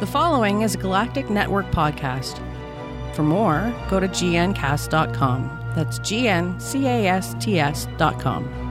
The 0.00 0.06
following 0.06 0.62
is 0.62 0.74
a 0.74 0.78
Galactic 0.78 1.28
Network 1.28 1.66
podcast. 1.72 2.40
For 3.14 3.22
more, 3.22 3.70
go 3.90 4.00
to 4.00 4.08
gncast.com. 4.08 5.72
That's 5.76 5.98
G-N-C-A-S-T-S.com. 5.98 6.56
The 8.44 8.69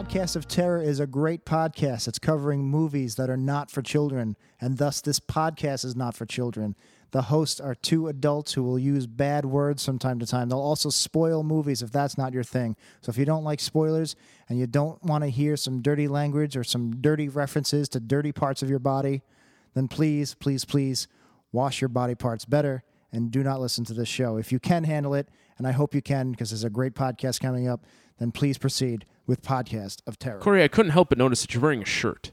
Podcast 0.00 0.34
of 0.34 0.48
Terror 0.48 0.80
is 0.80 0.98
a 0.98 1.06
great 1.06 1.44
podcast. 1.44 2.08
It's 2.08 2.18
covering 2.18 2.64
movies 2.64 3.16
that 3.16 3.28
are 3.28 3.36
not 3.36 3.70
for 3.70 3.82
children, 3.82 4.34
and 4.58 4.78
thus 4.78 5.02
this 5.02 5.20
podcast 5.20 5.84
is 5.84 5.94
not 5.94 6.16
for 6.16 6.24
children. 6.24 6.74
The 7.10 7.20
hosts 7.20 7.60
are 7.60 7.74
two 7.74 8.08
adults 8.08 8.54
who 8.54 8.62
will 8.62 8.78
use 8.78 9.06
bad 9.06 9.44
words 9.44 9.84
from 9.84 9.98
time 9.98 10.18
to 10.20 10.26
time. 10.26 10.48
They'll 10.48 10.58
also 10.58 10.88
spoil 10.88 11.42
movies 11.42 11.82
if 11.82 11.92
that's 11.92 12.16
not 12.16 12.32
your 12.32 12.44
thing. 12.44 12.76
So 13.02 13.10
if 13.10 13.18
you 13.18 13.26
don't 13.26 13.44
like 13.44 13.60
spoilers 13.60 14.16
and 14.48 14.58
you 14.58 14.66
don't 14.66 15.02
want 15.04 15.22
to 15.24 15.28
hear 15.28 15.54
some 15.58 15.82
dirty 15.82 16.08
language 16.08 16.56
or 16.56 16.64
some 16.64 17.02
dirty 17.02 17.28
references 17.28 17.86
to 17.90 18.00
dirty 18.00 18.32
parts 18.32 18.62
of 18.62 18.70
your 18.70 18.78
body, 18.78 19.20
then 19.74 19.86
please, 19.86 20.32
please, 20.32 20.64
please 20.64 21.08
wash 21.52 21.82
your 21.82 21.88
body 21.88 22.14
parts 22.14 22.46
better 22.46 22.84
and 23.12 23.30
do 23.30 23.42
not 23.42 23.60
listen 23.60 23.84
to 23.84 23.92
this 23.92 24.08
show. 24.08 24.38
If 24.38 24.50
you 24.50 24.60
can 24.60 24.84
handle 24.84 25.12
it, 25.12 25.28
and 25.58 25.66
I 25.66 25.72
hope 25.72 25.94
you 25.94 26.00
can 26.00 26.30
because 26.30 26.48
there's 26.48 26.64
a 26.64 26.70
great 26.70 26.94
podcast 26.94 27.38
coming 27.38 27.68
up, 27.68 27.84
then 28.18 28.32
please 28.32 28.56
proceed 28.56 29.04
with 29.30 29.42
Podcast 29.42 30.02
of 30.08 30.18
Terror. 30.18 30.40
Corey, 30.40 30.64
I 30.64 30.68
couldn't 30.68 30.90
help 30.90 31.08
but 31.08 31.16
notice 31.16 31.40
that 31.42 31.54
you're 31.54 31.62
wearing 31.62 31.82
a 31.82 31.86
shirt. 31.86 32.32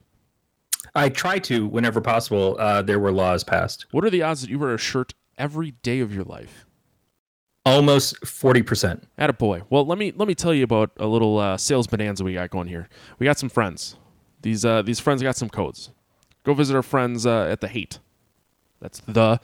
I 0.96 1.10
try 1.10 1.38
to 1.40 1.68
whenever 1.68 2.02
possible. 2.02 2.56
Uh, 2.60 2.82
there 2.82 3.00
were 3.00 3.12
laws 3.12 3.44
passed. 3.44 3.86
What 3.92 4.04
are 4.04 4.10
the 4.10 4.24
odds 4.24 4.42
that 4.42 4.50
you 4.50 4.58
wear 4.58 4.74
a 4.74 4.80
shirt 4.80 5.14
every 5.38 5.72
day 5.84 6.00
of 6.00 6.12
your 6.12 6.24
life? 6.24 6.66
Almost 7.68 8.26
forty 8.26 8.64
percent. 8.64 9.08
At 9.16 9.30
a 9.30 9.34
boy. 9.34 9.62
Well, 9.70 9.86
let 9.86 10.00
me 10.00 10.12
let 10.16 10.28
me 10.28 10.34
tell 10.34 10.56
you 10.56 10.64
about 10.64 10.90
a 10.98 11.06
little 11.06 11.38
uh, 11.38 11.58
sales 11.58 11.86
bonanza 11.86 12.24
we 12.24 12.34
got 12.34 12.50
going 12.50 12.68
here. 12.68 12.90
We 13.20 13.26
got 13.26 13.38
some 13.38 13.50
friends. 13.50 13.96
These 14.42 14.66
uh, 14.66 14.82
these 14.82 15.00
friends 15.00 15.22
got 15.22 15.36
some 15.36 15.50
codes. 15.50 15.92
Go 16.44 16.56
visit 16.56 16.76
our 16.76 16.82
friends 16.82 17.28
uh, 17.28 17.44
at 17.44 17.62
the 17.62 17.68
Hate. 17.68 18.00
That's 18.82 19.02
the. 19.02 19.40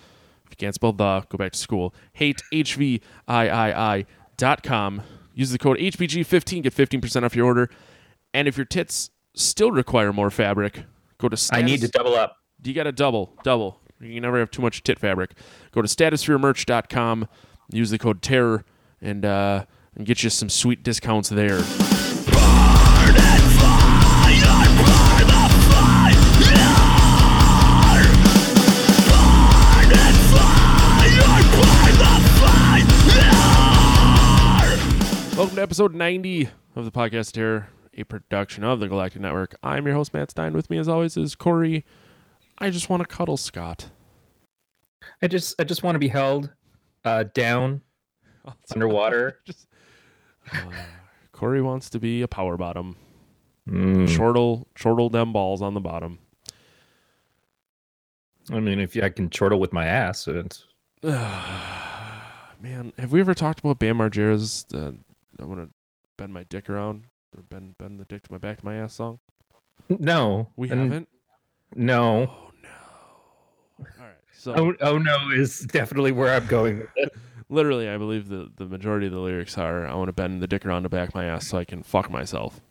If 0.46 0.52
you 0.52 0.56
can't 0.58 0.74
spell 0.74 0.94
the, 0.94 1.24
go 1.30 1.38
back 1.38 1.52
to 1.52 1.60
school. 1.60 1.94
Hate 2.14 2.42
H 2.52 2.76
V 2.76 3.02
I 3.28 3.50
I 3.50 3.94
I 3.96 4.06
dot 4.38 4.64
com. 4.64 5.04
Use 5.34 5.52
the 5.52 5.58
code 5.58 5.78
HBG15, 5.78 6.64
get 6.64 6.74
15% 6.74 7.24
off 7.24 7.36
your 7.36 7.46
order. 7.46 7.70
And 8.34 8.48
if 8.48 8.58
your 8.58 8.66
tits 8.66 9.10
still 9.36 9.72
require 9.72 10.14
more 10.14 10.30
fabric, 10.30 10.84
go 11.18 11.30
to 11.30 11.38
status. 11.38 11.64
I 11.64 11.66
need 11.66 11.82
to 11.82 11.88
double 11.88 12.16
up. 12.16 12.38
You 12.64 12.74
got 12.74 12.84
to 12.84 12.92
double, 12.92 13.36
double. 13.44 13.80
You 14.00 14.22
never 14.22 14.40
have 14.40 14.52
too 14.52 14.62
much 14.62 14.84
tit 14.84 15.00
fabric. 15.00 15.32
Go 15.72 15.82
to 15.82 15.88
statuspheremerch.com, 15.88 17.28
use 17.72 17.90
the 17.90 17.98
code 17.98 18.22
TERROR, 18.22 18.64
and, 19.02 19.26
uh, 19.26 19.66
and 19.96 20.06
get 20.06 20.24
you 20.24 20.30
some 20.30 20.50
sweet 20.50 20.84
discounts 20.84 21.30
there. 21.30 21.62
Welcome 35.44 35.58
to 35.58 35.62
episode 35.62 35.94
90 35.94 36.48
of 36.78 36.86
the 36.86 36.92
Podcast 36.92 37.34
Terror, 37.34 37.68
a 37.98 38.06
production 38.06 38.64
of 38.64 38.80
the 38.80 38.88
Galactic 38.88 39.22
Network. 39.22 39.56
I'm 39.62 39.86
your 39.86 39.94
host, 39.94 40.14
Matt 40.14 40.32
Stein. 40.32 40.54
With 40.54 40.70
me, 40.70 40.78
as 40.78 40.88
always, 40.88 41.18
is 41.18 41.36
Corey. 41.36 41.84
I 42.60 42.70
just 42.70 42.90
want 42.90 43.02
to 43.02 43.06
cuddle 43.14 43.36
Scott. 43.36 43.90
I 45.22 45.28
just 45.28 45.60
I 45.60 45.66
just 45.66 45.84
want 45.84 45.96
to 45.96 46.00
be 46.00 46.08
held 46.08 46.50
uh, 47.04 47.26
down 47.34 47.82
underwater. 48.74 49.40
Just, 49.46 49.68
uh, 50.54 50.60
Corey 51.34 51.62
wants 51.62 51.90
to 51.90 52.00
be 52.00 52.22
a 52.22 52.28
power 52.30 52.56
bottom. 52.56 52.96
Mm. 53.70 54.08
Chortle, 54.16 54.70
chortle 54.76 55.10
them 55.10 55.34
balls 55.34 55.62
on 55.62 55.74
the 55.74 55.82
bottom. 55.82 56.20
I 58.50 58.62
mean, 58.62 58.80
if 58.80 58.96
I 58.96 59.10
can 59.10 59.30
chortle 59.30 59.60
with 59.60 59.74
my 59.74 59.88
ass, 59.88 60.26
it's 60.26 60.64
Man, 61.04 62.94
have 62.98 63.12
we 63.12 63.20
ever 63.20 63.34
talked 63.34 63.60
about 63.60 63.80
Bam 63.80 63.98
Margera's 63.98 64.66
uh, 64.74 64.94
I 65.44 65.46
want 65.46 65.60
to 65.62 65.70
bend 66.18 66.34
my 66.34 66.44
dick 66.44 66.70
around 66.70 67.04
or 67.36 67.44
bend 67.44 67.78
bend 67.78 68.00
the 68.00 68.06
dick 68.06 68.24
to 68.24 68.32
my 68.32 68.38
back 68.38 68.60
to 68.60 68.66
my 68.66 68.76
ass 68.76 68.94
song? 68.94 69.20
no. 69.90 70.48
We 70.56 70.70
And 70.72 70.80
haven't. 70.82 71.10
No. 71.76 72.32
Oh 72.32 72.52
no! 72.64 73.86
All 74.00 74.06
right, 74.06 74.16
so 74.32 74.54
Oh, 74.56 74.74
oh 74.82 74.98
no 74.98 75.30
is 75.32 75.60
definitely 75.62 76.12
where 76.14 76.34
I'm 76.34 76.46
going. 76.48 76.80
with 76.80 76.90
it. 76.96 77.14
literally, 77.50 77.90
I 77.90 77.98
believe 77.98 78.30
the 78.30 78.52
the 78.56 78.66
majority 78.66 79.08
of 79.08 79.12
the 79.14 79.20
lyrics 79.20 79.58
are 79.58 79.86
I 79.86 79.94
want 79.96 80.08
to 80.08 80.14
bend 80.14 80.42
the 80.42 80.48
dick 80.48 80.66
around 80.66 80.84
the 80.84 80.90
back 80.90 81.10
of 81.10 81.16
my 81.16 81.26
ass 81.26 81.48
so 81.48 81.58
I 81.58 81.66
can 81.66 81.84
fuck 81.84 82.10
myself. 82.10 82.62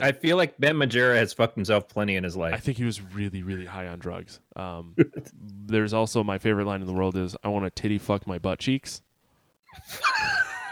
I 0.00 0.12
feel 0.12 0.36
like 0.38 0.56
Bam 0.58 0.76
Margera 0.76 1.16
has 1.16 1.32
fucked 1.34 1.56
himself 1.56 1.88
plenty 1.88 2.14
in 2.16 2.24
his 2.24 2.36
life. 2.36 2.54
I 2.54 2.58
think 2.58 2.78
he 2.78 2.84
was 2.84 3.02
really 3.02 3.42
really 3.42 3.66
high 3.66 3.88
on 3.88 3.98
drugs. 3.98 4.40
Um, 4.56 4.94
there's 5.66 5.92
also 5.92 6.22
my 6.24 6.38
favorite 6.38 6.66
line 6.66 6.80
in 6.80 6.86
the 6.86 6.92
world 6.94 7.16
is 7.16 7.36
I 7.44 7.48
want 7.48 7.64
to 7.66 7.70
titty 7.70 7.98
fuck 7.98 8.26
my 8.26 8.38
butt 8.38 8.60
cheeks. 8.60 9.02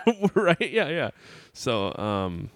right? 0.34 0.70
Yeah, 0.72 0.88
yeah. 0.88 1.10
So, 1.52 1.94
um, 1.96 2.50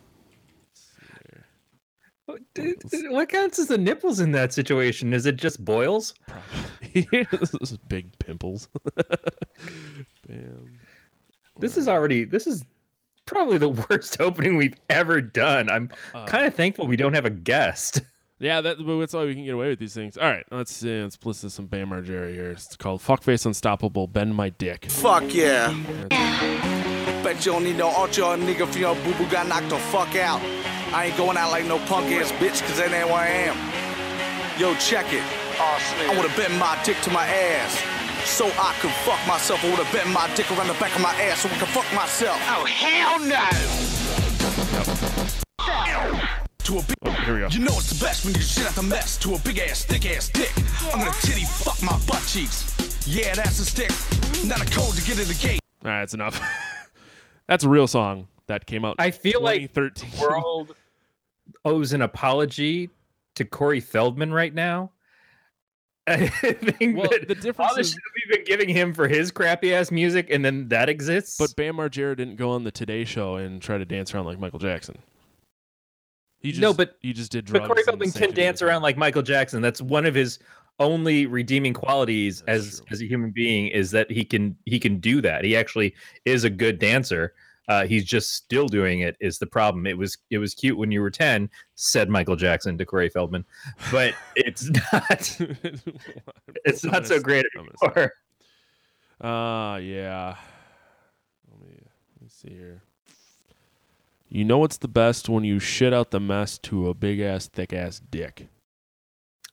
What 2.27 3.29
counts 3.29 3.59
as 3.59 3.67
the 3.67 3.79
nipples 3.79 4.21
in 4.21 4.33
that 4.33 4.53
situation? 4.53 5.13
Is 5.13 5.27
it 5.27 5.37
just 5.37 5.65
boils? 5.65 6.15
probably 6.27 7.27
this 7.31 7.55
is 7.61 7.77
big 7.89 8.19
pimples. 8.19 8.69
Bam. 10.29 10.79
This 11.59 11.77
is 11.77 11.89
already 11.89 12.25
this 12.25 12.47
is 12.47 12.65
probably 13.27 13.59
the 13.59 13.69
worst 13.69 14.21
opening 14.21 14.57
we've 14.57 14.77
ever 14.91 15.21
done. 15.21 15.69
I'm 15.69 15.91
Uh, 16.15 16.25
kind 16.27 16.47
of 16.47 16.55
thankful 16.55 16.87
we 16.87 16.97
don't 16.97 17.15
have 17.15 17.25
a 17.27 17.31
guest. 17.31 18.03
Yeah, 18.39 18.61
that, 18.61 18.79
but 18.85 18.99
that's 18.99 19.15
why 19.15 19.25
we 19.25 19.35
can 19.35 19.45
get 19.45 19.55
away 19.55 19.69
with 19.69 19.79
these 19.79 19.95
things. 19.95 20.17
All 20.19 20.29
right, 20.29 20.45
let's 20.51 20.73
see. 20.75 21.01
Let's 21.01 21.17
listen 21.25 21.49
to 21.49 21.55
some 21.55 21.67
Bam 21.67 21.91
Margera 21.91 22.33
here. 22.33 22.51
It's 22.51 22.75
called 22.77 23.01
"Fuckface 23.01 23.47
Unstoppable." 23.47 24.09
Bend 24.09 24.35
my 24.35 24.49
dick. 24.51 24.87
Fuck 24.87 25.33
yeah. 25.33 25.73
Bet 27.23 27.47
you 27.47 27.53
don't 27.53 27.63
need 27.65 27.77
no 27.77 27.89
ultra 27.89 28.25
or 28.25 28.37
nigga 28.37 28.67
for 28.67 28.79
your 28.79 28.95
boo 28.97 29.15
boo 29.15 29.27
got 29.31 29.47
knocked 29.47 29.69
the 29.69 29.79
fuck 29.79 30.17
out. 30.17 30.41
I 30.93 31.07
ain't 31.07 31.17
going 31.17 31.37
out 31.37 31.51
like 31.53 31.67
no 31.67 31.79
punk 31.87 32.11
ass 32.11 32.33
bitch, 32.33 32.61
cause 32.67 32.79
that 32.79 32.93
ain't 32.93 33.07
where 33.09 33.17
I 33.17 33.29
am. 33.47 33.57
Yo, 34.61 34.75
check 34.75 35.07
it. 35.13 35.23
I 35.61 36.15
would've 36.17 36.37
bent 36.37 36.53
my 36.59 36.77
dick 36.85 36.97
to 37.03 37.11
my 37.11 37.25
ass. 37.25 37.79
So 38.29 38.47
I 38.59 38.75
could 38.81 38.91
fuck 39.07 39.21
myself. 39.27 39.65
I 39.65 39.71
would've 39.71 39.91
bent 39.93 40.09
my 40.11 40.29
dick 40.35 40.51
around 40.51 40.67
the 40.69 40.75
back 40.75 40.95
of 40.97 41.03
my 41.03 41.15
ass 41.23 41.41
so 41.43 41.49
I 41.49 41.59
could 41.59 41.69
fuck 41.69 41.87
myself. 41.95 42.39
Oh, 42.51 42.65
hell 42.67 43.19
no! 43.21 43.43
To 46.65 46.79
a 46.79 46.83
big 46.83 46.97
Oh, 47.05 47.11
here 47.11 47.35
we 47.35 47.41
go. 47.41 47.49
you 47.49 47.59
know 47.61 47.75
it's 47.79 47.93
the 47.93 48.05
best 48.05 48.25
when 48.25 48.35
you 48.35 48.41
shit 48.41 48.67
out 48.67 48.75
the 48.75 48.83
mess 48.83 49.17
to 49.19 49.35
a 49.35 49.39
big 49.41 49.59
ass, 49.59 49.85
thick 49.85 50.07
ass 50.07 50.29
dick. 50.29 50.53
I'm 50.93 50.99
gonna 51.01 51.11
titty 51.23 51.45
fuck 51.45 51.81
my 51.83 51.99
butt 52.07 52.23
cheeks. 52.27 53.07
Yeah, 53.07 53.35
that's 53.35 53.59
a 53.59 53.65
stick. 53.65 53.91
Not 54.47 54.61
a 54.61 54.67
code 54.71 54.95
to 54.95 55.03
get 55.05 55.19
in 55.21 55.27
the 55.29 55.35
gate. 55.41 55.61
All 55.85 55.91
right, 55.91 56.01
that's 56.01 56.15
enough. 56.15 56.41
that's 57.49 57.65
a 57.65 57.69
real 57.69 57.87
song 57.87 58.29
that 58.47 58.67
came 58.67 58.85
out. 58.85 58.97
I 58.99 59.11
feel 59.11 59.43
like 59.43 59.73
2013. 59.75 60.11
the 60.11 60.21
world 60.27 60.75
owes 61.65 61.93
an 61.93 62.03
apology 62.03 62.91
to 63.37 63.45
Corey 63.45 63.81
Feldman 63.81 64.33
right 64.33 64.53
now. 64.55 64.91
I 66.09 66.27
think 66.27 66.97
Well, 66.99 67.09
that 67.11 67.29
the 67.29 67.35
difference 67.37 67.59
all 67.71 67.75
the 67.77 67.81
is- 67.83 67.91
shit 67.93 68.01
we've 68.17 68.37
been 68.37 68.45
giving 68.45 68.69
him 68.69 68.93
for 68.93 69.07
his 69.07 69.31
crappy 69.31 69.73
ass 69.73 69.91
music, 69.93 70.29
and 70.31 70.45
then 70.45 70.69
that 70.69 70.89
exists. 70.89 71.39
But 71.39 71.55
Bam 71.57 71.77
Margera 71.77 72.17
didn't 72.17 72.37
go 72.37 72.51
on 72.51 72.65
the 72.65 72.73
Today 72.73 73.05
Show 73.05 73.37
and 73.37 73.63
try 73.63 73.79
to 73.79 73.85
dance 73.85 74.13
around 74.13 74.25
like 74.27 74.39
Michael 74.41 74.59
Jackson. 74.59 74.99
He 76.41 76.51
just, 76.51 76.61
No, 76.61 76.75
but- 76.75 76.97
he 77.01 77.13
just 77.13 77.31
did 77.31 77.45
drugs. 77.45 77.61
but 77.61 77.69
Corey 77.73 77.85
Feldman 77.85 78.11
can 78.11 78.33
dance 78.35 78.63
around 78.63 78.83
like 78.83 78.97
Michael 78.97 79.23
Jackson. 79.23 79.63
That's 79.63 79.81
one 79.81 80.05
of 80.05 80.15
his 80.15 80.41
only 80.79 81.27
redeeming 81.27 81.75
qualities 81.75 82.43
That's 82.47 82.67
as 82.67 82.77
true. 82.79 82.87
as 82.91 83.03
a 83.03 83.07
human 83.07 83.31
being 83.31 83.69
is 83.69 83.91
that 83.93 84.11
he 84.11 84.25
can 84.25 84.57
he 84.65 84.79
can 84.81 84.99
do 84.99 85.21
that. 85.21 85.45
He 85.45 85.57
actually 85.57 85.95
is 86.25 86.45
a 86.45 86.51
good 86.51 86.79
dancer. 86.79 87.35
Uh, 87.69 87.87
he's 87.87 88.05
just 88.05 88.33
still 88.35 88.67
doing 88.67 89.01
it 89.01 89.17
is 89.21 89.39
the 89.39 89.47
problem. 89.47 89.87
It 89.87 89.97
was 89.97 90.19
it 90.31 90.39
was 90.39 90.55
cute 90.55 90.77
when 90.77 90.91
you 90.91 91.01
were 91.01 91.11
ten, 91.11 91.49
said 91.77 92.09
Michael 92.09 92.35
Jackson 92.37 92.77
to 92.79 92.85
Corey 92.85 93.09
Feldman, 93.09 93.45
but 93.93 94.15
it's 94.37 94.69
not 94.93 95.39
it's 96.65 96.85
not 96.85 97.07
so 97.07 97.15
stop. 97.17 97.23
great 97.23 97.47
anymore. 97.57 98.13
Uh 99.21 99.77
yeah. 99.79 100.37
Let 101.51 101.61
me 101.61 101.77
let 101.77 102.23
me 102.23 102.29
see 102.29 102.51
here. 102.51 102.83
You 104.29 104.45
know 104.45 104.59
what's 104.59 104.79
the 104.79 104.89
best 104.89 105.29
when 105.29 105.45
you 105.45 105.59
shit 105.61 105.93
out 105.93 106.11
the 106.11 106.19
mess 106.19 106.59
to 106.59 106.89
a 106.89 106.95
big 106.95 107.21
ass 107.21 107.47
thick 107.47 107.73
ass 107.73 108.01
dick. 108.11 108.49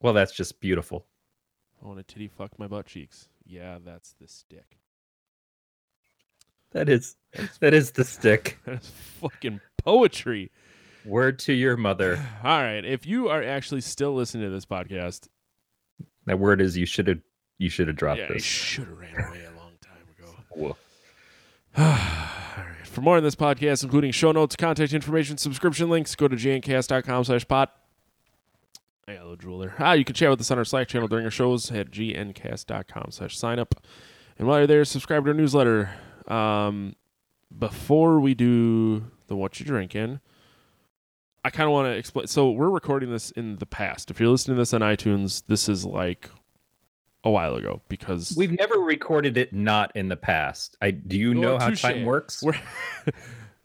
Well, 0.02 0.14
that's 0.14 0.32
just 0.34 0.60
beautiful. 0.62 1.06
I 1.84 1.88
want 1.88 1.98
to 2.00 2.04
titty 2.04 2.28
fuck 2.28 2.58
my 2.60 2.68
butt 2.68 2.86
cheeks. 2.88 3.28
Yeah, 3.46 3.78
that's 3.84 4.14
the 4.20 4.28
stick. 4.28 4.78
That 6.72 6.88
is 6.90 7.16
that 7.62 7.74
is 7.74 7.92
the 7.92 8.04
stick. 8.04 8.60
That's 8.66 8.90
fucking 9.22 9.60
poetry. 9.84 10.52
Word 11.04 11.40
to 11.40 11.54
your 11.54 11.76
mother. 11.78 12.24
All 12.44 12.62
right, 12.62 12.86
if 12.86 13.08
you 13.08 13.28
are 13.30 13.42
actually 13.42 13.82
still 13.82 14.14
listening 14.14 14.44
to 14.44 14.50
this 14.52 14.66
podcast, 14.66 15.28
That 16.26 16.38
word 16.38 16.62
is 16.62 16.78
you 16.78 16.86
should 16.86 17.08
have 17.08 17.22
you 17.58 17.70
should 17.70 17.88
have 17.88 17.96
dropped 17.98 18.20
yeah, 18.20 18.28
this. 18.28 18.44
should 18.44 18.88
have 18.88 18.98
ran 19.00 19.16
away 19.16 19.46
a 19.46 19.58
long 19.58 19.72
time 19.82 20.04
ago. 20.18 20.32
Whoa. 20.52 20.78
All 21.78 21.84
right. 21.86 22.86
For 22.86 23.02
more 23.02 23.18
on 23.18 23.24
this 23.24 23.36
podcast, 23.36 23.84
including 23.84 24.12
show 24.12 24.32
notes, 24.32 24.56
contact 24.56 24.94
information, 24.94 25.38
subscription 25.38 25.90
links, 25.90 26.16
go 26.16 26.28
to 26.28 26.36
gncast.com 26.36 27.24
slash 27.24 27.48
pot. 27.48 27.74
I 29.10 29.14
got 29.14 29.22
a 29.22 29.24
little 29.24 29.36
drool 29.38 29.58
there. 29.58 29.74
Ah, 29.80 29.94
you 29.94 30.06
can 30.06 30.14
chat 30.14 30.30
with 30.30 30.40
us 30.40 30.52
on 30.52 30.60
our 30.60 30.66
Slack 30.66 30.88
channel 30.88 31.08
during 31.08 31.26
our 31.26 31.32
shows 31.32 31.72
at 31.72 31.90
gncast.com 31.90 33.08
slash 33.10 33.36
sign 33.36 33.58
up. 33.58 33.74
And 34.38 34.48
while 34.48 34.60
you're 34.60 34.68
there, 34.68 34.86
subscribe 34.86 35.24
to 35.26 35.32
our 35.32 35.34
newsletter. 35.34 35.90
Um, 36.28 36.96
before 37.58 38.20
we 38.20 38.36
do 38.36 39.04
the 39.26 39.36
what 39.36 39.60
you 39.60 39.66
drinking, 39.66 40.20
I 41.44 41.50
kind 41.50 41.66
of 41.68 41.74
want 41.74 41.88
to 41.88 41.92
explain. 41.94 42.28
So 42.28 42.52
we're 42.52 42.70
recording 42.70 43.10
this 43.10 43.32
in 43.32 43.56
the 43.56 43.66
past. 43.66 44.12
If 44.12 44.20
you're 44.20 44.30
listening 44.30 44.58
to 44.58 44.62
this 44.62 44.76
on 44.76 44.82
iTunes, 44.82 45.42
this 45.48 45.68
is 45.68 45.84
like 45.86 46.30
a 47.24 47.32
while 47.32 47.56
ago 47.56 47.82
because 47.90 48.36
We've 48.38 48.52
never 48.52 48.76
recorded 48.76 49.38
it 49.38 49.52
not 49.54 49.92
in 49.96 50.08
the 50.10 50.18
past. 50.18 50.78
I 50.84 50.92
do 50.92 51.18
you 51.18 51.32
Oh, 51.32 51.42
know 51.42 51.58
how 51.58 51.70
touche. 51.70 51.82
time 51.82 52.06
works? 52.06 52.44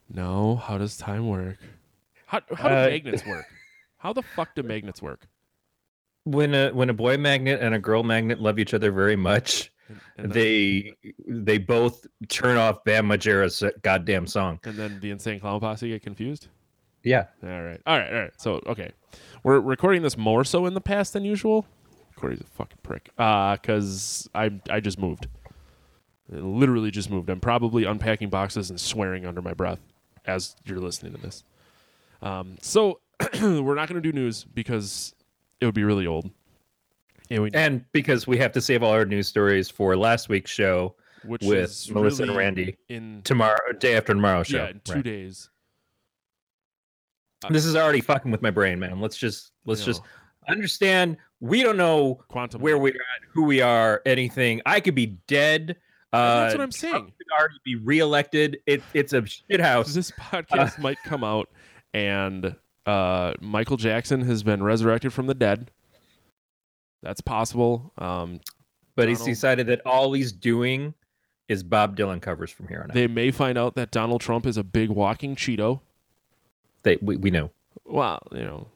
No. 0.09 0.57
How 0.57 0.77
does 0.79 0.97
time 0.97 1.29
work? 1.29 1.59
How 2.27 2.41
how 2.55 2.69
do 2.69 2.75
Uh, 2.75 2.87
magnets 2.89 3.27
work? 3.27 3.47
How 3.97 4.13
the 4.13 4.23
fuck 4.23 4.55
do 4.55 4.63
magnets 4.63 5.01
work? 5.03 5.27
When 6.25 6.55
a 6.55 6.71
when 6.71 6.89
a 6.91 6.95
boy 6.95 7.17
magnet 7.19 7.61
and 7.61 7.75
a 7.75 7.79
girl 7.79 8.03
magnet 8.03 8.41
love 8.41 8.59
each 8.59 8.73
other 8.75 8.91
very 8.91 9.17
much, 9.17 9.71
And, 9.89 10.01
and 10.17 10.33
then, 10.33 10.33
they 10.33 10.95
they 11.29 11.59
both 11.59 12.07
turn 12.29 12.57
off 12.57 12.83
Bam 12.85 13.07
Margera's 13.09 13.63
goddamn 13.83 14.27
song. 14.27 14.59
and 14.65 14.77
then 14.77 15.01
the 15.01 15.11
insane 15.11 15.39
clown 15.41 15.61
posse 15.61 15.89
get 15.89 16.03
confused. 16.03 16.49
Yeah. 17.03 17.27
All 17.43 17.49
right, 17.63 17.81
all 17.87 17.99
right, 17.99 18.13
all 18.13 18.21
right. 18.21 18.33
So 18.39 18.63
okay, 18.67 18.93
we're 19.43 19.61
recording 19.61 20.01
this 20.03 20.17
more 20.17 20.45
so 20.45 20.65
in 20.65 20.73
the 20.75 20.81
past 20.81 21.13
than 21.13 21.25
usual. 21.25 21.67
Corey's 22.17 22.41
a 22.41 22.45
fucking 22.45 22.79
prick. 22.83 23.11
Uh, 23.19 23.57
cause 23.59 24.29
I 24.35 24.51
I 24.71 24.81
just 24.81 24.99
moved. 24.99 25.27
I 26.33 26.37
literally 26.37 26.91
just 26.91 27.11
moved. 27.11 27.29
I'm 27.29 27.41
probably 27.41 27.85
unpacking 27.85 28.31
boxes 28.31 28.71
and 28.71 28.81
swearing 28.81 29.27
under 29.27 29.43
my 29.43 29.53
breath 29.53 29.81
as 30.25 30.57
you're 30.65 30.79
listening 30.81 31.13
to 31.13 31.21
this. 31.21 31.45
Um, 32.23 32.57
so 32.63 33.01
we're 33.43 33.75
not 33.75 33.89
gonna 33.89 34.01
do 34.01 34.13
news 34.13 34.45
because 34.45 35.15
it 35.65 35.67
would 35.67 35.75
be 35.75 35.83
really 35.85 36.07
old. 36.07 36.31
And 37.31 37.43
we, 37.43 37.51
And 37.55 37.85
because 37.93 38.27
we 38.27 38.37
have 38.37 38.53
to 38.53 38.61
save 38.61 38.83
all 38.83 38.93
our 38.93 39.07
news 39.07 39.27
stories 39.29 39.71
for 39.71 39.97
last 39.97 40.29
week's 40.29 40.51
show 40.51 40.95
which 41.25 41.41
with 41.43 41.59
is 41.71 41.91
Melissa 41.91 42.25
and 42.25 42.37
Randy 42.37 42.77
in 42.91 43.23
tomorrow, 43.25 43.57
day 43.79 43.97
after 43.97 44.13
tomorrow 44.13 44.43
show. 44.43 44.59
yeah 44.59 44.69
in 44.69 44.81
two 44.85 44.93
Right. 44.97 45.05
days. 45.05 45.49
This 47.49 47.65
is 47.65 47.77
already 47.77 48.01
fucking 48.03 48.31
with 48.31 48.43
my 48.43 48.51
brain, 48.51 48.79
man. 48.79 49.01
Let's 49.01 49.17
just 49.17 49.53
let's 49.67 49.85
just 49.85 50.03
understand. 50.49 51.17
We 51.41 51.63
don't 51.63 51.77
know 51.77 52.21
quantum 52.29 52.61
where 52.63 52.79
we're 52.79 52.95
at, 52.95 53.29
who 53.33 53.45
we 53.45 53.61
are, 53.61 54.01
anything. 54.07 54.61
I 54.67 54.81
could 54.81 54.95
be 54.95 55.19
dead. 55.27 55.77
Uh, 56.13 56.41
That's 56.45 56.55
what 56.55 56.63
I'm 56.63 56.71
Trump 56.71 56.75
saying. 56.75 57.05
could 57.19 57.27
already 57.39 57.59
be 57.65 57.77
reelected. 57.77 58.59
It, 58.67 58.83
it's 58.95 59.13
a 59.15 59.27
shit 59.27 59.61
house. 59.61 59.93
this 59.95 60.11
podcast 60.13 60.79
might 60.79 60.97
come 61.05 61.25
out 61.25 61.49
and 61.93 62.55
uh, 62.87 63.35
Michael 63.41 63.77
Jackson 63.77 64.23
has 64.23 64.43
been 64.43 64.63
resurrected 64.63 65.13
from 65.13 65.27
the 65.27 65.35
dead. 65.35 65.71
That's 67.03 67.21
possible. 67.21 67.93
Um, 67.99 68.41
But 68.97 69.09
he's 69.09 69.23
decided 69.23 69.67
that 69.69 69.81
all 69.87 70.13
he's 70.13 70.33
doing 70.33 70.95
is 71.49 71.63
Bob 71.63 71.97
Dylan 71.97 72.23
covers 72.23 72.51
from 72.51 72.69
here 72.69 72.81
on 72.83 72.91
out. 72.91 72.95
they 72.95 73.07
may 73.07 73.31
find 73.31 73.59
out 73.59 73.75
that 73.75 73.91
Donald 73.91 74.21
Trump 74.23 74.47
is 74.47 74.57
a 74.57 74.65
big 74.65 74.89
walking 74.91 75.37
Cheeto. 75.37 75.81
They, 76.83 76.97
we, 77.03 77.17
we 77.17 77.31
know. 77.31 77.51
Well, 77.85 78.21
you 78.33 78.45
know, 78.45 78.69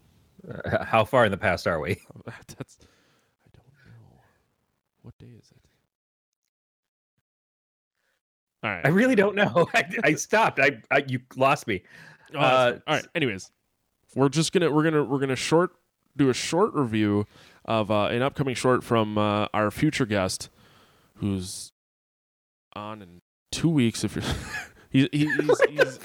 Uh, 0.49 0.85
how 0.85 1.05
far 1.05 1.25
in 1.25 1.31
the 1.31 1.37
past 1.39 1.67
are 1.67 1.81
we? 1.81 1.97
that's. 2.27 2.79
I 2.81 3.49
don't 3.53 3.65
know. 3.87 4.21
What 5.03 5.17
day 5.19 5.27
is 5.39 5.51
it? 5.51 5.57
All 8.63 8.71
right. 8.71 8.85
I 8.85 8.89
really 8.89 9.15
don't 9.15 9.37
know. 9.37 9.69
I, 9.75 9.85
I 10.05 10.15
stopped. 10.15 10.59
I, 10.61 10.73
I 10.91 11.05
you 11.07 11.21
lost 11.37 11.67
me. 11.67 11.83
Oh, 12.35 12.39
Uh, 12.39 12.79
all 12.87 12.95
right. 12.97 13.07
Anyways, 13.15 13.51
we're 14.15 14.29
just 14.29 14.53
gonna 14.53 14.71
we're 14.71 14.85
gonna 14.85 15.05
we're 15.05 15.19
gonna 15.19 15.37
short 15.37 15.73
do 16.17 16.29
a 16.29 16.35
short 16.35 16.75
review 16.75 17.27
of 17.65 17.91
uh, 17.91 18.07
an 18.07 18.23
upcoming 18.23 18.55
short 18.55 18.83
from 18.83 19.19
uh, 19.19 19.47
our 19.53 19.71
future 19.71 20.07
guest, 20.07 20.49
who's 21.17 21.73
on 22.75 23.03
in 23.03 23.21
two 23.53 23.69
weeks. 23.69 24.05
If 24.05 24.17
you're, 24.17 24.25
he, 24.91 25.09
he, 25.13 25.29
he's, 25.41 25.61
he's 25.69 25.99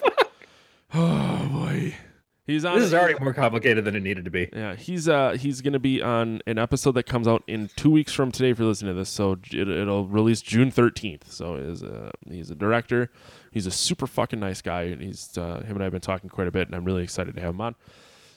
oh 0.94 1.50
boy, 1.52 1.96
he's 2.46 2.66
on. 2.66 2.76
This 2.76 2.86
is 2.86 2.94
already 2.94 3.18
more 3.20 3.34
complicated 3.34 3.86
than 3.86 3.96
it 3.96 4.02
needed 4.02 4.26
to 4.26 4.32
be. 4.32 4.50
Yeah, 4.54 4.76
he's 4.76 5.08
uh 5.08 5.32
he's 5.32 5.62
gonna 5.62 5.80
be 5.80 6.02
on 6.02 6.42
an 6.48 6.58
episode 6.58 6.92
that 6.94 7.04
comes 7.04 7.28
out 7.28 7.44
in 7.48 7.70
two 7.76 7.90
weeks 7.90 8.14
from 8.14 8.32
today. 8.32 8.52
If 8.52 8.60
you're 8.60 8.68
listening 8.68 8.94
to 8.94 9.00
this, 9.00 9.10
so 9.10 9.34
it, 9.52 9.68
it'll 9.68 10.08
release 10.08 10.42
June 10.42 10.72
13th. 10.72 11.30
So 11.30 11.56
is 11.56 11.84
a 11.84 12.12
he's 12.30 12.52
a 12.52 12.56
director. 12.56 13.12
He's 13.52 13.66
a 13.68 13.72
super 13.72 14.08
fucking 14.08 14.40
nice 14.40 14.62
guy, 14.62 14.84
and 14.84 15.02
he's 15.02 15.38
uh, 15.38 15.64
him 15.66 15.76
and 15.76 15.82
I 15.82 15.84
have 15.86 15.92
been 15.92 16.02
talking 16.02 16.30
quite 16.30 16.48
a 16.48 16.52
bit, 16.52 16.68
and 16.68 16.76
I'm 16.76 16.86
really 16.86 17.04
excited 17.04 17.36
to 17.36 17.42
have 17.42 17.54
him 17.54 17.62
on. 17.62 17.76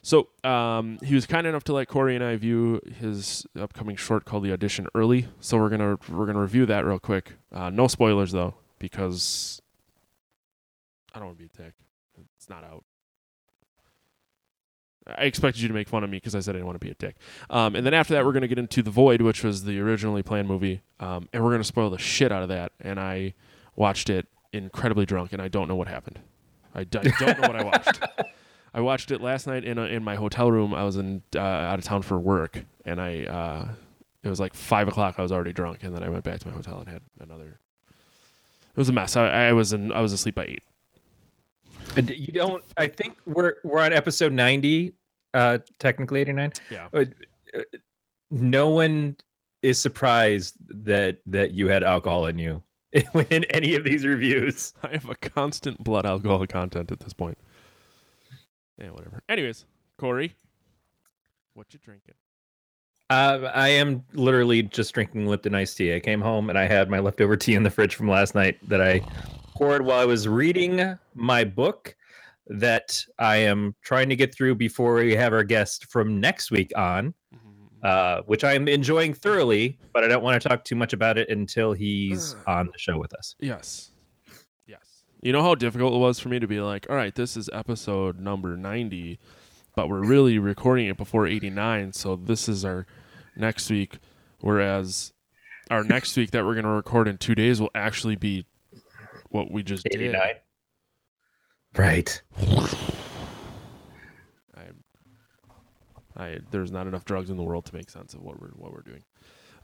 So 0.06 0.28
um, 0.44 0.98
he 1.02 1.16
was 1.16 1.26
kind 1.26 1.48
enough 1.48 1.64
to 1.64 1.72
let 1.72 1.88
Corey 1.88 2.14
and 2.14 2.22
I 2.22 2.36
view 2.36 2.80
his 3.00 3.44
upcoming 3.58 3.96
short 3.96 4.24
called 4.24 4.44
"The 4.44 4.52
Audition" 4.52 4.86
early. 4.94 5.26
So 5.40 5.58
we're 5.58 5.68
gonna 5.68 5.98
we're 6.08 6.26
gonna 6.26 6.40
review 6.40 6.64
that 6.66 6.84
real 6.84 7.00
quick. 7.00 7.32
Uh, 7.50 7.70
no 7.70 7.88
spoilers 7.88 8.30
though, 8.30 8.54
because 8.78 9.60
I 11.12 11.18
don't 11.18 11.26
want 11.26 11.38
to 11.38 11.44
be 11.44 11.50
a 11.52 11.64
dick. 11.64 11.74
It's 12.36 12.48
not 12.48 12.62
out. 12.62 12.84
I 15.06 15.24
expected 15.24 15.62
you 15.62 15.68
to 15.68 15.74
make 15.74 15.88
fun 15.88 16.02
of 16.04 16.10
me 16.10 16.16
because 16.16 16.34
I 16.34 16.40
said 16.40 16.54
I 16.54 16.58
didn't 16.58 16.66
want 16.66 16.80
to 16.80 16.84
be 16.84 16.90
a 16.90 16.94
dick. 16.94 17.16
Um, 17.50 17.76
and 17.76 17.86
then 17.86 17.94
after 17.94 18.14
that, 18.14 18.24
we're 18.24 18.32
going 18.32 18.42
to 18.42 18.48
get 18.48 18.58
into 18.58 18.82
The 18.82 18.90
Void, 18.90 19.20
which 19.22 19.44
was 19.44 19.64
the 19.64 19.78
originally 19.80 20.22
planned 20.22 20.48
movie. 20.48 20.82
Um, 20.98 21.28
and 21.32 21.44
we're 21.44 21.50
going 21.50 21.60
to 21.60 21.64
spoil 21.64 21.90
the 21.90 21.98
shit 21.98 22.32
out 22.32 22.42
of 22.42 22.48
that. 22.48 22.72
And 22.80 22.98
I 22.98 23.34
watched 23.76 24.10
it 24.10 24.26
incredibly 24.52 25.06
drunk, 25.06 25.32
and 25.32 25.40
I 25.40 25.48
don't 25.48 25.68
know 25.68 25.76
what 25.76 25.88
happened. 25.88 26.18
I, 26.74 26.84
d- 26.84 26.98
I 26.98 27.02
don't 27.02 27.40
know 27.40 27.48
what 27.48 27.56
I 27.56 27.64
watched. 27.64 28.00
I 28.74 28.80
watched 28.80 29.10
it 29.10 29.20
last 29.22 29.46
night 29.46 29.64
in 29.64 29.78
a, 29.78 29.82
in 29.84 30.02
my 30.04 30.16
hotel 30.16 30.50
room. 30.50 30.74
I 30.74 30.84
was 30.84 30.96
in 30.96 31.22
uh, 31.34 31.40
out 31.40 31.78
of 31.78 31.84
town 31.84 32.02
for 32.02 32.18
work, 32.18 32.62
and 32.84 33.00
I 33.00 33.24
uh, 33.24 33.68
it 34.22 34.28
was 34.28 34.38
like 34.38 34.52
five 34.52 34.86
o'clock. 34.86 35.14
I 35.18 35.22
was 35.22 35.32
already 35.32 35.54
drunk, 35.54 35.82
and 35.82 35.94
then 35.94 36.02
I 36.02 36.10
went 36.10 36.24
back 36.24 36.40
to 36.40 36.48
my 36.48 36.52
hotel 36.52 36.80
and 36.80 36.88
had 36.88 37.00
another. 37.18 37.58
It 37.88 38.76
was 38.78 38.90
a 38.90 38.92
mess. 38.92 39.16
I, 39.16 39.48
I 39.48 39.52
was 39.54 39.72
in. 39.72 39.92
I 39.92 40.00
was 40.02 40.12
asleep 40.12 40.34
by 40.34 40.44
eight. 40.44 40.62
You 41.96 42.32
don't. 42.32 42.64
I 42.76 42.86
think 42.88 43.16
we're 43.26 43.54
we're 43.64 43.80
on 43.80 43.92
episode 43.92 44.32
ninety, 44.32 44.92
uh, 45.34 45.58
technically 45.78 46.20
eighty 46.20 46.32
nine. 46.32 46.52
Yeah. 46.70 46.88
Uh, 46.92 47.04
no 48.30 48.68
one 48.68 49.16
is 49.62 49.78
surprised 49.78 50.56
that 50.84 51.18
that 51.26 51.52
you 51.52 51.68
had 51.68 51.82
alcohol 51.82 52.26
in 52.26 52.38
you 52.38 52.62
in 53.30 53.44
any 53.44 53.74
of 53.74 53.84
these 53.84 54.04
reviews. 54.04 54.74
I 54.82 54.88
have 54.92 55.08
a 55.08 55.14
constant 55.14 55.82
blood 55.82 56.06
alcohol 56.06 56.46
content 56.46 56.92
at 56.92 57.00
this 57.00 57.12
point. 57.12 57.38
Yeah, 58.78 58.90
whatever. 58.90 59.22
Anyways, 59.28 59.64
Corey, 59.98 60.34
what 61.54 61.72
you 61.72 61.80
drinking? 61.82 62.14
Uh, 63.08 63.50
I 63.54 63.68
am 63.68 64.04
literally 64.14 64.62
just 64.62 64.92
drinking 64.92 65.26
Lipton 65.26 65.54
iced 65.54 65.76
tea. 65.76 65.94
I 65.94 66.00
came 66.00 66.20
home 66.20 66.50
and 66.50 66.58
I 66.58 66.66
had 66.66 66.90
my 66.90 66.98
leftover 66.98 67.36
tea 67.36 67.54
in 67.54 67.62
the 67.62 67.70
fridge 67.70 67.94
from 67.94 68.08
last 68.08 68.34
night 68.34 68.58
that 68.68 68.82
I 68.82 69.00
poured 69.56 69.86
while 69.86 69.98
I 69.98 70.04
was 70.04 70.28
reading 70.28 70.98
my 71.14 71.42
book 71.44 71.96
that 72.48 73.02
I 73.18 73.36
am 73.36 73.74
trying 73.82 74.10
to 74.10 74.16
get 74.16 74.34
through 74.34 74.56
before 74.56 74.96
we 74.96 75.14
have 75.16 75.32
our 75.32 75.42
guest 75.42 75.86
from 75.86 76.20
next 76.20 76.50
week 76.50 76.72
on, 76.76 77.14
uh, 77.82 78.20
which 78.26 78.44
I 78.44 78.52
am 78.52 78.68
enjoying 78.68 79.14
thoroughly, 79.14 79.78
but 79.94 80.04
I 80.04 80.08
don't 80.08 80.22
want 80.22 80.40
to 80.40 80.46
talk 80.46 80.62
too 80.62 80.76
much 80.76 80.92
about 80.92 81.16
it 81.16 81.30
until 81.30 81.72
he's 81.72 82.36
on 82.46 82.66
the 82.66 82.78
show 82.78 82.98
with 82.98 83.14
us. 83.14 83.34
Yes. 83.40 83.92
Yes. 84.66 85.04
You 85.22 85.32
know 85.32 85.42
how 85.42 85.54
difficult 85.54 85.94
it 85.94 85.98
was 85.98 86.20
for 86.20 86.28
me 86.28 86.38
to 86.38 86.46
be 86.46 86.60
like, 86.60 86.86
all 86.90 86.96
right, 86.96 87.14
this 87.14 87.34
is 87.34 87.48
episode 87.52 88.20
number 88.20 88.58
90, 88.58 89.18
but 89.74 89.88
we're 89.88 90.04
really 90.04 90.38
recording 90.38 90.86
it 90.86 90.98
before 90.98 91.26
89, 91.26 91.94
so 91.94 92.14
this 92.16 92.46
is 92.46 92.62
our 92.62 92.86
next 93.34 93.70
week. 93.70 93.98
Whereas 94.40 95.14
our 95.70 95.82
next 95.82 96.14
week 96.16 96.30
that 96.32 96.44
we're 96.44 96.54
going 96.54 96.64
to 96.64 96.70
record 96.70 97.08
in 97.08 97.16
two 97.16 97.34
days 97.34 97.58
will 97.58 97.70
actually 97.74 98.16
be 98.16 98.44
what 99.30 99.50
we 99.50 99.62
just 99.62 99.84
did. 99.84 100.14
Right. 101.76 102.22
I, 104.56 104.62
I, 106.16 106.38
there's 106.50 106.72
not 106.72 106.86
enough 106.86 107.04
drugs 107.04 107.28
in 107.30 107.36
the 107.36 107.42
world 107.42 107.66
to 107.66 107.74
make 107.74 107.90
sense 107.90 108.14
of 108.14 108.22
what 108.22 108.40
we're 108.40 108.48
what 108.50 108.72
we're 108.72 108.82
doing. 108.82 109.04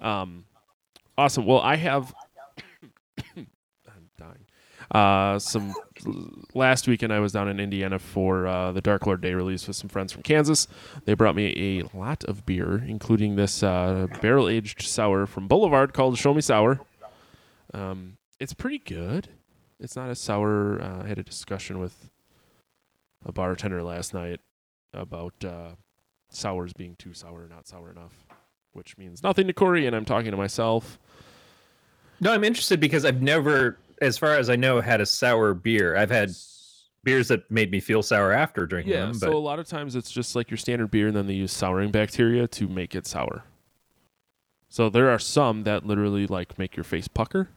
Um, 0.00 0.44
awesome. 1.16 1.46
Well, 1.46 1.60
I 1.60 1.76
have. 1.76 2.12
I'm 3.36 4.10
dying. 4.18 4.46
Uh, 4.90 5.38
some 5.38 5.72
last 6.54 6.88
weekend 6.88 7.12
I 7.12 7.20
was 7.20 7.32
down 7.32 7.48
in 7.48 7.60
Indiana 7.60 7.98
for 7.98 8.46
uh, 8.46 8.72
the 8.72 8.80
Dark 8.80 9.06
Lord 9.06 9.20
Day 9.20 9.32
release 9.32 9.66
with 9.66 9.76
some 9.76 9.88
friends 9.88 10.12
from 10.12 10.22
Kansas. 10.22 10.66
They 11.04 11.14
brought 11.14 11.36
me 11.36 11.80
a 11.80 11.96
lot 11.96 12.24
of 12.24 12.44
beer, 12.44 12.82
including 12.86 13.36
this 13.36 13.62
uh, 13.62 14.08
barrel 14.20 14.48
aged 14.48 14.82
sour 14.82 15.26
from 15.26 15.48
Boulevard 15.48 15.94
called 15.94 16.18
Show 16.18 16.34
Me 16.34 16.40
Sour. 16.40 16.80
Um, 17.72 18.18
it's 18.38 18.52
pretty 18.52 18.78
good. 18.78 19.28
It's 19.82 19.96
not 19.96 20.08
as 20.08 20.18
sour. 20.20 20.80
Uh, 20.80 21.02
I 21.04 21.08
had 21.08 21.18
a 21.18 21.24
discussion 21.24 21.78
with 21.80 22.08
a 23.26 23.32
bartender 23.32 23.82
last 23.82 24.14
night 24.14 24.40
about 24.94 25.34
uh, 25.44 25.70
sours 26.30 26.72
being 26.72 26.94
too 26.98 27.12
sour, 27.14 27.44
or 27.44 27.48
not 27.48 27.66
sour 27.66 27.90
enough, 27.90 28.14
which 28.72 28.96
means 28.96 29.22
nothing 29.22 29.46
to 29.48 29.52
Corey, 29.52 29.86
and 29.86 29.94
I'm 29.96 30.04
talking 30.04 30.30
to 30.30 30.36
myself. 30.36 30.98
No, 32.20 32.32
I'm 32.32 32.44
interested 32.44 32.78
because 32.78 33.04
I've 33.04 33.22
never, 33.22 33.76
as 34.00 34.16
far 34.16 34.36
as 34.36 34.48
I 34.48 34.54
know, 34.56 34.80
had 34.80 35.00
a 35.00 35.06
sour 35.06 35.52
beer. 35.54 35.96
I've 35.96 36.10
had 36.10 36.30
beers 37.02 37.26
that 37.28 37.50
made 37.50 37.72
me 37.72 37.80
feel 37.80 38.00
sour 38.02 38.30
after 38.30 38.64
drinking 38.64 38.92
Yeah, 38.92 39.06
them. 39.06 39.14
so 39.14 39.32
a 39.32 39.38
lot 39.38 39.58
of 39.58 39.66
times 39.66 39.96
it's 39.96 40.12
just 40.12 40.36
like 40.36 40.48
your 40.48 40.58
standard 40.58 40.92
beer, 40.92 41.08
and 41.08 41.16
then 41.16 41.26
they 41.26 41.34
use 41.34 41.52
souring 41.52 41.90
bacteria 41.90 42.46
to 42.46 42.68
make 42.68 42.94
it 42.94 43.06
sour. 43.06 43.42
So 44.68 44.88
there 44.88 45.10
are 45.10 45.18
some 45.18 45.64
that 45.64 45.84
literally 45.84 46.28
like 46.28 46.56
make 46.58 46.76
your 46.76 46.84
face 46.84 47.08
pucker, 47.08 47.48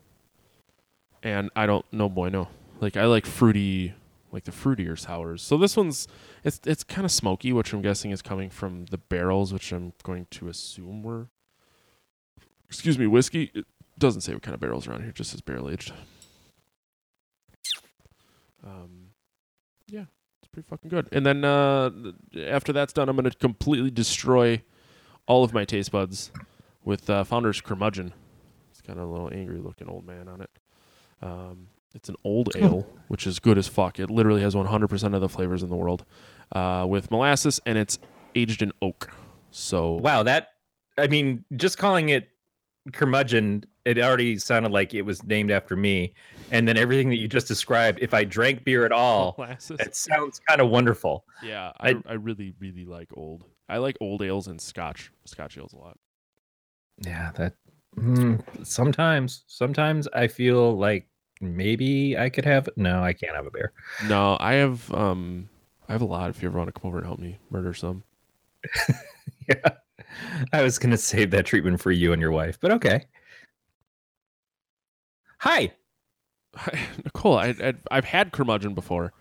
and 1.25 1.49
I 1.55 1.65
don't 1.65 1.85
no. 1.91 2.47
Like 2.79 2.95
I 2.95 3.05
like 3.05 3.25
fruity, 3.25 3.93
like 4.31 4.43
the 4.43 4.51
fruitier 4.51 4.97
sours. 4.97 5.41
So 5.41 5.57
this 5.57 5.75
one's 5.75 6.07
it's 6.43 6.61
it's 6.65 6.83
kind 6.83 7.03
of 7.03 7.11
smoky, 7.11 7.51
which 7.51 7.73
I'm 7.73 7.81
guessing 7.81 8.11
is 8.11 8.21
coming 8.21 8.49
from 8.49 8.85
the 8.85 8.99
barrels, 8.99 9.51
which 9.51 9.73
I'm 9.73 9.93
going 10.03 10.27
to 10.31 10.47
assume 10.47 11.01
were, 11.01 11.29
excuse 12.69 12.99
me, 12.99 13.07
whiskey. 13.07 13.51
It 13.55 13.65
doesn't 13.97 14.21
say 14.21 14.33
what 14.33 14.43
kind 14.43 14.53
of 14.53 14.61
barrels 14.61 14.87
are 14.87 14.93
on 14.93 15.01
here; 15.01 15.11
just 15.11 15.31
says 15.31 15.41
barrel 15.41 15.69
aged. 15.69 15.93
Um, 18.63 19.09
yeah, 19.87 20.05
it's 20.41 20.47
pretty 20.51 20.67
fucking 20.69 20.89
good. 20.89 21.09
And 21.11 21.25
then 21.25 21.43
uh, 21.43 21.89
after 22.45 22.71
that's 22.71 22.93
done, 22.93 23.09
I'm 23.09 23.15
gonna 23.15 23.31
completely 23.31 23.89
destroy 23.89 24.61
all 25.25 25.43
of 25.43 25.53
my 25.53 25.65
taste 25.65 25.91
buds 25.91 26.31
with 26.83 27.09
uh, 27.09 27.23
Founder's 27.23 27.61
Curmudgeon. 27.61 28.13
It's 28.69 28.81
got 28.81 28.97
a 28.97 29.05
little 29.05 29.31
angry 29.33 29.57
looking 29.57 29.87
old 29.87 30.05
man 30.05 30.27
on 30.27 30.41
it. 30.41 30.51
Um, 31.21 31.67
it's 31.93 32.09
an 32.09 32.15
old 32.23 32.49
ale, 32.55 32.85
which 33.07 33.25
is 33.25 33.39
good 33.39 33.57
as 33.57 33.67
fuck. 33.67 33.99
It 33.99 34.09
literally 34.11 34.41
has 34.41 34.53
100% 34.53 35.15
of 35.15 35.21
the 35.21 35.29
flavors 35.29 35.63
in 35.63 35.69
the 35.69 35.75
world 35.77 36.03
uh, 36.51 36.85
with 36.87 37.09
molasses, 37.09 37.61
and 37.65 37.77
it's 37.77 37.97
aged 38.35 38.61
in 38.61 38.71
oak. 38.81 39.09
So 39.51 39.93
wow, 39.93 40.23
that 40.23 40.49
I 40.97 41.07
mean, 41.07 41.45
just 41.55 41.77
calling 41.77 42.09
it 42.09 42.27
curmudgeon, 42.93 43.63
it 43.85 43.97
already 43.97 44.37
sounded 44.37 44.71
like 44.71 44.93
it 44.93 45.03
was 45.03 45.23
named 45.23 45.51
after 45.51 45.75
me. 45.75 46.13
And 46.51 46.67
then 46.67 46.77
everything 46.77 47.09
that 47.09 47.15
you 47.17 47.27
just 47.27 47.47
described, 47.47 47.99
if 48.01 48.13
I 48.13 48.23
drank 48.25 48.63
beer 48.65 48.85
at 48.85 48.91
all, 48.91 49.35
molasses. 49.39 49.79
it 49.79 49.95
sounds 49.95 50.39
kind 50.47 50.59
of 50.61 50.69
wonderful. 50.69 51.25
Yeah, 51.41 51.71
I, 51.79 51.91
I- 51.91 52.01
I 52.09 52.13
really 52.13 52.53
really 52.59 52.85
like 52.85 53.09
old. 53.15 53.45
I 53.69 53.77
like 53.77 53.95
old 54.01 54.21
ales 54.21 54.47
and 54.47 54.59
Scotch 54.61 55.11
Scotch 55.25 55.57
ales 55.57 55.71
a 55.73 55.77
lot. 55.77 55.97
Yeah, 57.05 57.31
that 57.35 57.53
sometimes, 58.63 59.43
sometimes 59.47 60.07
I 60.13 60.27
feel 60.27 60.77
like 60.77 61.07
maybe 61.41 62.17
I 62.17 62.29
could 62.29 62.45
have. 62.45 62.69
No, 62.75 63.03
I 63.03 63.13
can't 63.13 63.35
have 63.35 63.45
a 63.45 63.51
beer. 63.51 63.73
No, 64.07 64.37
I 64.39 64.53
have 64.53 64.91
um 64.93 65.49
I 65.87 65.91
have 65.93 66.01
a 66.01 66.05
lot. 66.05 66.29
If 66.29 66.41
you 66.41 66.49
ever 66.49 66.57
want 66.57 66.73
to 66.73 66.79
come 66.79 66.89
over 66.89 66.97
and 66.97 67.05
help 67.05 67.19
me 67.19 67.39
murder 67.49 67.73
some, 67.73 68.03
yeah, 69.47 69.69
I 70.53 70.61
was 70.61 70.79
gonna 70.79 70.97
save 70.97 71.31
that 71.31 71.45
treatment 71.45 71.79
for 71.79 71.91
you 71.91 72.13
and 72.13 72.21
your 72.21 72.31
wife, 72.31 72.57
but 72.59 72.71
okay. 72.71 73.05
Hi. 75.39 75.71
Nicole, 77.03 77.37
I, 77.37 77.49
I 77.61 77.73
I've 77.91 78.05
had 78.05 78.31
curmudgeon 78.31 78.73
before. 78.73 79.13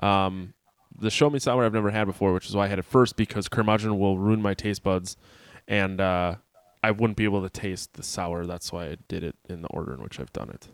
Um, 0.00 0.54
the 0.98 1.10
show 1.10 1.30
me 1.30 1.38
sour 1.38 1.64
I've 1.64 1.72
never 1.72 1.90
had 1.90 2.04
before, 2.04 2.32
which 2.32 2.48
is 2.48 2.54
why 2.54 2.64
I 2.64 2.68
had 2.68 2.78
it 2.78 2.84
first 2.84 3.16
because 3.16 3.48
curmudgeon 3.48 3.98
will 3.98 4.18
ruin 4.18 4.42
my 4.42 4.54
taste 4.54 4.82
buds, 4.82 5.16
and 5.66 6.00
uh, 6.00 6.36
I 6.82 6.90
wouldn't 6.90 7.16
be 7.16 7.24
able 7.24 7.42
to 7.42 7.50
taste 7.50 7.94
the 7.94 8.02
sour. 8.02 8.44
That's 8.46 8.72
why 8.72 8.86
I 8.86 8.96
did 9.08 9.22
it 9.22 9.36
in 9.48 9.62
the 9.62 9.68
order 9.68 9.94
in 9.94 10.02
which 10.02 10.18
I've 10.18 10.32
done 10.32 10.50
it. 10.50 10.68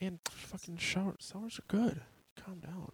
And 0.00 0.20
fucking 0.28 0.76
shower, 0.78 1.16
sours 1.18 1.58
are 1.58 1.64
good. 1.68 2.00
Calm 2.42 2.60
down. 2.60 2.92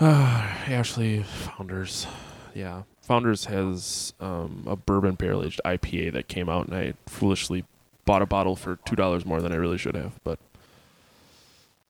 Uh, 0.00 0.54
Ashley 0.68 1.22
Founders, 1.22 2.06
yeah, 2.54 2.82
Founders 3.02 3.46
has 3.46 4.12
um, 4.20 4.64
a 4.66 4.76
bourbon 4.76 5.14
barrel 5.14 5.44
aged 5.44 5.60
IPA 5.64 6.12
that 6.12 6.28
came 6.28 6.48
out, 6.48 6.66
and 6.66 6.76
I 6.76 6.94
foolishly 7.06 7.64
bought 8.04 8.22
a 8.22 8.26
bottle 8.26 8.56
for 8.56 8.76
two 8.84 8.96
dollars 8.96 9.24
more 9.24 9.40
than 9.40 9.52
I 9.52 9.56
really 9.56 9.78
should 9.78 9.94
have. 9.94 10.18
But 10.24 10.38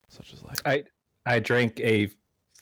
such 0.07 0.33
is 0.33 0.43
life. 0.43 0.59
I 0.65 0.83
I 1.25 1.39
drank 1.39 1.79
a 1.79 2.09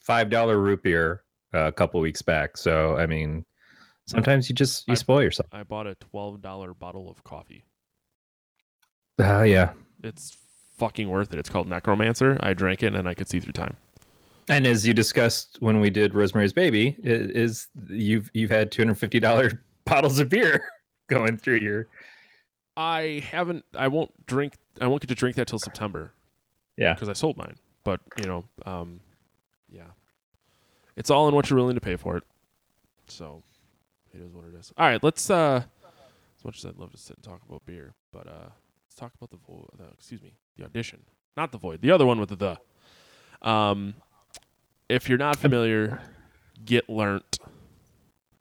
five 0.01 0.29
dollar 0.29 0.57
root 0.59 0.83
beer 0.83 1.23
uh, 1.53 1.67
a 1.67 1.71
couple 1.71 1.99
weeks 2.01 2.21
back, 2.21 2.57
so 2.57 2.97
I 2.97 3.05
mean, 3.05 3.45
sometimes 4.07 4.49
you 4.49 4.55
just 4.55 4.87
you 4.87 4.93
I- 4.93 4.95
spoil 4.95 5.21
yourself. 5.21 5.47
I 5.51 5.63
bought 5.63 5.85
a 5.87 5.95
twelve 5.95 6.41
dollar 6.41 6.73
bottle 6.73 7.09
of 7.09 7.23
coffee. 7.23 7.63
Oh 9.19 9.43
yeah, 9.43 9.73
It's 10.03 10.37
fucking 10.77 11.09
worth 11.09 11.33
it. 11.33 11.39
It's 11.39 11.49
called 11.49 11.67
Necromancer. 11.67 12.37
I 12.41 12.53
drank 12.53 12.83
it 12.83 12.93
and 12.95 13.07
I 13.07 13.13
could 13.13 13.27
see 13.27 13.39
through 13.39 13.53
time. 13.53 13.75
and 14.49 14.65
as 14.67 14.85
you 14.87 14.93
discussed 14.93 15.57
when 15.59 15.79
we 15.79 15.89
did 15.89 16.13
Rosemary's 16.13 16.53
Baby, 16.53 16.95
is 17.03 17.67
you've 17.89 18.29
you've 18.33 18.51
had 18.51 18.71
two 18.71 18.81
hundred 18.83 18.95
fifty 18.95 19.19
dollar 19.19 19.63
bottles 19.85 20.19
of 20.19 20.29
beer 20.29 20.63
going 21.07 21.37
through 21.37 21.57
your 21.59 21.87
I 22.75 23.23
haven't. 23.31 23.65
I 23.75 23.87
won't 23.87 24.11
drink. 24.27 24.53
I 24.79 24.85
won't 24.85 25.01
get 25.01 25.07
to 25.07 25.15
drink 25.15 25.35
that 25.37 25.47
till 25.47 25.57
September. 25.57 26.13
Yeah. 26.77 26.93
because 26.93 27.09
I 27.09 27.13
sold 27.13 27.35
mine. 27.37 27.55
But 27.83 28.01
you 28.21 28.25
know, 28.27 28.43
um, 28.67 28.99
yeah, 29.71 29.87
it's 30.95 31.09
all 31.09 31.27
in 31.27 31.33
what 31.33 31.49
you're 31.49 31.57
willing 31.57 31.73
to 31.73 31.81
pay 31.81 31.95
for 31.95 32.17
it. 32.17 32.23
So 33.07 33.41
it 34.19 34.23
is 34.25 34.33
what 34.33 34.45
it 34.45 34.55
is. 34.57 34.71
All 34.77 34.87
right, 34.87 35.01
let's. 35.03 35.29
uh 35.29 35.63
As 36.37 36.45
much 36.45 36.57
as 36.59 36.65
I'd 36.65 36.77
love 36.77 36.91
to 36.91 36.97
sit 36.97 37.15
and 37.17 37.23
talk 37.23 37.41
about 37.47 37.65
beer, 37.65 37.93
but 38.11 38.27
uh 38.27 38.49
let's 38.85 38.95
talk 38.95 39.13
about 39.15 39.29
the 39.31 39.37
vo- 39.37 39.69
the 39.77 39.85
excuse 39.93 40.21
me, 40.21 40.33
the 40.57 40.63
audition, 40.65 41.01
not 41.35 41.51
the 41.51 41.57
void, 41.57 41.81
the 41.81 41.91
other 41.91 42.05
one 42.05 42.19
with 42.19 42.29
the 42.29 42.35
the. 42.35 43.47
Um, 43.49 43.93
if 44.89 45.07
you're 45.09 45.17
not 45.17 45.37
familiar, 45.37 46.01
get 46.65 46.89
learnt. 46.89 47.37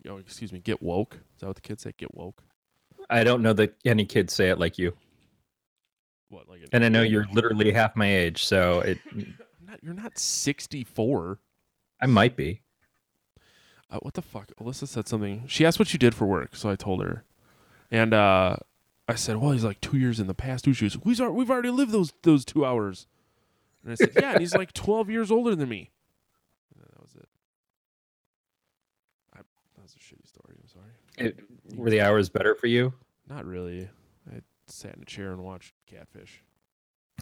Oh, 0.09 0.17
excuse 0.19 0.53
me, 0.53 0.61
get 0.61 0.81
woke. 0.83 1.15
Is 1.15 1.41
that 1.41 1.47
what 1.49 1.57
the 1.57 1.63
kids 1.63 1.83
say? 1.83 1.93
Get 1.97 2.15
woke. 2.15 2.43
I 3.11 3.25
don't 3.25 3.43
know 3.43 3.53
that 3.55 3.75
any 3.85 4.05
kids 4.07 4.33
say 4.33 4.49
it 4.51 4.59
like 4.59 4.79
you, 4.79 4.93
What 6.29 6.49
like? 6.49 6.61
an- 6.63 6.69
and 6.73 6.85
I 6.85 6.89
know 6.89 7.03
you're 7.03 7.27
literally 7.33 7.73
half 7.73 7.95
my 7.97 8.07
age, 8.13 8.45
so 8.45 8.81
it 8.81 8.99
not, 9.65 9.83
you're 9.83 9.95
not 9.95 10.19
64. 10.19 11.39
I 12.01 12.07
might 12.07 12.37
be. 12.37 12.63
Uh, 13.91 13.99
what 13.99 14.15
the 14.15 14.23
fuck? 14.23 14.51
Alyssa 14.61 14.89
said 14.89 15.07
something. 15.07 15.45
She 15.47 15.65
asked 15.65 15.79
what 15.79 15.93
you 15.93 15.99
did 15.99 16.15
for 16.15 16.27
work, 16.27 16.57
so 16.57 16.69
I 16.69 16.77
told 16.77 17.03
her, 17.03 17.25
and 17.91 18.13
uh, 18.13 18.57
I 19.09 19.15
said, 19.15 19.37
"Well, 19.37 19.53
he's 19.53 19.65
like 19.65 19.81
two 19.81 19.97
years 19.97 20.19
in 20.19 20.27
the 20.27 20.35
past." 20.35 20.65
She 20.65 20.73
goes, 20.73 20.99
"We've 21.05 21.21
we've 21.21 21.51
already 21.51 21.71
lived 21.71 21.93
those 21.93 22.13
those 22.23 22.45
two 22.45 22.67
hours," 22.67 23.07
and 23.83 23.93
I 23.93 23.95
said, 23.95 24.13
"Yeah, 24.17 24.33
and 24.33 24.41
he's 24.41 24.55
like 24.55 24.73
12 24.75 25.09
years 25.09 25.31
older 25.31 25.55
than 25.55 25.69
me." 25.69 25.91
And 26.75 26.85
that 26.85 27.01
was 27.01 27.15
it. 27.15 27.29
I, 29.35 29.39
that 29.77 29.83
was 29.83 29.95
a 29.95 29.99
shitty 29.99 30.27
story. 30.27 30.57
I'm 30.61 30.69
sorry. 30.69 31.29
It, 31.29 31.41
were 31.77 31.91
the 31.91 32.01
hours 32.01 32.29
better 32.29 32.57
for 32.57 32.67
you? 32.67 32.93
Not 33.29 33.47
really. 33.47 33.89
I 34.33 34.41
sat 34.67 34.97
in 34.97 35.03
a 35.03 35.07
chair 35.07 35.31
and 35.31 35.45
watched 35.45 35.75
Catfish. 35.87 36.43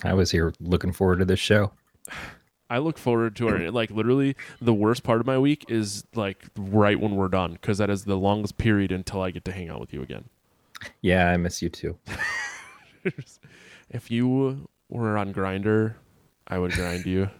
I 0.02 0.14
was 0.14 0.30
here 0.30 0.54
looking 0.60 0.92
forward 0.92 1.18
to 1.18 1.26
this 1.26 1.40
show. 1.40 1.72
I 2.70 2.78
look 2.78 2.98
forward 2.98 3.36
to 3.36 3.48
it. 3.48 3.74
Like 3.74 3.90
literally, 3.90 4.36
the 4.60 4.74
worst 4.74 5.02
part 5.02 5.20
of 5.20 5.26
my 5.26 5.38
week 5.38 5.64
is 5.68 6.04
like 6.14 6.44
right 6.56 6.98
when 6.98 7.14
we're 7.16 7.28
done, 7.28 7.52
because 7.52 7.78
that 7.78 7.90
is 7.90 8.04
the 8.04 8.16
longest 8.16 8.56
period 8.58 8.90
until 8.92 9.20
I 9.22 9.30
get 9.30 9.44
to 9.46 9.52
hang 9.52 9.68
out 9.68 9.80
with 9.80 9.92
you 9.92 10.02
again. 10.02 10.24
Yeah, 11.02 11.30
I 11.30 11.36
miss 11.36 11.62
you 11.62 11.68
too. 11.68 11.98
if 13.90 14.10
you 14.10 14.66
were 14.88 15.16
on 15.18 15.32
Grindr, 15.32 15.94
I 16.48 16.58
would 16.58 16.72
grind 16.72 17.06
you. 17.06 17.28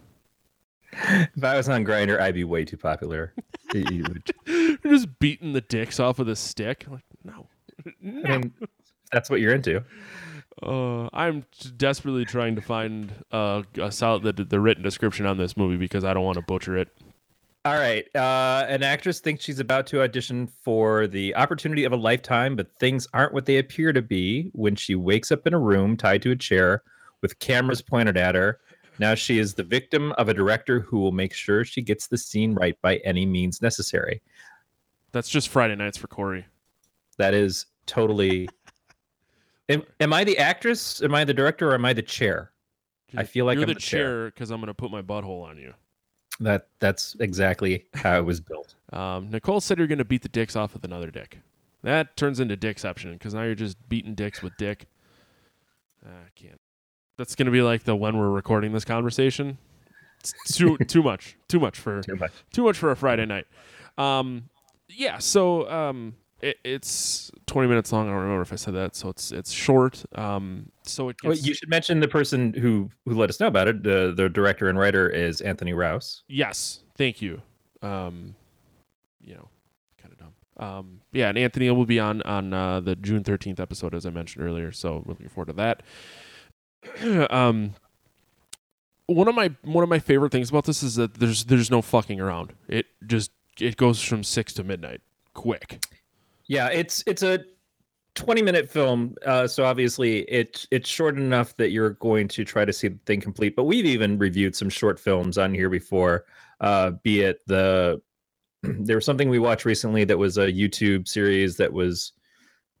If 0.97 1.43
I 1.43 1.57
was 1.57 1.67
on 1.67 1.83
Grindr, 1.83 2.21
I'd 2.21 2.35
be 2.35 2.45
way 2.45 2.63
too 2.63 2.77
popular. 2.77 3.33
You- 3.73 3.83
you 3.91 4.03
would- 4.03 4.31
You're 4.45 4.93
just 4.93 5.19
beating 5.19 5.51
the 5.51 5.59
dicks 5.59 5.99
off 5.99 6.19
with 6.19 6.29
a 6.29 6.37
stick. 6.37 6.85
Like 6.89 7.03
no, 7.25 7.47
I 7.85 7.91
mean, 8.37 8.53
that's 9.11 9.29
what 9.29 9.41
you're 9.41 9.53
into. 9.53 9.83
Uh, 10.63 11.09
I'm 11.13 11.45
desperately 11.77 12.25
trying 12.25 12.55
to 12.55 12.61
find 12.61 13.11
uh, 13.31 13.63
a 13.75 13.91
solid 13.91 14.23
the, 14.23 14.43
the 14.43 14.59
written 14.59 14.83
description 14.83 15.25
on 15.25 15.37
this 15.37 15.57
movie 15.57 15.77
because 15.77 16.03
I 16.03 16.13
don't 16.13 16.23
want 16.23 16.37
to 16.37 16.43
butcher 16.43 16.77
it. 16.77 16.89
All 17.65 17.73
right. 17.73 18.05
Uh, 18.15 18.65
an 18.69 18.83
actress 18.83 19.19
thinks 19.19 19.43
she's 19.43 19.59
about 19.59 19.87
to 19.87 20.03
audition 20.03 20.45
for 20.45 21.07
the 21.07 21.35
opportunity 21.35 21.83
of 21.83 21.93
a 21.93 21.95
lifetime, 21.95 22.55
but 22.55 22.67
things 22.79 23.07
aren't 23.11 23.33
what 23.33 23.47
they 23.47 23.57
appear 23.57 23.91
to 23.91 24.03
be 24.03 24.51
when 24.53 24.75
she 24.75 24.93
wakes 24.93 25.31
up 25.31 25.47
in 25.47 25.53
a 25.55 25.59
room 25.59 25.97
tied 25.97 26.21
to 26.21 26.31
a 26.31 26.35
chair 26.35 26.83
with 27.21 27.39
cameras 27.39 27.81
pointed 27.81 28.17
at 28.17 28.35
her. 28.35 28.59
Now 28.99 29.15
she 29.15 29.39
is 29.39 29.55
the 29.55 29.63
victim 29.63 30.11
of 30.13 30.29
a 30.29 30.33
director 30.33 30.79
who 30.79 30.99
will 30.99 31.11
make 31.11 31.33
sure 31.33 31.65
she 31.65 31.81
gets 31.81 32.05
the 32.05 32.19
scene 32.19 32.53
right 32.53 32.79
by 32.83 32.97
any 32.97 33.25
means 33.25 33.63
necessary. 33.63 34.21
That's 35.11 35.29
just 35.29 35.49
Friday 35.49 35.75
nights 35.75 35.97
for 35.97 36.07
Corey. 36.07 36.45
That 37.17 37.33
is 37.33 37.65
totally. 37.87 38.47
Am, 39.69 39.83
am 39.99 40.13
I 40.13 40.23
the 40.23 40.37
actress? 40.37 41.01
Am 41.01 41.13
I 41.15 41.23
the 41.23 41.33
director? 41.33 41.71
Or 41.71 41.73
am 41.75 41.85
I 41.85 41.93
the 41.93 42.01
chair? 42.01 42.51
I 43.17 43.23
feel 43.23 43.45
like 43.45 43.55
you're 43.55 43.63
I'm 43.63 43.69
the, 43.69 43.73
the 43.75 43.79
chair. 43.79 44.25
because 44.25 44.51
I'm 44.51 44.59
going 44.59 44.67
to 44.67 44.73
put 44.73 44.91
my 44.91 45.01
butthole 45.01 45.43
on 45.43 45.57
you. 45.57 45.73
That 46.41 46.67
that's 46.79 47.15
exactly 47.21 47.85
how 47.93 48.17
it 48.17 48.25
was 48.25 48.41
built. 48.41 48.75
Um, 48.91 49.29
Nicole 49.29 49.61
said 49.61 49.77
you're 49.77 49.87
going 49.87 49.99
to 49.99 50.05
beat 50.05 50.21
the 50.21 50.27
dicks 50.29 50.55
off 50.57 50.73
with 50.73 50.83
another 50.83 51.09
dick. 51.09 51.39
That 51.83 52.17
turns 52.17 52.39
into 52.41 52.57
dickception 52.57 53.13
because 53.13 53.33
now 53.33 53.43
you're 53.43 53.55
just 53.55 53.77
beating 53.87 54.15
dicks 54.15 54.41
with 54.41 54.51
dick. 54.57 54.87
Ah, 56.05 56.09
I 56.09 56.29
can't. 56.35 56.59
That's 57.17 57.35
going 57.35 57.45
to 57.45 57.51
be 57.51 57.61
like 57.61 57.83
the 57.83 57.95
when 57.95 58.17
we're 58.17 58.29
recording 58.31 58.73
this 58.73 58.83
conversation. 58.83 59.57
It's 60.19 60.33
too 60.57 60.77
too 60.87 61.01
much. 61.03 61.37
Too 61.47 61.59
much 61.59 61.79
for 61.79 62.01
Too 62.01 62.17
much. 62.17 62.31
too 62.51 62.63
much 62.63 62.77
for 62.77 62.91
a 62.91 62.97
Friday 62.97 63.25
night. 63.25 63.45
Um, 63.97 64.49
yeah. 64.89 65.19
So 65.19 65.69
um, 65.71 66.15
it, 66.45 66.57
it's 66.63 67.31
20 67.47 67.67
minutes 67.67 67.91
long. 67.91 68.07
I 68.07 68.11
don't 68.11 68.21
remember 68.21 68.41
if 68.43 68.53
I 68.53 68.57
said 68.57 68.75
that. 68.75 68.95
So 68.95 69.09
it's 69.09 69.31
it's 69.31 69.51
short. 69.51 70.05
Um, 70.15 70.71
so 70.83 71.09
it 71.09 71.17
Well, 71.23 71.33
gets, 71.33 71.45
you 71.45 71.53
should 71.53 71.69
mention 71.69 71.99
the 71.99 72.07
person 72.07 72.53
who 72.53 72.89
who 73.05 73.15
let 73.15 73.29
us 73.29 73.39
know 73.39 73.47
about 73.47 73.67
it. 73.67 73.83
The 73.83 74.13
the 74.15 74.29
director 74.29 74.69
and 74.69 74.77
writer 74.77 75.09
is 75.09 75.41
Anthony 75.41 75.73
Rouse. 75.73 76.23
yes, 76.27 76.81
thank 76.97 77.21
you. 77.21 77.41
Um, 77.81 78.35
you 79.21 79.33
know, 79.35 79.49
kind 80.01 80.13
of 80.13 80.19
dumb. 80.19 80.33
Um, 80.57 81.01
yeah, 81.11 81.29
and 81.29 81.37
Anthony 81.37 81.69
will 81.71 81.85
be 81.85 81.99
on 81.99 82.21
on 82.21 82.53
uh, 82.53 82.79
the 82.79 82.95
June 82.95 83.23
13th 83.23 83.59
episode, 83.59 83.93
as 83.95 84.05
I 84.05 84.09
mentioned 84.11 84.45
earlier. 84.45 84.71
So 84.71 85.03
we're 85.05 85.13
looking 85.13 85.29
forward 85.29 85.47
to 85.47 85.81
that. 87.01 87.31
um, 87.31 87.73
one 89.07 89.27
of 89.27 89.35
my 89.35 89.51
one 89.63 89.83
of 89.83 89.89
my 89.89 89.99
favorite 89.99 90.31
things 90.31 90.49
about 90.49 90.65
this 90.65 90.81
is 90.83 90.95
that 90.95 91.15
there's 91.15 91.45
there's 91.45 91.69
no 91.71 91.81
fucking 91.81 92.19
around. 92.19 92.53
It 92.67 92.85
just 93.05 93.31
it 93.59 93.77
goes 93.77 94.01
from 94.01 94.23
six 94.23 94.53
to 94.53 94.63
midnight, 94.63 95.01
quick. 95.33 95.83
Yeah, 96.47 96.69
it's 96.69 97.03
it's 97.07 97.23
a 97.23 97.43
20 98.15 98.41
minute 98.41 98.69
film, 98.69 99.15
uh, 99.25 99.47
so 99.47 99.65
obviously 99.65 100.19
it's 100.21 100.67
it's 100.71 100.89
short 100.89 101.17
enough 101.17 101.55
that 101.57 101.71
you're 101.71 101.91
going 101.91 102.27
to 102.29 102.45
try 102.45 102.63
to 102.65 102.73
see 102.73 102.87
the 102.89 102.99
thing 103.05 103.19
complete. 103.19 103.55
But 103.55 103.65
we've 103.65 103.85
even 103.85 104.17
reviewed 104.17 104.55
some 104.55 104.69
short 104.69 104.99
films 104.99 105.37
on 105.37 105.53
here 105.53 105.69
before, 105.69 106.25
uh, 106.61 106.91
be 107.03 107.21
it 107.21 107.41
the 107.47 108.01
there 108.63 108.95
was 108.95 109.05
something 109.05 109.29
we 109.29 109.39
watched 109.39 109.65
recently 109.65 110.03
that 110.05 110.17
was 110.17 110.37
a 110.37 110.51
YouTube 110.51 111.07
series 111.07 111.57
that 111.57 111.73
was 111.73 112.13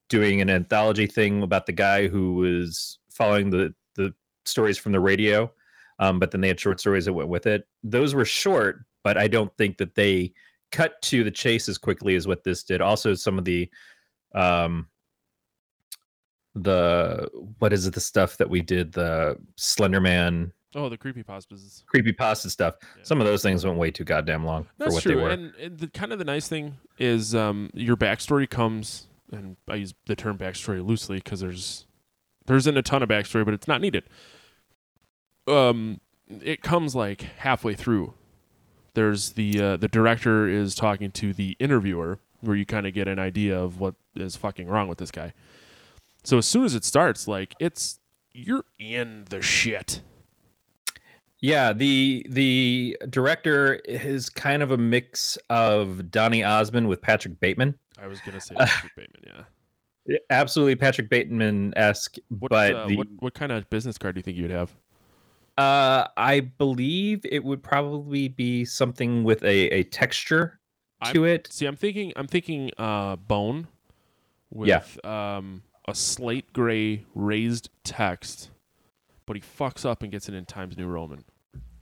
doing 0.07 0.41
an 0.41 0.49
anthology 0.49 1.07
thing 1.07 1.41
about 1.43 1.65
the 1.65 1.71
guy 1.71 2.07
who 2.07 2.35
was 2.35 2.99
following 3.11 3.49
the 3.49 3.73
the 3.95 4.13
stories 4.45 4.77
from 4.77 4.91
the 4.91 4.99
radio, 4.99 5.51
um, 5.99 6.19
but 6.19 6.31
then 6.31 6.41
they 6.41 6.47
had 6.47 6.59
short 6.59 6.79
stories 6.79 7.05
that 7.05 7.13
went 7.13 7.29
with 7.29 7.47
it. 7.47 7.67
Those 7.83 8.13
were 8.13 8.25
short, 8.25 8.85
but 9.03 9.17
I 9.17 9.27
don't 9.27 9.55
think 9.57 9.77
that 9.77 9.95
they 9.95 10.33
cut 10.71 11.01
to 11.03 11.23
the 11.23 11.31
chase 11.31 11.69
as 11.69 11.77
quickly 11.77 12.15
as 12.15 12.27
what 12.27 12.43
this 12.43 12.63
did. 12.63 12.81
Also, 12.81 13.13
some 13.13 13.37
of 13.37 13.45
the 13.45 13.69
um 14.33 14.87
the 16.55 17.29
what 17.59 17.73
is 17.73 17.85
it 17.85 17.93
the 17.93 17.99
stuff 17.99 18.37
that 18.37 18.49
we 18.49 18.61
did 18.61 18.91
the 18.93 19.37
Slenderman 19.57 20.51
Oh, 20.77 20.89
the 20.89 20.97
creepy 20.97 21.23
pastas. 21.23 21.85
creepy 21.85 22.11
pasta 22.11 22.49
stuff. 22.49 22.75
Yeah. 22.97 23.03
Some 23.03 23.21
of 23.21 23.27
those 23.27 23.41
things 23.41 23.65
went 23.65 23.77
way 23.77 23.91
too 23.91 24.03
goddamn 24.03 24.43
long 24.43 24.67
That's 24.77 24.89
for 24.89 24.93
what 24.95 25.03
true. 25.03 25.15
they 25.15 25.21
were. 25.21 25.29
And, 25.29 25.55
and 25.55 25.79
the 25.79 25.87
kind 25.87 26.11
of 26.11 26.19
the 26.19 26.25
nice 26.25 26.49
thing 26.49 26.75
is 26.99 27.33
um, 27.33 27.69
your 27.73 27.95
backstory 27.95 28.49
comes, 28.49 29.07
and 29.31 29.55
I 29.69 29.75
use 29.75 29.93
the 30.05 30.17
term 30.17 30.37
backstory 30.37 30.85
loosely 30.85 31.17
because 31.17 31.39
there's 31.39 31.85
there 32.45 32.57
isn't 32.57 32.75
a 32.75 32.81
ton 32.81 33.01
of 33.01 33.07
backstory, 33.07 33.45
but 33.45 33.53
it's 33.53 33.69
not 33.69 33.79
needed. 33.79 34.03
Um, 35.47 36.01
it 36.41 36.61
comes 36.61 36.93
like 36.93 37.21
halfway 37.21 37.73
through. 37.73 38.13
There's 38.95 39.33
the 39.33 39.61
uh, 39.61 39.77
the 39.77 39.87
director 39.87 40.47
is 40.47 40.75
talking 40.75 41.11
to 41.11 41.33
the 41.33 41.55
interviewer, 41.59 42.19
where 42.41 42.55
you 42.55 42.65
kind 42.65 42.87
of 42.87 42.93
get 42.93 43.07
an 43.07 43.19
idea 43.19 43.57
of 43.57 43.79
what 43.79 43.95
is 44.15 44.35
fucking 44.35 44.67
wrong 44.67 44.87
with 44.87 44.97
this 44.97 45.11
guy. 45.11 45.33
So 46.23 46.37
as 46.39 46.47
soon 46.47 46.65
as 46.65 46.73
it 46.73 46.83
starts, 46.83 47.27
like 47.27 47.53
it's 47.59 47.99
you're 48.33 48.65
in 48.79 49.25
the 49.29 49.41
shit. 49.41 50.01
Yeah, 51.39 51.73
the 51.73 52.25
the 52.29 52.97
director 53.09 53.75
is 53.85 54.29
kind 54.29 54.63
of 54.63 54.71
a 54.71 54.77
mix 54.77 55.37
of 55.49 56.09
Donny 56.09 56.43
Osmond 56.43 56.87
with 56.87 57.01
Patrick 57.01 57.39
Bateman. 57.39 57.77
I 58.01 58.07
was 58.07 58.19
gonna 58.21 58.41
say 58.41 58.55
Patrick 58.59 58.95
Bateman, 58.95 59.21
yeah. 60.07 60.17
Absolutely 60.29 60.75
Patrick 60.75 61.09
Bateman 61.09 61.73
esque, 61.75 62.15
but 62.31 62.51
uh, 62.51 62.87
the, 62.87 62.97
what 62.97 63.07
what 63.19 63.33
kind 63.33 63.51
of 63.51 63.69
business 63.69 63.97
card 63.97 64.15
do 64.15 64.19
you 64.19 64.23
think 64.23 64.37
you'd 64.37 64.51
have? 64.51 64.71
Uh, 65.57 66.07
I 66.17 66.41
believe 66.41 67.25
it 67.29 67.43
would 67.43 67.63
probably 67.63 68.27
be 68.27 68.65
something 68.65 69.23
with 69.23 69.43
a, 69.43 69.69
a 69.69 69.83
texture 69.83 70.59
to 71.13 71.25
it. 71.25 71.47
See, 71.51 71.65
I'm 71.65 71.75
thinking, 71.75 72.11
I'm 72.15 72.27
thinking, 72.27 72.71
uh, 72.77 73.15
bone 73.15 73.67
with 74.51 74.67
Yeah. 75.03 75.37
um 75.37 75.63
a 75.87 75.93
slate 75.93 76.51
gray 76.51 77.05
raised 77.13 77.69
text, 77.83 78.49
but 79.27 79.35
he 79.35 79.41
fucks 79.41 79.85
up 79.85 80.01
and 80.01 80.11
gets 80.11 80.27
it 80.27 80.33
in 80.33 80.45
Times 80.45 80.77
New 80.77 80.87
Roman. 80.87 81.23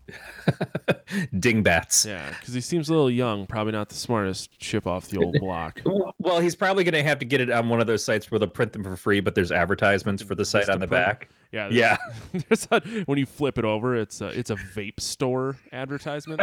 Dingbats. 1.39 2.05
Yeah, 2.05 2.29
because 2.39 2.53
he 2.53 2.61
seems 2.61 2.89
a 2.89 2.91
little 2.93 3.09
young, 3.11 3.45
probably 3.45 3.73
not 3.73 3.89
the 3.89 3.95
smartest 3.95 4.57
chip 4.59 4.87
off 4.87 5.07
the 5.09 5.17
old 5.19 5.39
block. 5.39 5.81
Well, 6.19 6.39
he's 6.39 6.55
probably 6.55 6.85
going 6.85 6.93
to 6.93 7.03
have 7.03 7.19
to 7.19 7.25
get 7.25 7.41
it 7.41 7.51
on 7.51 7.67
one 7.67 7.81
of 7.81 7.87
those 7.87 8.01
sites 8.01 8.31
where 8.31 8.39
they'll 8.39 8.47
print 8.47 8.71
them 8.71 8.81
for 8.81 8.95
free, 8.95 9.19
but 9.19 9.35
there's 9.35 9.51
advertisements 9.51 10.23
for 10.23 10.35
the 10.35 10.45
site 10.45 10.69
on 10.69 10.79
the 10.79 10.85
Vistaprint. 10.87 10.89
back. 10.89 11.29
Yeah, 11.51 11.67
Yeah. 11.69 11.97
There's 12.47 12.65
a, 12.71 12.79
when 13.05 13.17
you 13.17 13.25
flip 13.25 13.57
it 13.57 13.65
over, 13.65 13.97
it's 13.97 14.21
a 14.21 14.27
it's 14.27 14.49
a 14.49 14.55
vape 14.55 15.01
store 15.01 15.57
advertisement. 15.73 16.41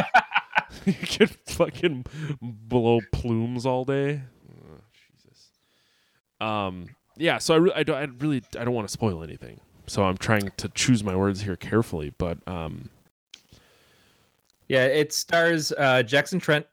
you 0.85 0.93
can 0.93 1.29
fucking 1.47 2.05
blow 2.43 3.01
plumes 3.11 3.65
all 3.65 3.87
day. 3.87 4.21
Oh, 4.51 4.81
Jesus. 4.93 5.49
Um. 6.41 6.89
Yeah. 7.17 7.39
So 7.39 7.55
I, 7.55 7.57
re- 7.57 7.73
I 7.75 7.83
don't. 7.83 7.97
I 7.97 8.09
really. 8.23 8.43
I 8.59 8.65
don't 8.65 8.75
want 8.75 8.87
to 8.87 8.93
spoil 8.93 9.23
anything. 9.23 9.61
So 9.87 10.05
I'm 10.05 10.19
trying 10.19 10.53
to 10.59 10.69
choose 10.69 11.03
my 11.03 11.17
words 11.17 11.41
here 11.41 11.57
carefully. 11.57 12.13
But 12.19 12.39
um. 12.47 12.91
Yeah, 14.71 14.85
it 14.85 15.13
stars 15.13 15.73
uh, 15.79 16.05
Jackson 16.05 16.39
Trent 16.39 16.65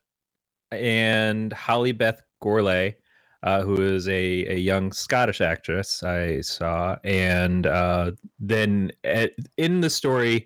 and 0.69 1.51
Holly 1.51 1.93
Beth 1.93 2.21
Gourlay, 2.43 2.93
uh, 3.41 3.63
who 3.63 3.81
is 3.81 4.07
a, 4.07 4.45
a 4.45 4.55
young 4.55 4.91
Scottish 4.91 5.41
actress 5.41 6.03
I 6.03 6.41
saw. 6.41 6.97
And 7.03 7.65
uh, 7.65 8.11
then 8.39 8.91
at, 9.03 9.31
in 9.57 9.81
the 9.81 9.89
story, 9.89 10.45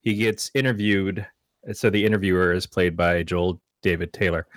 he 0.00 0.14
gets 0.14 0.50
interviewed. 0.52 1.24
So 1.72 1.90
the 1.90 2.04
interviewer 2.04 2.52
is 2.52 2.66
played 2.66 2.96
by 2.96 3.22
Joel 3.22 3.60
David 3.82 4.12
Taylor. 4.12 4.48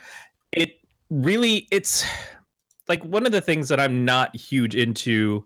It 0.51 0.79
really, 1.11 1.67
it's 1.69 2.03
like 2.87 3.05
one 3.05 3.27
of 3.27 3.31
the 3.31 3.41
things 3.41 3.69
that 3.69 3.79
I'm 3.79 4.05
not 4.05 4.35
huge 4.35 4.73
into 4.73 5.45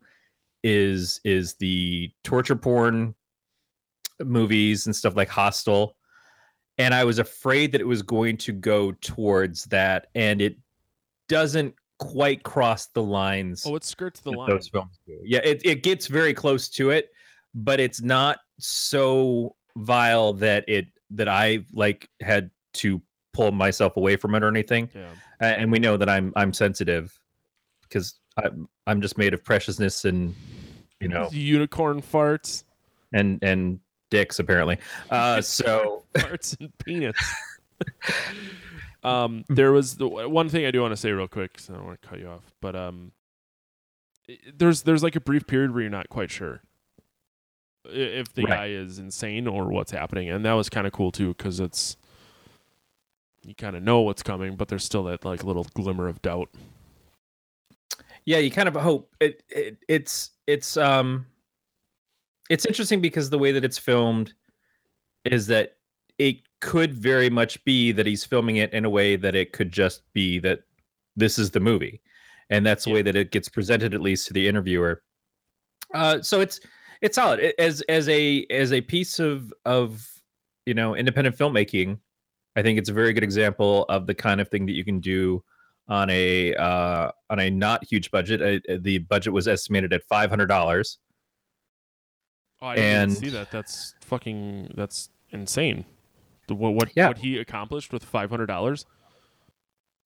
is 0.64 1.20
is 1.26 1.56
the 1.56 2.12
torture 2.24 2.56
porn 2.56 3.14
movies 4.24 4.86
and 4.86 4.96
stuff 4.96 5.18
like 5.18 5.28
Hostel 5.28 5.97
and 6.78 6.94
I 6.94 7.04
was 7.04 7.20
afraid 7.20 7.72
that 7.72 7.82
it 7.82 7.88
was 7.88 8.02
going 8.02 8.38
to 8.38 8.52
go 8.52 8.92
towards 8.94 9.66
that, 9.66 10.08
and 10.16 10.42
it 10.42 10.58
doesn't 11.28 11.76
quite 12.00 12.44
cross 12.44 12.88
the 12.88 13.04
lines. 13.04 13.66
Oh, 13.66 13.76
it 13.76 13.84
skirts 13.84 14.20
the 14.20 14.32
line. 14.32 14.50
those 14.50 14.68
films 14.70 15.00
do. 15.06 15.18
Yeah, 15.24 15.40
it, 15.44 15.62
it 15.66 15.84
gets 15.84 16.08
very 16.08 16.34
close 16.34 16.70
to 16.70 16.92
it, 16.92 17.10
but 17.56 17.80
it's 17.80 18.02
not 18.02 18.40
so 18.60 19.56
vile 19.78 20.34
that 20.34 20.66
it 20.68 20.88
that 21.12 21.28
I 21.28 21.66
like 21.74 22.10
had 22.22 22.52
to 22.74 23.02
pull 23.34 23.52
myself 23.52 23.98
away 23.98 24.16
from 24.16 24.36
it 24.36 24.44
or 24.44 24.48
anything. 24.48 24.90
Yeah. 24.94 25.12
And 25.40 25.72
we 25.72 25.80
know 25.80 25.98
that 25.98 26.10
I'm 26.10 26.34
I'm 26.36 26.54
sensitive 26.54 27.18
because 27.84 28.16
I'm 28.38 28.68
I'm 28.86 29.02
just 29.02 29.18
made 29.18 29.34
of 29.34 29.44
preciousness 29.44 30.06
and 30.06 30.36
you 31.00 31.08
know 31.08 31.30
Unicorn 31.32 32.02
farts. 32.02 32.64
and 33.14 33.40
and 33.42 33.80
dicks 34.10 34.40
apparently. 34.40 34.78
Uh, 35.10 35.42
so 35.42 36.04
farts 36.14 36.60
and 36.60 36.72
penis. 36.80 37.16
um, 39.04 39.46
there 39.50 39.72
was 39.72 39.96
the 39.98 40.08
one 40.08 40.50
thing 40.50 40.66
I 40.66 40.72
do 40.72 40.82
want 40.82 40.92
to 40.94 40.98
say 40.98 41.12
real 41.12 41.28
quick, 41.28 41.60
So 41.60 41.74
I 41.74 41.78
don't 41.78 41.86
want 41.86 42.02
to 42.02 42.08
cut 42.08 42.20
you 42.20 42.28
off. 42.30 42.54
But 42.62 42.76
um, 42.76 43.12
there's 44.56 44.84
there's 44.84 45.04
like 45.04 45.16
a 45.16 45.22
brief 45.22 45.48
period 45.48 45.72
where 45.74 45.82
you're 45.82 45.90
not 45.92 46.10
quite 46.10 46.32
sure 46.32 46.62
if 47.90 48.34
the 48.34 48.44
Right. 48.44 48.50
guy 48.50 48.66
is 48.68 49.00
insane 49.00 49.48
or 49.48 49.70
what's 49.70 49.92
happening, 49.92 50.30
and 50.30 50.44
that 50.46 50.54
was 50.54 50.68
kind 50.70 50.86
of 50.86 50.92
cool 50.94 51.12
too, 51.12 51.30
because 51.34 51.60
it's 51.60 51.96
you 53.46 53.56
kind 53.56 53.78
of 53.78 53.84
know 53.84 54.02
what's 54.02 54.22
coming, 54.24 54.56
but 54.58 54.68
there's 54.68 54.84
still 54.84 55.04
that 55.06 55.24
like 55.24 55.44
little 55.46 55.66
glimmer 55.74 56.10
of 56.10 56.22
doubt. 56.22 56.50
yeah 58.26 58.40
you 58.40 58.52
kind 58.52 58.68
of 58.68 58.76
hope 58.76 59.10
it, 59.22 59.42
it 59.48 59.78
it's 59.88 60.32
it's 60.48 60.76
um 60.76 61.26
it's 62.50 62.66
interesting 62.66 63.02
because 63.02 63.30
the 63.30 63.38
way 63.38 63.52
that 63.52 63.66
it's 63.66 63.78
filmed 63.78 64.34
is 65.26 65.48
that 65.48 65.78
it 66.18 66.38
could 66.62 66.94
very 66.94 67.30
much 67.30 67.64
be 67.66 67.92
that 67.92 68.06
he's 68.06 68.24
filming 68.26 68.58
it 68.58 68.74
in 68.74 68.86
a 68.86 68.90
way 68.90 69.16
that 69.16 69.36
it 69.36 69.54
could 69.54 69.72
just 69.72 70.02
be 70.14 70.40
that 70.40 70.62
this 71.16 71.38
is 71.38 71.52
the 71.52 71.60
movie 71.60 72.02
and 72.50 72.66
that's 72.66 72.86
the 72.86 72.90
Yeah. 72.90 72.96
way 72.96 73.02
that 73.04 73.16
it 73.16 73.32
gets 73.32 73.50
presented 73.50 73.94
at 73.94 74.02
least 74.02 74.28
to 74.28 74.34
the 74.34 74.48
interviewer 74.48 75.04
uh 75.94 76.22
so 76.22 76.42
it's 76.42 76.60
it's 77.02 77.16
solid 77.16 77.40
It- 77.40 77.56
as 77.60 77.82
as 77.90 78.10
a 78.10 78.46
as 78.50 78.72
a 78.74 78.82
piece 78.82 79.20
of 79.20 79.54
of 79.66 80.08
you 80.66 80.74
know 80.74 80.96
independent 80.96 81.38
filmmaking 81.38 82.00
i 82.56 82.62
think 82.64 82.80
it's 82.80 82.90
a 82.90 82.94
very 82.94 83.14
good 83.14 83.24
example 83.24 83.86
of 83.90 84.08
the 84.08 84.16
kind 84.16 84.42
of 84.42 84.48
thing 84.50 84.66
that 84.66 84.74
you 84.74 84.84
can 84.86 85.00
do 85.00 85.44
on 85.90 86.10
a 86.10 86.54
uh, 86.56 87.10
on 87.30 87.40
a 87.40 87.50
not 87.50 87.82
huge 87.86 88.12
budget. 88.12 88.42
Uh, 88.42 88.74
uh, 88.74 88.78
the 88.82 88.98
budget 88.98 89.32
was 89.32 89.48
estimated 89.48 89.94
at 89.94 90.04
five 90.04 90.30
hundred 90.30 90.48
dollars. 90.48 90.98
Oh, 92.62 92.68
I 92.68 92.76
didn't 92.76 92.92
And- 93.02 93.18
see 93.18 93.30
that. 93.30 93.52
That's 93.52 93.94
fucking. 94.02 94.74
That's 94.76 95.10
insane. 95.32 95.86
What 96.48 96.74
what, 96.76 96.90
Yeah. 96.96 97.10
what 97.10 97.18
he 97.18 97.38
accomplished 97.40 97.92
with 97.94 98.04
five 98.04 98.30
hundred 98.30 98.46
dollars. 98.48 98.86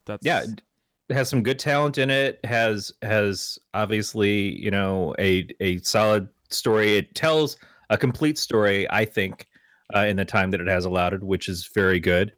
That's 0.05 0.25
Yeah, 0.25 0.43
it 0.43 1.13
has 1.13 1.29
some 1.29 1.43
good 1.43 1.59
talent 1.59 1.97
in 1.99 2.09
it. 2.09 2.39
Has 2.43 2.91
has 3.03 3.59
obviously 3.73 4.59
you 4.59 4.71
know 4.71 5.13
a 5.19 5.47
a 5.59 5.77
solid 5.79 6.27
story. 6.49 6.97
It 6.97 7.13
tells 7.15 7.57
a 7.91 7.97
complete 7.97 8.37
story. 8.39 8.89
I 8.89 9.05
think 9.05 9.47
uh, 9.95 9.99
in 9.99 10.15
the 10.17 10.25
time 10.25 10.49
that 10.51 10.59
it 10.61 10.67
has 10.67 10.85
allotted, 10.85 11.23
which 11.23 11.47
is 11.47 11.67
very 11.75 11.99
good. 11.99 12.33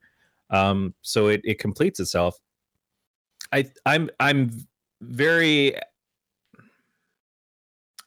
Um, 0.49 0.93
so 1.01 1.27
it 1.27 1.41
it 1.45 1.57
completes 1.59 1.99
itself. 2.01 2.37
I 3.53 3.65
I'm 3.85 4.09
I'm 4.19 4.51
very 5.01 5.75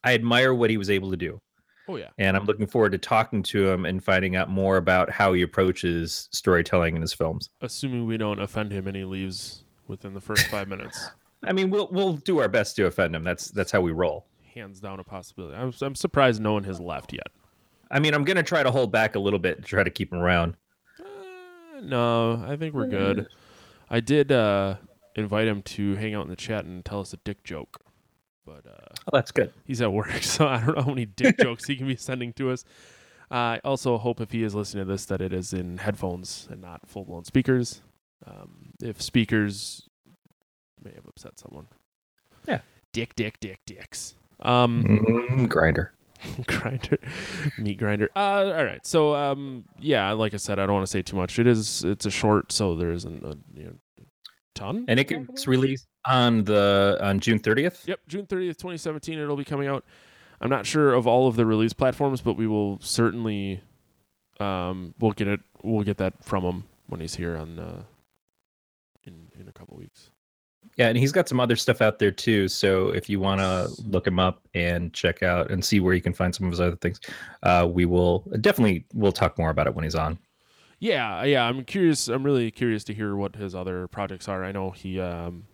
I 0.04 0.12
admire 0.14 0.54
what 0.54 0.68
he 0.70 0.76
was 0.76 0.90
able 0.90 1.10
to 1.10 1.16
do. 1.16 1.40
Oh 1.88 1.96
yeah. 1.96 2.08
And 2.18 2.36
I'm 2.36 2.44
looking 2.44 2.66
forward 2.66 2.92
to 2.92 2.98
talking 2.98 3.42
to 3.44 3.68
him 3.68 3.84
and 3.84 4.02
finding 4.02 4.36
out 4.36 4.50
more 4.50 4.76
about 4.76 5.10
how 5.10 5.32
he 5.32 5.42
approaches 5.42 6.28
storytelling 6.32 6.96
in 6.96 7.02
his 7.02 7.12
films. 7.12 7.50
Assuming 7.60 8.06
we 8.06 8.16
don't 8.16 8.40
offend 8.40 8.72
him 8.72 8.86
and 8.86 8.96
he 8.96 9.04
leaves 9.04 9.64
within 9.86 10.14
the 10.14 10.20
first 10.20 10.46
five 10.46 10.68
minutes. 10.68 11.10
I 11.44 11.52
mean, 11.52 11.70
we'll 11.70 11.88
we'll 11.92 12.14
do 12.14 12.38
our 12.38 12.48
best 12.48 12.76
to 12.76 12.86
offend 12.86 13.14
him. 13.14 13.22
That's 13.22 13.50
that's 13.50 13.70
how 13.70 13.80
we 13.80 13.92
roll. 13.92 14.26
Hands 14.54 14.78
down 14.80 15.00
a 15.00 15.04
possibility. 15.04 15.56
I'm, 15.56 15.72
I'm 15.80 15.94
surprised 15.94 16.40
no 16.40 16.54
one 16.54 16.64
has 16.64 16.80
left 16.80 17.12
yet. 17.12 17.28
I 17.90 18.00
mean, 18.00 18.14
I'm 18.14 18.24
gonna 18.24 18.42
try 18.42 18.62
to 18.62 18.70
hold 18.70 18.90
back 18.90 19.14
a 19.14 19.18
little 19.18 19.38
bit 19.38 19.58
to 19.58 19.62
try 19.62 19.84
to 19.84 19.90
keep 19.90 20.12
him 20.12 20.18
around. 20.18 20.56
Uh, 20.98 21.80
no, 21.82 22.44
I 22.46 22.56
think 22.56 22.74
we're 22.74 22.88
good. 22.88 23.28
I 23.88 24.00
did 24.00 24.32
uh, 24.32 24.76
invite 25.14 25.46
him 25.46 25.62
to 25.62 25.94
hang 25.94 26.14
out 26.14 26.22
in 26.22 26.30
the 26.30 26.36
chat 26.36 26.64
and 26.64 26.84
tell 26.84 27.00
us 27.00 27.12
a 27.12 27.18
dick 27.18 27.44
joke, 27.44 27.80
but 28.46 28.64
uh, 28.66 28.94
Oh, 29.06 29.10
that's 29.12 29.32
good. 29.32 29.52
he's 29.66 29.82
at 29.82 29.92
work, 29.92 30.10
so 30.22 30.46
I 30.46 30.60
don't 30.64 30.76
know 30.76 30.82
how 30.82 30.88
many 30.90 31.04
dick 31.06 31.36
jokes 31.40 31.66
he 31.66 31.76
can 31.76 31.86
be 31.88 31.96
sending 31.96 32.32
to 32.34 32.50
us. 32.50 32.64
I 33.30 33.60
also 33.64 33.98
hope 33.98 34.20
if 34.20 34.30
he 34.30 34.44
is 34.44 34.54
listening 34.54 34.86
to 34.86 34.92
this 34.92 35.04
that 35.06 35.20
it 35.20 35.32
is 35.32 35.52
in 35.52 35.78
headphones 35.78 36.46
and 36.50 36.60
not 36.62 36.86
full 36.88 37.04
blown 37.04 37.24
speakers. 37.24 37.82
Um, 38.24 38.70
if 38.80 39.02
speakers 39.02 39.88
may 40.82 40.92
have 40.94 41.06
upset 41.06 41.38
someone. 41.38 41.66
Yeah. 42.48 42.60
Dick, 42.92 43.14
dick, 43.16 43.40
dick, 43.40 43.58
dicks. 43.66 44.14
Um, 44.40 44.84
Mm, 44.84 45.48
grinder. 45.48 45.92
grinder 46.46 46.96
meat 47.58 47.76
grinder 47.76 48.08
uh 48.16 48.50
all 48.56 48.64
right 48.64 48.86
so 48.86 49.14
um 49.14 49.64
yeah 49.78 50.10
like 50.12 50.32
i 50.32 50.38
said 50.38 50.58
i 50.58 50.64
don't 50.64 50.74
want 50.74 50.84
to 50.86 50.90
say 50.90 51.02
too 51.02 51.14
much 51.14 51.38
it 51.38 51.46
is 51.46 51.84
it's 51.84 52.06
a 52.06 52.10
short 52.10 52.50
so 52.50 52.74
there 52.74 52.90
isn't 52.90 53.22
a 53.22 53.36
you 53.54 53.64
know, 53.64 53.74
ton 54.56 54.84
And 54.88 54.98
it 54.98 55.06
gets 55.06 55.46
released 55.46 55.86
on 56.06 56.42
the 56.44 56.98
on 57.00 57.20
June 57.20 57.38
30th. 57.38 57.86
yep 57.86 58.00
june 58.08 58.26
30th 58.26 58.56
2017 58.56 59.18
it'll 59.18 59.36
be 59.36 59.44
coming 59.44 59.68
out 59.68 59.84
i'm 60.40 60.50
not 60.50 60.66
sure 60.66 60.92
of 60.94 61.06
all 61.06 61.28
of 61.28 61.36
the 61.36 61.46
release 61.46 61.72
platforms 61.72 62.20
but 62.20 62.36
we 62.36 62.46
will 62.48 62.78
certainly 62.80 63.60
um 64.40 64.94
we'll 64.98 65.12
get 65.12 65.28
it 65.28 65.40
we'll 65.62 65.84
get 65.84 65.96
that 65.98 66.12
from 66.24 66.42
him 66.44 66.64
when 66.88 67.00
he's 67.00 67.14
here 67.14 67.36
on 67.36 67.58
uh 67.58 67.82
in 69.04 69.28
in 69.40 69.46
a 69.48 69.52
couple 69.52 69.76
weeks 69.76 70.10
Yeah, 70.76 70.88
and 70.88 70.98
he's 70.98 71.12
got 71.12 71.28
some 71.28 71.38
other 71.40 71.56
stuff 71.56 71.80
out 71.80 71.98
there 72.00 72.10
too. 72.10 72.48
So 72.48 72.88
if 72.88 73.08
you 73.08 73.20
want 73.20 73.40
to 73.40 73.70
look 73.88 74.04
him 74.06 74.18
up 74.18 74.40
and 74.52 74.92
check 74.92 75.22
out 75.22 75.50
and 75.50 75.64
see 75.64 75.78
where 75.80 75.94
you 75.94 76.02
can 76.02 76.12
find 76.12 76.34
some 76.34 76.44
of 76.46 76.50
his 76.52 76.60
other 76.60 76.76
things, 76.76 76.98
uh, 77.44 77.66
we 77.70 77.84
will 77.86 78.24
definitely 78.40 78.84
we'll 78.92 79.12
talk 79.12 79.38
more 79.38 79.50
about 79.50 79.66
it 79.68 79.74
when 79.76 79.84
he's 79.84 79.94
on. 79.94 80.18
Yeah, 80.78 81.24
yeah. 81.24 81.44
I'm 81.44 81.64
curious. 81.64 82.08
I'm 82.08 82.22
really 82.22 82.50
curious 82.50 82.84
to 82.84 82.94
hear 82.94 83.16
what 83.16 83.36
his 83.36 83.54
other 83.54 83.88
projects 83.88 84.28
are. 84.28 84.44
I 84.44 84.52
know 84.52 84.70
he. 84.70 85.00
Um, 85.00 85.44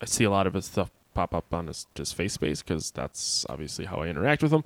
I 0.00 0.06
see 0.06 0.24
a 0.24 0.30
lot 0.30 0.46
of 0.46 0.54
his 0.54 0.66
stuff 0.66 0.90
pop 1.14 1.34
up 1.34 1.52
on 1.52 1.66
his 1.66 1.86
just 1.94 2.14
face 2.14 2.32
space 2.32 2.62
because 2.62 2.90
that's 2.92 3.44
obviously 3.48 3.84
how 3.84 3.96
I 3.96 4.06
interact 4.08 4.42
with 4.42 4.52
him. 4.52 4.62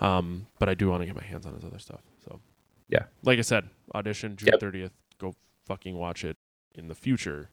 Um, 0.00 0.46
but 0.58 0.68
I 0.68 0.74
do 0.74 0.90
want 0.90 1.02
to 1.02 1.06
get 1.06 1.16
my 1.16 1.24
hands 1.24 1.46
on 1.46 1.54
his 1.54 1.64
other 1.64 1.78
stuff. 1.78 2.00
So 2.24 2.40
Yeah. 2.88 3.04
like 3.22 3.38
I 3.38 3.42
said, 3.42 3.68
audition 3.94 4.36
June 4.36 4.50
Yep. 4.52 4.60
30th. 4.60 4.90
Go 5.18 5.34
fucking 5.64 5.96
watch 5.96 6.22
it 6.24 6.36
in 6.74 6.88
the 6.88 6.94
future 6.94 7.48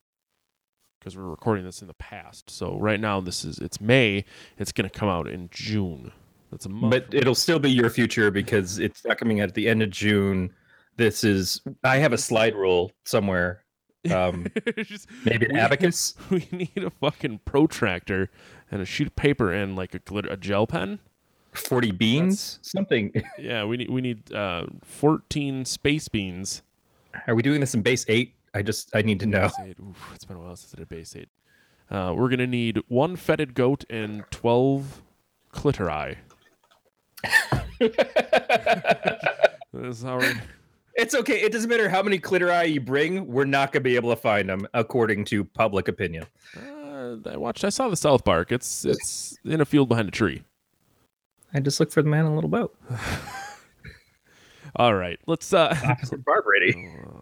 because 1.00 1.16
we're 1.16 1.24
recording 1.24 1.64
this 1.64 1.82
in 1.82 1.88
the 1.88 1.94
past. 1.94 2.50
So 2.50 2.78
right 2.78 3.00
now 3.00 3.22
this 3.22 3.46
is 3.46 3.58
it's 3.60 3.80
May. 3.80 4.26
It's 4.58 4.74
gonna 4.74 4.90
come 4.90 5.08
out 5.10 5.28
in 5.28 5.50
June. 5.52 6.12
That's 6.52 6.66
a 6.66 6.70
month. 6.70 6.92
But 6.92 7.14
it'll 7.14 7.34
still 7.36 7.60
be 7.60 7.72
your 7.72 7.90
future 7.90 8.30
because 8.30 8.78
it's 8.80 9.06
not 9.06 9.18
coming 9.18 9.40
out 9.40 9.48
at 9.50 9.56
the 9.56 9.68
end 9.70 9.82
of 9.82 9.90
June. 9.90 10.54
This 10.98 11.24
is 11.24 11.62
I 11.84 11.98
have 11.98 12.14
a 12.14 12.18
slide 12.18 12.56
rule 12.56 12.92
somewhere. 13.06 13.64
Um, 14.12 14.48
Just- 14.78 15.08
maybe 15.26 15.46
an 15.48 15.54
we- 15.54 15.60
abacus. 15.60 16.16
we 16.30 16.48
need 16.52 16.84
a 16.84 16.90
fucking 16.90 17.40
protractor 17.46 18.30
and 18.72 18.82
a 18.82 18.86
sheet 18.86 19.08
of 19.08 19.16
paper 19.16 19.52
and 19.52 19.76
like 19.76 19.94
a 19.96 20.00
glitter 20.00 20.30
a 20.30 20.38
gel 20.38 20.68
pen. 20.68 21.00
Forty 21.54 21.92
beans, 21.92 22.58
something. 22.64 23.12
Yeah, 23.38 23.66
we 23.66 23.78
need 23.78 23.90
we 23.90 24.02
need 24.02 24.34
uh 24.34 24.66
14 24.84 25.66
space 25.66 26.08
beans. 26.08 26.64
Are 27.28 27.36
we 27.36 27.44
doing 27.44 27.60
this 27.60 27.76
in 27.76 27.84
base 27.84 28.06
eight? 28.08 28.34
I 28.56 28.64
just 28.64 28.96
I 28.96 29.04
need 29.04 29.20
to 29.20 29.28
know. 29.28 29.46
Oof, 29.80 30.12
it's 30.16 30.26
been 30.26 30.38
a 30.38 30.40
while 30.40 30.56
since 30.56 30.74
I 30.76 30.80
did 30.80 30.90
base 30.90 31.16
eight. 31.16 31.30
Uh, 31.92 32.14
we're 32.16 32.30
gonna 32.30 32.48
need 32.48 32.82
one 32.88 33.16
fetid 33.16 33.54
goat 33.54 33.84
and 33.90 34.24
12 34.32 35.02
clitori. 35.54 36.18
this 37.80 37.92
is 39.98 40.04
how 40.04 40.18
we're, 40.18 40.34
It's 40.96 41.16
okay. 41.16 41.42
It 41.42 41.52
doesn't 41.52 41.70
matter 41.70 41.90
how 41.90 42.04
many 42.04 42.20
clitori 42.20 42.74
you 42.74 42.80
bring. 42.82 43.28
We're 43.28 43.46
not 43.46 43.72
gonna 43.72 43.82
be 43.84 43.96
able 43.96 44.12
to 44.12 44.16
find 44.16 44.48
them, 44.50 44.68
according 44.74 45.26
to 45.26 45.44
public 45.44 45.88
opinion. 45.88 46.26
uh, 46.56 47.16
I 47.26 47.38
watched. 47.38 47.64
I 47.64 47.70
saw 47.70 47.90
the 47.90 47.96
South 47.98 48.24
Park. 48.24 48.52
It's 48.52 48.86
it's 48.86 49.38
in 49.44 49.60
a 49.62 49.66
field 49.66 49.90
behind 49.90 50.08
a 50.08 50.12
tree. 50.12 50.44
I 51.54 51.60
just 51.60 51.80
look 51.80 51.92
for 51.92 52.02
the 52.04 52.10
man 52.10 52.26
in 52.26 52.32
a 52.32 52.36
little 52.36 52.50
boat. 52.50 52.76
All 54.76 54.96
right, 54.96 55.20
let's. 55.28 55.54
uh 55.54 55.76
Opposite 55.84 56.24
Barbrady. 56.26 56.74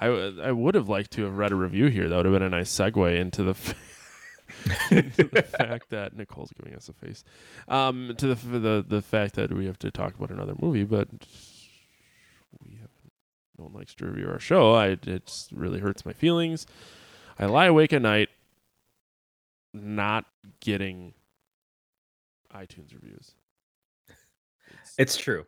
I, 0.00 0.06
w- 0.06 0.40
I 0.40 0.52
would 0.52 0.76
have 0.76 0.88
liked 0.88 1.10
to 1.12 1.24
have 1.24 1.36
read 1.36 1.50
a 1.50 1.56
review 1.56 1.86
here. 1.86 2.08
That 2.08 2.16
would 2.16 2.26
have 2.26 2.32
been 2.34 2.42
a 2.44 2.48
nice 2.48 2.70
segue 2.70 3.18
into 3.18 3.42
the 3.42 3.50
f- 3.50 3.74
into 4.92 5.24
the 5.24 5.42
fact 5.42 5.90
that 5.90 6.16
Nicole's 6.16 6.52
giving 6.56 6.76
us 6.76 6.88
a 6.88 6.92
face. 6.92 7.24
Um, 7.66 8.14
to 8.18 8.26
the 8.28 8.32
f- 8.34 8.42
the 8.44 8.84
the 8.86 9.02
fact 9.02 9.34
that 9.34 9.52
we 9.52 9.66
have 9.66 9.78
to 9.80 9.90
talk 9.90 10.14
about 10.14 10.30
another 10.30 10.54
movie, 10.60 10.84
but 10.84 11.08
we 11.10 11.18
have 11.18 11.28
no 13.58 13.64
one 13.64 13.74
likes 13.74 13.94
to 13.96 14.06
review 14.06 14.28
our 14.28 14.38
show. 14.38 14.72
I 14.74 14.88
it 15.06 15.46
really 15.52 15.80
hurts 15.80 16.06
my 16.06 16.12
feelings. 16.12 16.66
I 17.38 17.46
lie 17.46 17.66
awake 17.66 17.92
at 17.92 18.02
night, 18.02 18.28
not 19.74 20.24
getting 20.60 21.14
iTunes 22.54 22.94
reviews. 22.94 23.32
It's- 24.08 24.94
It's 24.98 25.16
true. 25.16 25.46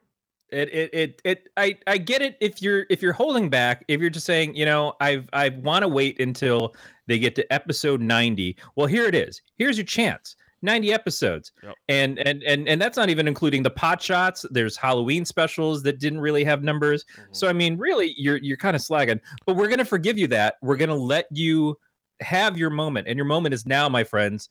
It, 0.51 0.69
it 0.75 0.91
it 0.93 1.23
it 1.25 1.49
I 1.57 1.79
I 1.87 1.97
get 1.97 2.23
it 2.23 2.37
if 2.41 2.61
you're 2.61 2.85
if 2.91 3.01
you're 3.03 3.13
holding 3.13 3.49
back 3.49 3.85
if 3.87 4.01
you're 4.01 4.11
just 4.11 4.27
saying 4.27 4.57
you 4.57 4.65
know 4.65 4.95
I've 5.01 5.29
I 5.33 5.51
want 5.51 5.83
to 5.85 5.89
wait 5.89 6.21
until 6.21 6.75
they 7.07 7.21
get 7.21 7.37
to 7.37 7.53
episode 7.53 8.01
90 8.01 8.57
well 8.75 8.89
here 8.89 9.07
it 9.07 9.15
is 9.15 9.43
here's 9.55 9.79
your 9.79 9.87
chance 9.87 10.35
90 10.63 10.93
episodes 10.93 11.53
Yep. 11.63 11.75
and 11.89 12.19
and 12.19 12.43
and 12.43 12.69
and 12.69 12.81
that's 12.81 12.97
not 12.97 13.09
even 13.11 13.27
including 13.27 13.63
the 13.63 13.71
pot 13.71 14.03
shots 14.03 14.45
there's 14.51 14.77
Halloween 14.77 15.25
specials 15.25 15.83
that 15.85 15.99
didn't 15.99 16.21
really 16.21 16.45
have 16.45 16.63
numbers 16.63 17.05
so 17.33 17.49
I 17.49 17.53
mean 17.53 17.77
really 17.79 18.15
you're 18.17 18.37
you're 18.39 18.57
kind 18.57 18.77
of 18.77 18.83
slagging 18.83 19.21
but 19.47 19.57
we're 19.57 19.69
gonna 19.69 19.85
forgive 19.85 20.19
you 20.19 20.27
that 20.29 20.57
we're 20.63 20.77
gonna 20.77 20.95
let 20.95 21.27
you 21.31 21.77
have 22.21 22.59
your 22.59 22.71
moment 22.71 23.09
and 23.09 23.17
your 23.17 23.25
moment 23.27 23.55
is 23.55 23.65
now 23.65 23.89
my 23.89 24.05
friends 24.05 24.49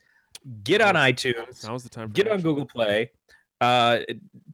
get 0.64 0.82
on 0.82 0.96
iTunes 0.96 1.64
Now's 1.68 1.84
the 1.84 1.90
time. 1.90 2.08
For 2.10 2.14
get 2.14 2.28
on. 2.28 2.42
Google 2.42 2.66
Play. 2.66 3.12
Uh, 3.62 4.00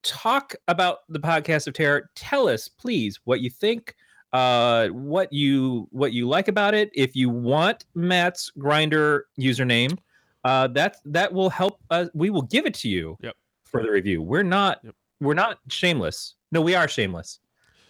talk 0.02 0.56
about 0.68 1.00
the 1.10 1.20
podcast 1.20 1.68
of 1.68 1.74
terror. 1.76 2.10
Tell 2.16 2.48
us, 2.50 2.68
please, 2.68 3.20
what 3.26 3.40
you 3.40 3.50
think. 3.52 3.94
Uh, 4.34 4.88
what 4.88 5.32
you 5.32 5.88
what 5.92 6.12
you 6.12 6.28
like 6.28 6.48
about 6.48 6.74
it. 6.74 6.90
If 6.94 7.16
you 7.16 7.30
want 7.30 7.86
Matt's 7.94 8.52
Grindr 8.58 9.22
username, 9.40 9.98
uh, 10.46 10.68
that 10.68 10.98
that 11.06 11.34
will 11.34 11.50
help. 11.50 11.80
us. 11.90 12.08
we 12.14 12.30
will 12.30 12.44
give 12.44 12.66
it 12.66 12.74
to 12.76 12.88
you. 12.88 13.18
Yep. 13.22 13.36
For 13.66 13.82
the 13.84 13.92
review, 13.92 14.22
we're 14.22 14.44
not 14.44 14.80
Yep. 14.84 14.96
we're 15.20 15.34
not 15.34 15.60
shameless. 15.70 16.36
No, 16.52 16.62
we 16.62 16.76
are 16.76 16.88
shameless, 16.88 17.40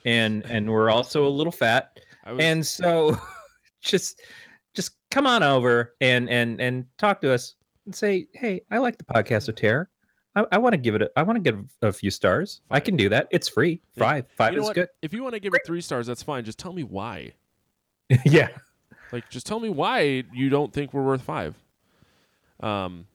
and 0.06 0.44
and 0.46 0.68
we're 0.72 0.90
also 0.90 1.28
a 1.28 1.30
little 1.30 1.52
fat. 1.52 2.00
Was, 2.26 2.40
And 2.40 2.66
so, 2.66 3.20
just 3.82 4.22
just 4.74 4.96
come 5.12 5.28
on 5.28 5.44
over 5.44 5.94
and 6.02 6.30
and 6.30 6.60
and 6.60 6.86
talk 6.98 7.22
to 7.22 7.32
us 7.32 7.56
and 7.86 7.94
say, 7.94 8.28
hey, 8.34 8.62
I 8.72 8.80
like 8.80 8.98
the 8.98 9.04
podcast 9.04 9.48
of 9.50 9.56
terror. 9.56 9.90
I, 10.36 10.46
I 10.54 10.58
want 10.58 10.74
to 10.74 10.78
give 10.78 10.96
it. 10.96 11.02
A, 11.04 11.12
I 11.16 11.24
want 11.24 11.36
to 11.38 11.52
give 11.52 11.64
a 11.82 11.94
few 11.94 12.10
stars. 12.10 12.62
I 12.72 12.80
can 12.80 12.96
do 12.96 13.08
that. 13.10 13.28
It's 13.32 13.48
free. 13.48 13.82
Yeah. 13.96 14.04
Five. 14.04 14.26
Five 14.36 14.54
you 14.54 14.58
know 14.58 14.64
is 14.64 14.68
what? 14.70 14.76
good. 14.76 14.88
If 15.02 15.14
you 15.14 15.22
want 15.24 15.34
to 15.36 15.40
give 15.40 15.54
it 15.54 15.62
three 15.66 15.82
stars, 15.82 16.08
that's 16.08 16.24
fine. 16.24 16.44
Just 16.46 16.58
tell 16.58 16.74
me 16.74 16.84
why. 16.84 17.34
yeah. 18.26 18.50
Like, 19.12 19.30
just 19.30 19.46
tell 19.46 19.60
me 19.60 19.70
why 19.70 20.24
you 20.34 20.50
don't 20.50 20.74
think 20.74 20.94
we're 20.94 21.04
worth 21.04 21.22
five. 21.22 21.56
Um, 22.62 23.06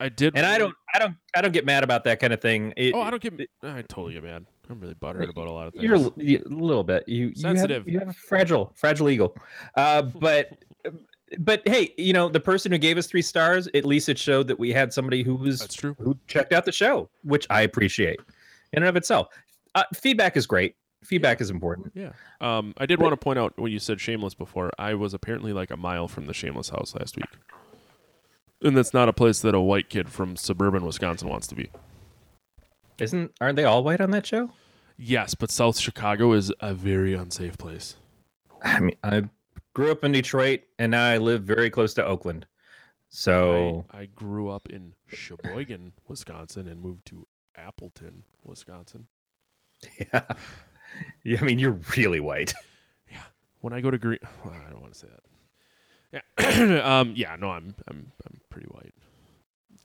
I 0.00 0.08
did, 0.08 0.36
And 0.36 0.44
I 0.44 0.58
don't. 0.58 0.74
I 0.92 0.98
don't. 0.98 1.14
I 1.36 1.40
don't 1.40 1.52
get 1.52 1.64
mad 1.64 1.84
about 1.84 2.04
that 2.04 2.18
kind 2.20 2.32
of 2.32 2.40
thing. 2.40 2.72
It- 2.76 2.94
Oh, 2.94 3.00
I 3.00 3.10
don't 3.10 3.22
get. 3.22 3.48
I 3.62 3.82
totally 3.82 4.14
get 4.14 4.24
mad. 4.24 4.44
I'm 4.68 4.80
really 4.80 4.94
buttered 4.94 5.28
about 5.28 5.46
a 5.46 5.52
lot 5.52 5.66
of 5.66 5.72
things. 5.74 5.84
You're 5.84 5.94
a 5.94 6.00
l- 6.00 6.14
you- 6.16 6.42
a 6.44 6.48
little 6.48 6.84
bit. 6.84 7.08
You 7.08 7.34
Sensitive. 7.34 7.86
You 7.86 7.92
have, 7.94 7.94
you 7.94 7.98
have 8.00 8.08
a 8.08 8.12
fragile, 8.12 8.72
fragile 8.74 9.08
eagle. 9.08 9.36
Uh, 9.76 10.02
but. 10.02 10.50
But 11.38 11.62
hey, 11.66 11.92
you 11.96 12.12
know 12.12 12.28
the 12.28 12.38
person 12.38 12.70
who 12.70 12.78
gave 12.78 12.96
us 12.96 13.06
three 13.08 13.22
stars. 13.22 13.66
At 13.74 13.84
least 13.84 14.08
it 14.08 14.18
showed 14.18 14.46
that 14.46 14.58
we 14.58 14.72
had 14.72 14.92
somebody 14.92 15.24
who 15.24 15.34
was 15.34 15.58
That's 15.58 15.74
true. 15.74 15.96
who 15.98 16.16
checked 16.28 16.52
out 16.52 16.64
the 16.64 16.70
show, 16.70 17.08
which 17.24 17.44
I 17.50 17.62
appreciate 17.62 18.20
in 18.72 18.82
and 18.82 18.86
of 18.88 18.94
itself. 18.94 19.28
Uh, 19.74 19.82
feedback 19.94 20.36
is 20.36 20.46
great. 20.46 20.76
Feedback 21.02 21.40
is 21.40 21.50
important. 21.50 21.90
Yeah. 21.94 22.12
Um, 22.40 22.72
I 22.78 22.86
did 22.86 23.00
want 23.00 23.12
to 23.14 23.16
point 23.16 23.38
out 23.40 23.58
when 23.58 23.72
you 23.72 23.80
said 23.80 24.00
shameless 24.00 24.34
before, 24.34 24.70
I 24.78 24.94
was 24.94 25.12
apparently 25.12 25.52
like 25.52 25.72
a 25.72 25.76
mile 25.76 26.06
from 26.06 26.26
the 26.26 26.34
shameless 26.34 26.68
house 26.68 26.94
last 26.94 27.16
week, 27.16 27.26
and 28.64 28.76
that's 28.76 28.94
not 28.94 29.08
a 29.08 29.12
place 29.12 29.40
that 29.40 29.54
a 29.54 29.60
white 29.60 29.88
kid 29.88 30.08
from 30.08 30.36
suburban 30.36 30.84
Wisconsin 30.84 31.28
wants 31.28 31.46
to 31.48 31.54
be. 31.54 31.70
Isn't 32.98 33.32
aren't 33.40 33.56
they 33.56 33.64
all 33.64 33.84
white 33.84 34.00
on 34.00 34.10
that 34.12 34.26
show? 34.26 34.50
Yes, 34.96 35.34
but 35.34 35.50
South 35.50 35.78
Chicago 35.78 36.32
is 36.32 36.52
a 36.60 36.72
very 36.74 37.14
unsafe 37.14 37.58
place. 37.58 37.96
I 38.62 38.80
mean, 38.80 38.96
I 39.02 39.24
grew 39.74 39.90
up 39.90 40.04
in 40.04 40.12
Detroit 40.12 40.60
and 40.78 40.92
now 40.92 41.04
I 41.04 41.18
live 41.18 41.42
very 41.42 41.70
close 41.70 41.94
to 41.94 42.04
Oakland. 42.04 42.46
So 43.08 43.84
I, 43.90 44.02
I 44.02 44.06
grew 44.06 44.48
up 44.50 44.68
in 44.70 44.94
Sheboygan, 45.08 45.92
Wisconsin, 46.08 46.68
and 46.68 46.80
moved 46.80 47.06
to 47.06 47.26
Appleton, 47.56 48.22
Wisconsin. 48.44 49.06
yeah. 49.98 50.22
yeah, 51.24 51.38
I 51.40 51.44
mean 51.44 51.58
you're 51.58 51.78
really 51.96 52.20
white. 52.20 52.54
Yeah. 53.10 53.22
When 53.60 53.72
I 53.72 53.80
go 53.80 53.90
to 53.90 53.98
Green, 53.98 54.18
well, 54.44 54.54
I 54.66 54.70
don't 54.70 54.80
want 54.80 54.94
to 54.94 54.98
say 54.98 55.08
that. 55.08 55.33
Yeah, 56.38 56.80
um, 57.00 57.12
yeah, 57.16 57.36
no, 57.36 57.50
I'm 57.50 57.74
I'm 57.88 58.12
I'm 58.26 58.40
pretty 58.50 58.68
white. 58.68 58.94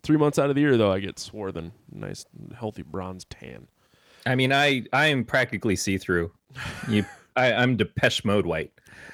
Three 0.04 0.18
months 0.18 0.40
out 0.40 0.50
of 0.50 0.56
the 0.56 0.62
year, 0.62 0.78
though, 0.78 0.92
I 0.92 1.00
get 1.00 1.20
swarthen, 1.20 1.74
nice, 1.92 2.26
healthy 2.58 2.84
bronze 2.84 3.26
tan. 3.26 3.68
I 4.26 4.36
mean 4.36 4.52
I 4.54 4.84
I 4.94 5.08
am 5.08 5.24
practically 5.26 5.76
see 5.76 5.98
through. 5.98 6.32
You, 6.90 7.06
I, 7.36 7.54
I'm 7.54 7.78
Depeche 7.78 8.26
Mode 8.26 8.46
white. 8.46 8.72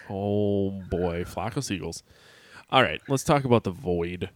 Oh 0.10 0.71
boy, 0.89 1.25
flock 1.25 1.58
of 1.58 1.65
seagulls. 1.65 2.01
All 2.69 2.82
right, 2.82 3.01
let's 3.10 3.23
talk 3.23 3.43
about 3.43 3.63
the 3.65 3.71
void. 3.71 4.30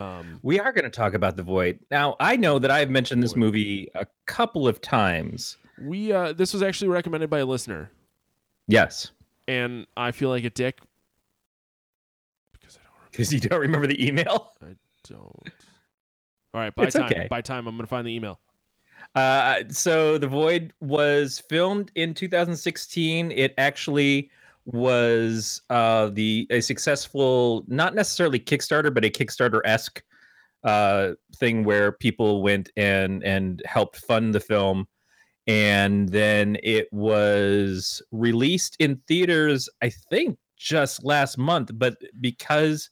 Um, 0.00 0.40
We 0.42 0.58
are 0.58 0.72
going 0.72 0.84
to 0.84 0.90
talk 0.90 1.14
about 1.14 1.36
the 1.36 1.42
void 1.42 1.78
now. 1.90 2.16
I 2.18 2.36
know 2.36 2.58
that 2.58 2.70
I've 2.70 2.90
mentioned 2.90 3.22
this 3.22 3.36
movie 3.36 3.88
a 3.94 4.06
couple 4.26 4.66
of 4.66 4.80
times. 4.80 5.58
we 5.80 6.12
uh, 6.12 6.32
this 6.32 6.52
was 6.52 6.62
actually 6.62 6.88
recommended 6.88 7.28
by 7.30 7.40
a 7.40 7.46
listener, 7.46 7.90
Yes, 8.66 9.10
and 9.46 9.86
I 9.96 10.10
feel 10.12 10.30
like 10.30 10.44
a 10.44 10.50
dick 10.50 10.80
because 13.12 13.32
I 13.32 13.32
don't 13.32 13.32
because 13.32 13.32
you 13.32 13.40
don't 13.40 13.60
remember 13.60 13.86
the 13.86 14.06
email. 14.06 14.52
I 14.62 14.74
don't. 15.08 15.52
All 16.54 16.60
right, 16.60 16.74
by 16.74 16.84
It's 16.84 16.94
time, 16.94 17.04
okay. 17.04 17.26
by 17.30 17.40
time, 17.40 17.66
I'm 17.66 17.76
gonna 17.76 17.86
find 17.86 18.06
the 18.06 18.14
email. 18.14 18.40
Uh, 19.14 19.62
so 19.68 20.18
the 20.18 20.26
void 20.26 20.72
was 20.80 21.42
filmed 21.48 21.90
in 21.94 22.14
2016. 22.14 23.30
It 23.32 23.54
actually 23.58 24.30
was 24.64 25.60
uh, 25.70 26.10
the 26.12 26.46
a 26.50 26.60
successful, 26.60 27.64
not 27.68 27.94
necessarily 27.94 28.38
Kickstarter, 28.38 28.92
but 28.92 29.04
a 29.04 29.10
Kickstarter 29.10 29.60
esque 29.64 30.02
uh, 30.64 31.12
thing 31.36 31.64
where 31.64 31.92
people 31.92 32.42
went 32.42 32.70
and 32.76 33.22
and 33.24 33.62
helped 33.66 33.96
fund 33.96 34.34
the 34.34 34.40
film, 34.40 34.86
and 35.46 36.08
then 36.10 36.56
it 36.62 36.88
was 36.92 38.02
released 38.12 38.76
in 38.78 38.96
theaters. 39.08 39.68
I 39.82 39.90
think 39.90 40.38
just 40.56 41.04
last 41.04 41.38
month, 41.38 41.70
but 41.74 41.96
because 42.20 42.88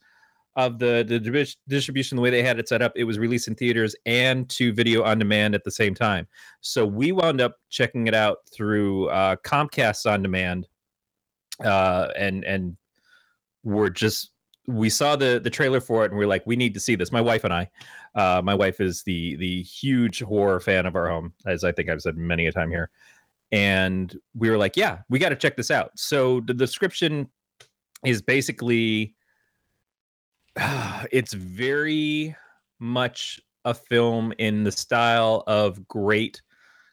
of 0.66 0.78
the 0.78 1.04
the 1.06 1.54
distribution 1.68 2.16
the 2.16 2.22
way 2.22 2.30
they 2.30 2.42
had 2.42 2.58
it 2.58 2.68
set 2.68 2.82
up 2.82 2.92
it 2.96 3.04
was 3.04 3.18
released 3.18 3.48
in 3.48 3.54
theaters 3.54 3.94
and 4.06 4.48
to 4.48 4.72
video 4.72 5.02
on 5.02 5.18
demand 5.18 5.54
at 5.54 5.64
the 5.64 5.70
same 5.70 5.94
time. 5.94 6.26
So 6.60 6.86
we 6.86 7.12
wound 7.12 7.40
up 7.40 7.56
checking 7.68 8.06
it 8.06 8.14
out 8.14 8.38
through 8.52 9.08
uh, 9.08 9.36
comcast 9.44 10.10
on 10.10 10.22
demand 10.22 10.68
uh, 11.64 12.08
and 12.16 12.44
and 12.44 12.76
we're 13.62 13.90
just 13.90 14.30
we 14.66 14.88
saw 14.88 15.16
the 15.16 15.40
the 15.42 15.50
trailer 15.50 15.80
for 15.80 16.04
it 16.04 16.10
and 16.10 16.18
we're 16.18 16.26
like 16.26 16.46
we 16.46 16.56
need 16.56 16.74
to 16.74 16.80
see 16.80 16.94
this. 16.94 17.12
My 17.12 17.20
wife 17.20 17.44
and 17.44 17.52
i 17.52 17.70
uh, 18.14 18.42
my 18.42 18.54
wife 18.54 18.80
is 18.80 19.02
the 19.02 19.36
the 19.36 19.62
huge 19.62 20.20
horror 20.22 20.60
fan 20.60 20.84
of 20.86 20.96
our 20.96 21.08
home 21.08 21.32
as 21.46 21.62
i 21.62 21.70
think 21.70 21.88
i've 21.88 22.00
said 22.00 22.16
many 22.16 22.46
a 22.46 22.52
time 22.52 22.70
here. 22.70 22.90
And 23.52 24.16
we 24.34 24.50
were 24.50 24.58
like 24.58 24.76
yeah 24.76 24.98
we 25.08 25.18
got 25.18 25.30
to 25.30 25.36
check 25.36 25.56
this 25.56 25.70
out. 25.70 25.90
So 25.96 26.40
the 26.40 26.54
description 26.54 27.28
is 28.04 28.22
basically 28.22 29.14
it's 31.12 31.32
very 31.32 32.34
much 32.78 33.40
a 33.64 33.74
film 33.74 34.32
in 34.38 34.64
the 34.64 34.72
style 34.72 35.44
of 35.46 35.86
great 35.88 36.40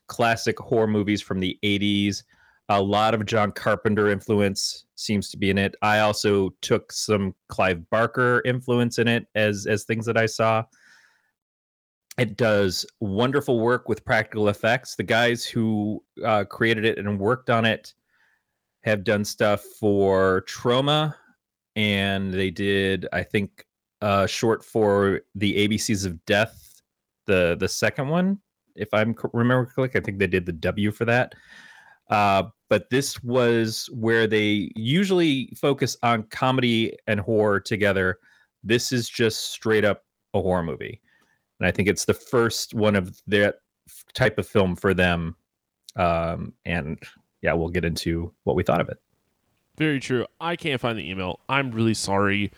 classic 0.08 0.60
horror 0.60 0.88
movies 0.88 1.22
from 1.22 1.39
the 1.39 1.58
80s 1.63 2.24
a 2.70 2.82
lot 2.82 3.13
of 3.13 3.26
john 3.26 3.52
carpenter 3.52 4.10
influence 4.10 4.86
seems 4.98 5.30
to 5.30 5.38
be 5.38 5.50
in 5.50 5.58
it. 5.58 5.76
I 5.82 6.00
also 6.00 6.50
took 6.62 6.91
some 6.91 7.34
clive 7.48 7.89
barker 7.89 8.41
influence 8.46 9.00
in 9.00 9.08
it 9.08 9.28
as 9.36 9.65
as 9.67 9.84
things 9.84 10.06
that 10.08 10.17
i 10.17 10.26
saw. 10.26 10.63
It 12.17 12.36
does 12.36 12.86
wonderful 13.00 13.60
work 13.60 13.88
with 13.88 14.04
practical 14.04 14.50
effects. 14.50 14.96
The 14.96 15.04
guys 15.04 15.46
who 15.46 16.04
uh, 16.26 16.46
created 16.46 16.84
it 16.84 16.98
and 16.98 17.20
worked 17.20 17.52
on 17.52 17.63
it 17.63 17.93
have 18.82 19.04
done 19.04 19.24
stuff 19.24 19.63
for 19.80 20.41
Troma 20.48 21.13
and 21.78 22.34
they 22.34 22.50
did 22.50 23.08
i 23.13 23.24
think 23.24 23.66
uh 24.02 24.26
short 24.26 24.66
for 24.66 25.22
the 25.36 25.56
abcs 25.66 26.06
of 26.06 26.26
death 26.26 26.82
the 27.28 27.56
the 27.60 27.68
second 27.68 28.10
one 28.10 28.38
if 28.76 28.94
i'm 28.94 29.16
remember 29.32 29.66
correctly 29.66 30.02
i 30.02 30.04
think 30.04 30.18
they 30.18 30.28
did 30.28 30.46
the 30.46 30.52
w 30.52 30.92
for 30.92 31.06
that. 31.06 31.34
Uh 32.10 32.44
but 32.70 32.90
this 32.90 33.22
was 33.24 33.90
where 33.94 34.28
they 34.28 34.72
usually 34.76 35.54
focus 35.56 35.96
on 36.04 36.24
comedy 36.24 36.94
and 37.08 37.18
horror 37.22 37.62
together. 37.62 38.18
This 38.62 38.92
is 38.92 39.08
just 39.08 39.52
straight 39.52 39.86
up 39.86 40.04
a 40.34 40.42
horror 40.42 40.63
movie 40.63 41.02
and 41.60 41.68
i 41.68 41.72
think 41.72 41.88
it's 41.88 42.06
the 42.06 42.13
first 42.13 42.74
one 42.74 42.96
of 42.96 43.20
that 43.28 43.56
type 44.13 44.38
of 44.38 44.48
film 44.48 44.76
for 44.76 44.94
them. 44.94 45.36
Um 45.96 46.54
and 46.66 46.98
yeah 47.42 47.54
we'll 47.54 47.70
get 47.70 47.86
into 47.86 48.34
what 48.46 48.56
we 48.56 48.63
thought 48.63 48.82
of 48.82 48.90
it 48.90 48.98
Very 49.78 50.00
true. 50.00 50.26
I 50.42 50.56
can't 50.56 50.82
find 50.82 50.98
the 50.98 51.10
email. 51.10 51.40
I'm 51.48 51.72
really 51.72 51.94
sorry. 51.94 52.52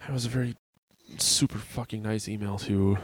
That 0.00 0.12
was 0.12 0.26
a 0.26 0.28
very 0.28 0.56
super 1.18 1.58
fucking 1.58 2.02
nice 2.02 2.28
email 2.28 2.58
too. 2.58 2.98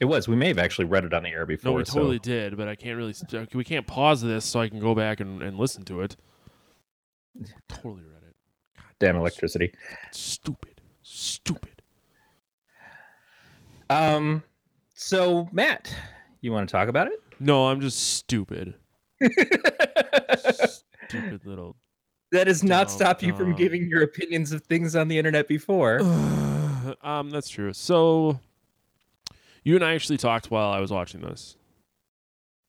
It 0.00 0.06
was. 0.06 0.26
We 0.26 0.34
may 0.34 0.48
have 0.48 0.58
actually 0.58 0.86
read 0.86 1.04
it 1.04 1.14
on 1.14 1.22
the 1.22 1.28
air 1.28 1.46
before. 1.46 1.70
No, 1.72 1.76
we 1.78 1.84
so- 1.84 1.94
totally 1.94 2.18
did, 2.18 2.56
but 2.56 2.66
I 2.66 2.74
can't 2.74 2.96
really. 2.96 3.12
St- 3.12 3.54
we 3.54 3.62
can't 3.62 3.86
pause 3.86 4.22
this 4.22 4.44
so 4.44 4.58
I 4.60 4.68
can 4.68 4.80
go 4.80 4.94
back 4.94 5.20
and, 5.20 5.40
and 5.40 5.56
listen 5.56 5.84
to 5.84 6.00
it. 6.00 6.16
Totally 7.68 8.02
read 8.04 8.22
it. 8.28 8.34
God, 8.76 8.84
Damn 8.98 9.16
electricity. 9.16 9.72
Stupid. 10.10 10.80
Stupid. 11.02 11.82
Um. 13.88 14.42
So 14.94 15.48
Matt, 15.52 15.94
you 16.40 16.50
want 16.52 16.68
to 16.68 16.72
talk 16.72 16.88
about 16.88 17.06
it? 17.08 17.20
No, 17.38 17.68
I'm 17.68 17.80
just 17.80 17.98
stupid. 18.16 18.74
Stupid 21.08 21.46
little. 21.46 21.76
that 22.32 22.44
does 22.44 22.62
not 22.64 22.88
Dumb, 22.88 22.96
stop 22.96 23.22
you 23.22 23.34
from 23.34 23.54
giving 23.54 23.88
your 23.88 24.02
opinions 24.02 24.52
of 24.52 24.62
things 24.64 24.96
on 24.96 25.08
the 25.08 25.18
internet 25.18 25.48
before. 25.48 26.00
um, 27.02 27.30
that's 27.30 27.48
true. 27.48 27.72
So, 27.72 28.40
you 29.62 29.74
and 29.76 29.84
I 29.84 29.94
actually 29.94 30.18
talked 30.18 30.50
while 30.50 30.70
I 30.70 30.80
was 30.80 30.90
watching 30.90 31.20
this, 31.20 31.56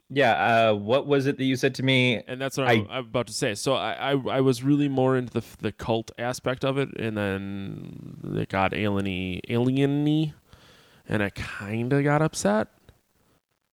yeah. 0.09 0.69
Uh. 0.69 0.75
What 0.75 1.07
was 1.07 1.25
it 1.25 1.37
that 1.37 1.43
you 1.45 1.55
said 1.55 1.75
to 1.75 1.83
me? 1.83 2.21
and 2.27 2.39
that's 2.39 2.57
what 2.57 2.67
I- 2.67 2.73
I'm, 2.73 2.87
I'm 2.89 3.05
about 3.05 3.27
to 3.27 3.33
say. 3.33 3.55
So, 3.55 3.73
I, 3.73 4.11
I 4.11 4.37
I 4.37 4.41
was 4.41 4.63
really 4.63 4.87
more 4.87 5.17
into 5.17 5.33
the 5.33 5.43
the 5.59 5.71
cult 5.71 6.11
aspect 6.17 6.63
of 6.63 6.77
it, 6.77 6.89
and 6.97 7.17
then 7.17 8.17
it 8.35 8.49
got 8.49 8.71
alieny 8.71 9.41
alieny, 9.49 10.33
and 11.09 11.23
I 11.23 11.31
kind 11.31 11.91
of 11.91 12.03
got 12.03 12.21
upset. 12.21 12.67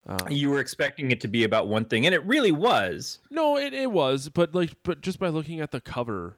Uh, 0.08 0.18
You 0.30 0.50
were 0.52 0.60
expecting 0.60 1.10
it 1.12 1.20
to 1.22 1.28
be 1.28 1.44
about 1.44 1.68
one 1.68 1.86
thing, 1.86 2.06
and 2.06 2.14
it 2.14 2.24
really 2.26 2.52
was. 2.52 3.20
no, 3.32 3.58
it, 3.58 3.74
it 3.74 3.92
was, 3.92 4.30
but 4.30 4.54
like, 4.54 4.72
but 4.84 5.02
just 5.02 5.18
by 5.20 5.30
looking 5.30 5.60
at 5.62 5.72
the 5.72 5.82
cover, 5.82 6.38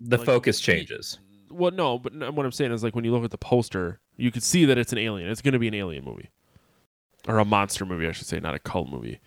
The 0.00 0.16
Like, 0.16 0.26
focus 0.26 0.58
the- 0.58 0.62
changes. 0.64 1.18
well, 1.50 1.70
no, 1.70 1.98
but 1.98 2.12
what 2.34 2.44
I'm 2.46 2.52
saying 2.52 2.72
is 2.72 2.82
like 2.82 2.94
when 2.94 3.04
you 3.04 3.12
look 3.12 3.24
at 3.24 3.30
the 3.30 3.38
poster, 3.38 4.00
you 4.16 4.30
could 4.30 4.42
see 4.42 4.64
that 4.64 4.78
it's 4.78 4.92
an 4.92 4.98
alien. 4.98 5.28
It's 5.30 5.42
going 5.42 5.52
to 5.52 5.58
be 5.58 5.68
an 5.68 5.74
alien 5.74 6.04
movie, 6.04 6.30
or 7.28 7.38
a 7.38 7.44
monster 7.44 7.84
movie, 7.84 8.06
I 8.08 8.12
should 8.12 8.26
say, 8.26 8.40
not 8.40 8.54
a 8.54 8.58
cult 8.58 8.88
movie. 8.88 9.20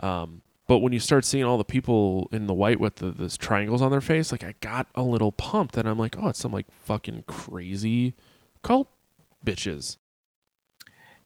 Um, 0.00 0.42
but 0.66 0.78
when 0.78 0.92
you 0.92 0.98
start 1.00 1.24
seeing 1.24 1.44
all 1.44 1.56
the 1.58 1.64
people 1.64 2.28
in 2.32 2.46
the 2.46 2.54
white 2.54 2.80
with 2.80 2.96
the 2.96 3.10
this 3.10 3.36
triangles 3.36 3.80
on 3.82 3.90
their 3.90 4.00
face, 4.00 4.32
like 4.32 4.42
I 4.44 4.54
got 4.60 4.86
a 4.94 5.02
little 5.02 5.32
pumped, 5.32 5.76
and 5.76 5.88
I'm 5.88 5.98
like, 5.98 6.16
oh, 6.18 6.28
it's 6.28 6.38
some 6.40 6.52
like 6.52 6.66
fucking 6.70 7.24
crazy 7.26 8.14
cult 8.62 8.88
bitches. 9.44 9.96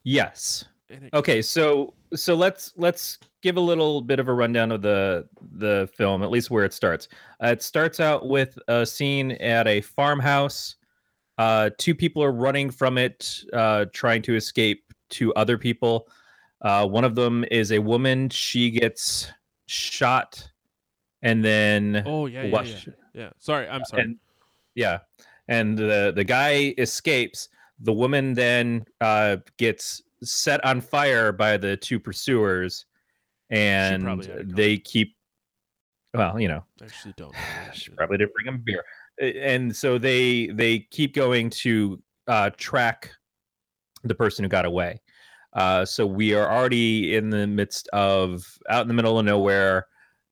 Yes. 0.03 0.65
Okay, 1.13 1.43
so 1.43 1.95
so 2.15 2.35
let's 2.35 2.73
let's 2.77 3.19
give 3.43 3.57
a 3.57 3.61
little 3.61 4.01
bit 4.01 4.19
of 4.19 4.29
a 4.29 4.33
rundown 4.33 4.73
of 4.73 4.83
the 4.83 5.29
the 5.53 5.89
film, 5.95 6.23
at 6.23 6.31
least 6.31 6.51
where 6.51 6.65
it 6.65 6.73
starts. 6.73 7.09
Uh, 7.43 7.49
it 7.49 7.63
starts 7.63 8.01
out 8.01 8.29
with 8.29 8.59
a 8.69 8.87
scene 8.87 9.33
at 9.33 9.67
a 9.67 9.81
farmhouse. 9.81 10.77
Uh, 11.37 11.71
two 11.79 11.95
people 11.95 12.23
are 12.23 12.33
running 12.33 12.71
from 12.71 12.99
it, 12.99 13.45
uh, 13.53 13.85
trying 13.93 14.23
to 14.23 14.35
escape 14.35 14.93
to 15.11 15.33
other 15.35 15.59
people. 15.59 16.09
Uh, 16.63 16.87
one 16.87 17.05
of 17.05 17.15
them 17.15 17.45
is 17.51 17.71
a 17.71 17.79
woman. 17.79 18.29
She 18.31 18.71
gets 18.71 19.31
shot, 19.67 20.51
and 21.23 21.45
then 21.45 22.03
oh 22.07 22.27
yeah, 22.27 22.45
yeah, 22.45 22.63
yeah, 22.63 22.77
yeah. 23.15 23.31
Sorry, 23.39 23.69
I'm 23.69 23.85
sorry. 23.85 24.03
and 24.03 24.17
yeah 24.75 24.99
and 25.49 25.77
the 25.77 26.13
the 26.15 26.25
guy 26.25 26.75
escapes 26.79 27.49
the 27.81 27.93
woman 27.93 28.35
then 28.35 28.85
uh 29.01 29.37
gets 29.57 30.03
set 30.23 30.65
on 30.65 30.81
fire 30.81 31.33
by 31.33 31.57
the 31.57 31.77
two 31.77 32.01
pursuers 32.01 32.87
and 33.51 34.23
they 34.43 34.77
keep 34.77 35.15
well 36.15 36.39
you 36.41 36.49
know 36.49 36.65
actually 36.83 37.15
don't. 37.17 37.33
know. 37.33 37.39
she 37.73 37.91
probably 37.91 38.19
didn't 38.19 38.33
bring 38.35 38.47
him 38.47 38.63
beer 38.65 38.85
and 39.21 39.75
so 39.75 39.99
they 39.99 40.49
they 40.49 40.81
keep 40.91 41.15
going 41.15 41.51
to 41.51 42.01
uh 42.27 42.51
track 42.57 43.11
the 44.05 44.15
person 44.15 44.45
who 44.45 44.49
got 44.49 44.65
away 44.65 45.01
uh 45.55 45.85
so 45.85 46.07
we 46.07 46.35
are 46.35 46.51
already 46.51 47.17
in 47.17 47.31
the 47.31 47.47
midst 47.47 47.89
of 47.89 48.45
out 48.69 48.83
in 48.83 48.89
the 48.89 48.95
middle 48.95 49.19
of 49.19 49.25
nowhere 49.25 49.87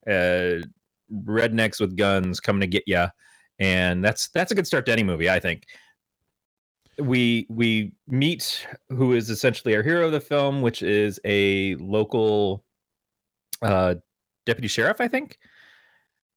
uh 0.08 0.60
rednecks 1.24 1.80
with 1.80 1.96
guns 1.96 2.40
coming 2.40 2.60
to 2.60 2.66
get 2.66 2.82
you 2.86 3.06
and 3.58 4.04
that's 4.04 4.28
that's 4.28 4.52
a 4.52 4.54
good 4.54 4.66
start 4.66 4.86
to 4.86 4.92
any 4.92 5.02
movie, 5.02 5.30
I 5.30 5.40
think. 5.40 5.64
We 6.98 7.46
we 7.50 7.92
meet 8.08 8.66
who 8.88 9.12
is 9.12 9.28
essentially 9.28 9.76
our 9.76 9.82
hero 9.82 10.06
of 10.06 10.12
the 10.12 10.20
film, 10.20 10.62
which 10.62 10.82
is 10.82 11.20
a 11.24 11.74
local 11.76 12.64
uh, 13.60 13.96
deputy 14.46 14.68
sheriff, 14.68 15.00
I 15.00 15.08
think, 15.08 15.38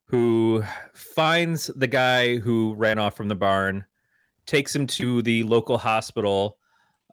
who 0.06 0.64
finds 0.94 1.68
the 1.68 1.88
guy 1.88 2.38
who 2.38 2.74
ran 2.74 3.00
off 3.00 3.16
from 3.16 3.30
the 3.30 3.36
barn, 3.36 3.86
takes 4.46 4.76
him 4.76 4.86
to 4.88 5.22
the 5.22 5.44
local 5.44 5.78
hospital 5.78 6.58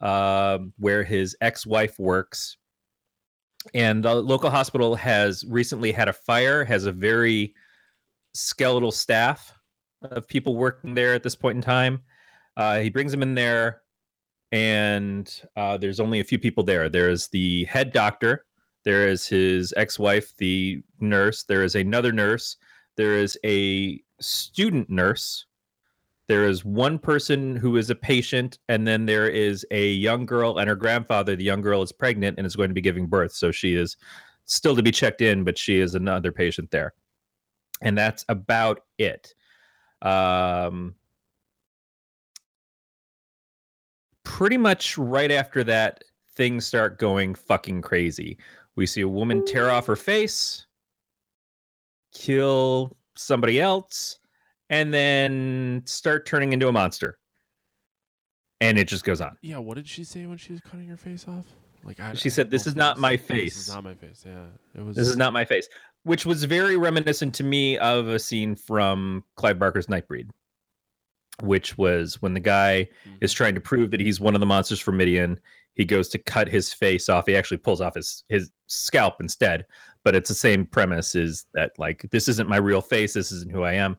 uh, 0.01 0.59
where 0.79 1.05
his 1.05 1.37
ex-wife 1.41 1.99
works, 1.99 2.57
and 3.75 4.05
the 4.05 4.15
local 4.15 4.51
hospital 4.51 4.97
has 4.97 5.45
recently 5.49 5.93
had 5.93 6.09
a 6.09 6.13
fire, 6.13 6.65
has 6.65 6.85
a 6.87 6.93
very 6.93 7.55
skeletal 8.35 8.91
staff 8.91 9.57
of 10.03 10.27
people 10.27 10.57
working 10.57 10.95
there 10.95 11.15
at 11.15 11.23
this 11.23 11.37
point 11.37 11.57
in 11.57 11.63
time. 11.63 12.03
Uh, 12.57 12.81
he 12.81 12.91
brings 12.91 13.13
him 13.13 13.23
in 13.23 13.35
there, 13.35 13.83
and 14.53 15.43
uh, 15.57 15.77
there's 15.77 16.01
only 16.01 16.21
a 16.21 16.25
few 16.25 16.39
people 16.39 16.65
there. 16.65 16.89
There's 16.89 17.29
the 17.29 17.65
head 17.65 17.93
doctor, 17.93 18.47
there 18.87 19.09
is 19.09 19.27
his 19.27 19.75
ex-wife, 19.77 20.33
the 20.37 20.81
nurse. 21.01 21.43
There 21.43 21.65
is 21.65 21.75
another 21.75 22.13
nurse. 22.13 22.57
There 22.97 23.15
is 23.15 23.37
a 23.45 24.01
student 24.21 24.89
nurse. 24.89 25.45
There 26.29 26.45
is 26.45 26.65
one 26.65 27.01
person 27.01 27.57
who 27.57 27.79
is 27.79 27.91
a 27.91 27.97
patient, 27.97 28.61
and 28.69 28.87
then 28.87 29.05
there 29.05 29.29
is 29.29 29.67
a 29.73 29.89
young 29.91 30.25
girl 30.25 30.59
and 30.59 30.69
her 30.69 30.77
grandfather. 30.77 31.35
The 31.35 31.43
young 31.43 31.63
girl 31.63 31.83
is 31.83 31.91
pregnant 31.91 32.39
and 32.39 32.47
is 32.47 32.55
going 32.55 32.69
to 32.69 32.75
be 32.75 32.81
giving 32.81 33.09
birth, 33.09 33.33
so 33.33 33.51
she 33.51 33.75
is 33.75 33.97
still 34.45 34.77
to 34.77 34.85
be 34.85 34.93
checked 34.93 35.21
in, 35.21 35.43
but 35.43 35.59
she 35.59 35.81
is 35.81 35.97
another 35.97 36.31
patient 36.31 36.71
there, 36.71 36.95
and 37.83 37.99
that's 37.99 38.25
about 38.29 38.83
it. 38.99 39.35
Um, 40.01 40.95
pretty 44.37 44.59
much 44.59 44.99
right 44.99 45.31
after 45.31 45.65
that, 45.65 46.05
things 46.35 46.67
start 46.67 46.99
going 46.99 47.35
fucking 47.35 47.81
crazy. 47.81 48.37
We 48.75 48.85
see 48.85 49.01
a 49.01 49.09
woman 49.09 49.43
tear 49.47 49.71
off 49.71 49.87
her 49.87 49.97
face, 49.97 50.67
kill 52.13 52.95
somebody 53.17 53.63
else, 53.63 54.19
and 54.69 54.93
then 54.93 55.81
start 55.87 56.27
turning 56.27 56.53
into 56.53 56.69
a 56.69 56.73
monster. 56.73 57.17
And 58.61 58.79
it 58.79 58.89
just 58.89 59.05
goes 59.05 59.23
on. 59.23 59.39
Yeah, 59.41 59.57
what 59.57 59.77
did 59.77 59.89
she 59.89 60.05
say 60.05 60.27
when 60.27 60.37
she 60.37 60.53
was 60.53 60.61
cutting 60.61 60.87
her 60.89 60.99
face 60.99 61.27
off? 61.27 61.47
Like 61.83 61.99
I, 62.01 62.13
She 62.13 62.29
I 62.29 62.33
said, 62.33 62.51
"This 62.51 62.67
is 62.67 62.77
not 62.77 62.99
my 62.99 63.13
was- 63.13 63.21
This 63.21 63.27
face." 63.29 63.57
is 63.57 63.69
not 63.71 63.85
my 63.85 63.95
face. 63.95 64.23
Yeah, 64.27 64.45
it 64.75 64.85
was. 64.85 64.97
This 64.97 65.09
is 65.09 65.17
not 65.17 65.33
my 65.33 65.47
face, 65.47 65.67
which 66.03 66.27
was 66.27 66.45
very 66.45 66.77
reminiscent 66.77 67.35
to 67.37 67.45
me 67.45 67.79
of 67.79 68.09
a 68.09 68.19
scene 68.19 68.55
from 68.55 69.25
Clive 69.37 69.59
Barker's 69.59 69.87
Nightbreed, 69.87 70.29
which 71.43 71.77
was 71.77 72.21
when 72.23 72.35
the 72.35 72.41
guy 72.41 72.89
is 73.21 73.33
trying 73.33 73.55
to 73.55 73.61
prove 73.61 73.91
that 73.91 74.01
he's 74.01 74.21
one 74.21 74.35
of 74.35 74.41
the 74.41 74.47
monsters 74.47 74.81
from 74.81 74.97
Midian. 74.97 75.39
He 75.75 75.85
goes 75.85 76.09
to 76.09 76.19
cut 76.19 76.49
his 76.49 76.73
face 76.73 77.09
off. 77.09 77.27
He 77.27 77.37
actually 77.37 77.59
pulls 77.59 77.81
off 77.81 77.95
his 77.95 78.25
his 78.29 78.51
scalp 78.67 79.21
instead. 79.21 79.67
But 80.05 80.15
it's 80.15 80.29
the 80.29 80.35
same 80.35 80.67
premise: 80.67 81.15
is 81.15 81.47
that 81.55 81.73
like 81.79 82.07
this 82.11 82.29
isn't 82.29 82.49
my 82.49 82.57
real 82.57 82.81
face. 82.81 83.13
This 83.13 83.33
isn't 83.33 83.53
who 83.53 83.65
I 83.65 83.75
am. 83.75 83.99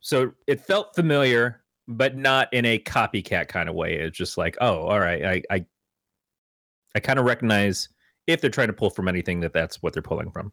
So 0.00 0.32
it 0.46 0.60
felt 0.60 0.94
familiar, 0.94 1.62
but 1.88 2.16
not 2.16 2.52
in 2.52 2.64
a 2.64 2.78
copycat 2.78 3.48
kind 3.48 3.68
of 3.68 3.74
way. 3.74 3.94
It's 3.94 4.16
just 4.16 4.36
like, 4.36 4.56
oh, 4.60 4.82
all 4.82 5.00
right, 5.00 5.24
I 5.24 5.42
I, 5.50 5.64
I 6.94 7.00
kind 7.00 7.18
of 7.18 7.24
recognize 7.24 7.88
if 8.26 8.40
they're 8.40 8.50
trying 8.50 8.68
to 8.68 8.72
pull 8.72 8.90
from 8.90 9.08
anything 9.08 9.40
that 9.40 9.52
that's 9.52 9.82
what 9.82 9.92
they're 9.92 10.02
pulling 10.02 10.30
from. 10.30 10.52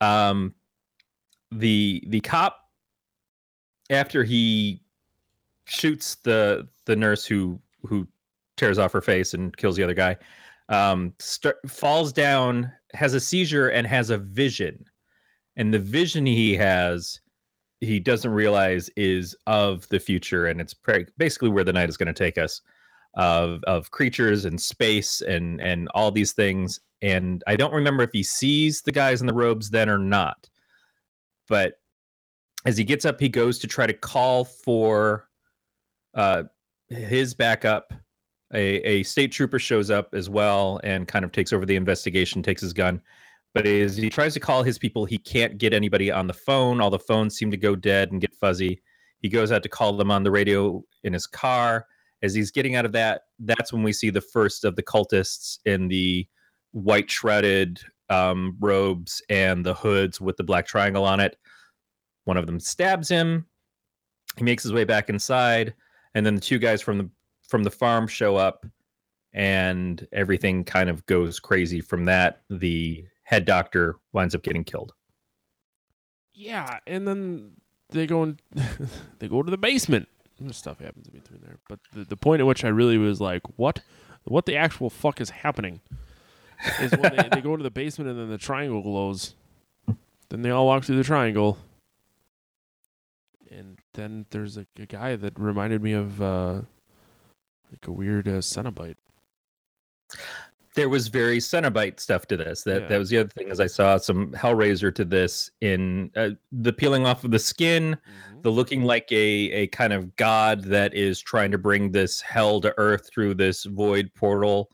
Um, 0.00 0.54
the 1.52 2.02
the 2.08 2.20
cop 2.20 2.63
after 3.90 4.24
he 4.24 4.80
shoots 5.66 6.16
the 6.16 6.68
the 6.84 6.96
nurse 6.96 7.24
who 7.24 7.60
who 7.82 8.06
tears 8.56 8.78
off 8.78 8.92
her 8.92 9.00
face 9.00 9.34
and 9.34 9.56
kills 9.56 9.76
the 9.76 9.82
other 9.82 9.94
guy 9.94 10.16
um 10.68 11.12
falls 11.66 12.12
down 12.12 12.70
has 12.94 13.14
a 13.14 13.20
seizure 13.20 13.68
and 13.68 13.86
has 13.86 14.10
a 14.10 14.18
vision. 14.18 14.84
And 15.56 15.72
the 15.72 15.78
vision 15.78 16.24
he 16.26 16.54
has 16.56 17.20
he 17.80 18.00
doesn't 18.00 18.30
realize 18.30 18.88
is 18.96 19.36
of 19.46 19.86
the 19.88 19.98
future 19.98 20.46
and 20.46 20.60
it's 20.60 20.72
pre- 20.72 21.06
basically 21.18 21.50
where 21.50 21.64
the 21.64 21.72
night 21.72 21.90
is 21.90 21.98
going 21.98 22.06
to 22.06 22.12
take 22.12 22.38
us 22.38 22.62
of 23.14 23.62
of 23.64 23.90
creatures 23.90 24.44
and 24.44 24.60
space 24.60 25.20
and 25.20 25.60
and 25.60 25.88
all 25.94 26.10
these 26.10 26.32
things. 26.32 26.80
And 27.02 27.44
i 27.46 27.56
don't 27.56 27.74
remember 27.74 28.02
if 28.02 28.12
he 28.12 28.22
sees 28.22 28.82
the 28.82 28.92
guys 28.92 29.20
in 29.20 29.26
the 29.26 29.34
robes 29.34 29.70
then 29.70 29.90
or 29.90 29.98
not. 29.98 30.48
But 31.48 31.74
as 32.64 32.76
he 32.76 32.84
gets 32.84 33.04
up 33.04 33.20
he 33.20 33.28
goes 33.28 33.58
to 33.58 33.66
try 33.66 33.86
to 33.86 33.92
call 33.92 34.44
for 34.44 35.28
uh 36.14 36.44
his 36.88 37.34
backup. 37.34 37.92
A, 38.52 38.76
a 38.86 39.02
state 39.02 39.32
trooper 39.32 39.58
shows 39.58 39.90
up 39.90 40.10
as 40.12 40.30
well 40.30 40.80
and 40.84 41.08
kind 41.08 41.24
of 41.24 41.32
takes 41.32 41.52
over 41.52 41.66
the 41.66 41.76
investigation 41.76 42.42
takes 42.42 42.62
his 42.62 42.72
gun. 42.72 43.00
But 43.52 43.66
as 43.66 43.96
he 43.96 44.10
tries 44.10 44.34
to 44.34 44.40
call 44.40 44.62
his 44.62 44.78
people 44.78 45.04
he 45.04 45.18
can't 45.18 45.58
get 45.58 45.72
anybody 45.72 46.10
on 46.10 46.26
the 46.26 46.34
phone. 46.34 46.80
All 46.80 46.90
the 46.90 46.98
phones 46.98 47.36
seem 47.36 47.50
to 47.50 47.56
go 47.56 47.74
dead 47.74 48.12
and 48.12 48.20
get 48.20 48.34
fuzzy. 48.34 48.82
He 49.20 49.28
goes 49.28 49.50
out 49.50 49.62
to 49.62 49.68
call 49.68 49.96
them 49.96 50.10
on 50.10 50.22
the 50.22 50.30
radio 50.30 50.84
in 51.02 51.12
his 51.12 51.26
car. 51.26 51.86
As 52.22 52.34
he's 52.34 52.50
getting 52.50 52.76
out 52.76 52.84
of 52.84 52.92
that 52.92 53.22
that's 53.40 53.72
when 53.72 53.82
we 53.82 53.92
see 53.92 54.10
the 54.10 54.20
first 54.20 54.64
of 54.64 54.76
the 54.76 54.82
cultists 54.82 55.58
in 55.64 55.88
the 55.88 56.26
white 56.72 57.10
shrouded 57.10 57.80
um, 58.10 58.56
robes 58.60 59.22
and 59.30 59.64
the 59.64 59.74
hoods 59.74 60.20
with 60.20 60.36
the 60.36 60.44
black 60.44 60.66
triangle 60.66 61.04
on 61.04 61.18
it 61.18 61.36
one 62.24 62.36
of 62.36 62.46
them 62.46 62.60
stabs 62.60 63.08
him 63.08 63.46
he 64.36 64.44
makes 64.44 64.62
his 64.62 64.72
way 64.72 64.84
back 64.84 65.08
inside 65.08 65.74
and 66.14 66.24
then 66.24 66.34
the 66.34 66.40
two 66.40 66.58
guys 66.58 66.80
from 66.82 66.98
the 66.98 67.08
from 67.46 67.62
the 67.62 67.70
farm 67.70 68.06
show 68.06 68.36
up 68.36 68.66
and 69.32 70.06
everything 70.12 70.64
kind 70.64 70.88
of 70.88 71.04
goes 71.06 71.40
crazy 71.40 71.80
from 71.80 72.04
that 72.04 72.42
the 72.50 73.04
head 73.24 73.44
doctor 73.44 73.96
winds 74.12 74.34
up 74.34 74.42
getting 74.42 74.64
killed 74.64 74.92
Yeah, 76.34 76.78
and 76.86 77.06
then 77.06 77.52
they 77.90 78.06
go 78.06 78.22
and 78.22 78.42
they 79.18 79.28
go 79.28 79.42
to 79.42 79.50
the 79.50 79.58
basement. 79.58 80.08
Stuff 80.50 80.80
happens 80.80 81.06
in 81.06 81.20
between 81.20 81.40
there, 81.42 81.58
but 81.68 81.78
the, 81.92 82.04
the 82.04 82.16
point 82.16 82.40
at 82.40 82.46
which 82.46 82.64
I 82.64 82.68
really 82.68 82.98
was 82.98 83.20
like, 83.20 83.42
"What? 83.56 83.80
What 84.24 84.46
the 84.46 84.56
actual 84.56 84.90
fuck 84.90 85.20
is 85.20 85.30
happening?" 85.30 85.80
Is 86.80 86.90
when 86.92 87.14
they, 87.16 87.28
they 87.30 87.40
go 87.40 87.56
to 87.56 87.62
the 87.62 87.70
basement 87.70 88.10
and 88.10 88.18
then 88.18 88.30
the 88.30 88.38
triangle 88.38 88.82
glows. 88.82 89.34
Then 90.28 90.42
they 90.42 90.50
all 90.50 90.66
walk 90.66 90.84
through 90.84 90.96
the 90.96 91.04
triangle, 91.04 91.56
then 93.94 94.26
there's 94.30 94.56
a, 94.56 94.66
a 94.78 94.86
guy 94.86 95.16
that 95.16 95.38
reminded 95.38 95.82
me 95.82 95.92
of 95.92 96.20
uh, 96.20 96.60
like 97.72 97.86
a 97.86 97.92
weird 97.92 98.28
uh, 98.28 98.32
Cenobite. 98.40 98.96
there 100.74 100.88
was 100.88 101.06
very 101.08 101.38
Cenobite 101.38 102.00
stuff 102.00 102.26
to 102.26 102.36
this. 102.36 102.62
That 102.62 102.82
Yeah. 102.82 102.88
that 102.88 102.98
was 102.98 103.08
the 103.10 103.18
other 103.18 103.28
thing. 103.28 103.50
As 103.50 103.60
I 103.60 103.66
saw 103.66 103.96
some 103.96 104.32
Hellraiser 104.32 104.94
to 104.96 105.04
this 105.04 105.50
in 105.60 106.10
uh, 106.16 106.30
the 106.52 106.72
peeling 106.72 107.06
off 107.06 107.22
of 107.24 107.30
the 107.30 107.38
skin, 107.38 107.96
the 108.42 108.50
looking 108.50 108.82
like 108.82 109.10
a 109.12 109.50
a 109.52 109.66
kind 109.68 109.92
of 109.92 110.14
god 110.16 110.64
that 110.64 110.92
is 110.94 111.20
trying 111.20 111.50
to 111.52 111.58
bring 111.58 111.92
this 111.92 112.20
hell 112.20 112.60
to 112.60 112.74
earth 112.76 113.08
through 113.12 113.34
this 113.34 113.64
void 113.64 114.10
portal. 114.14 114.70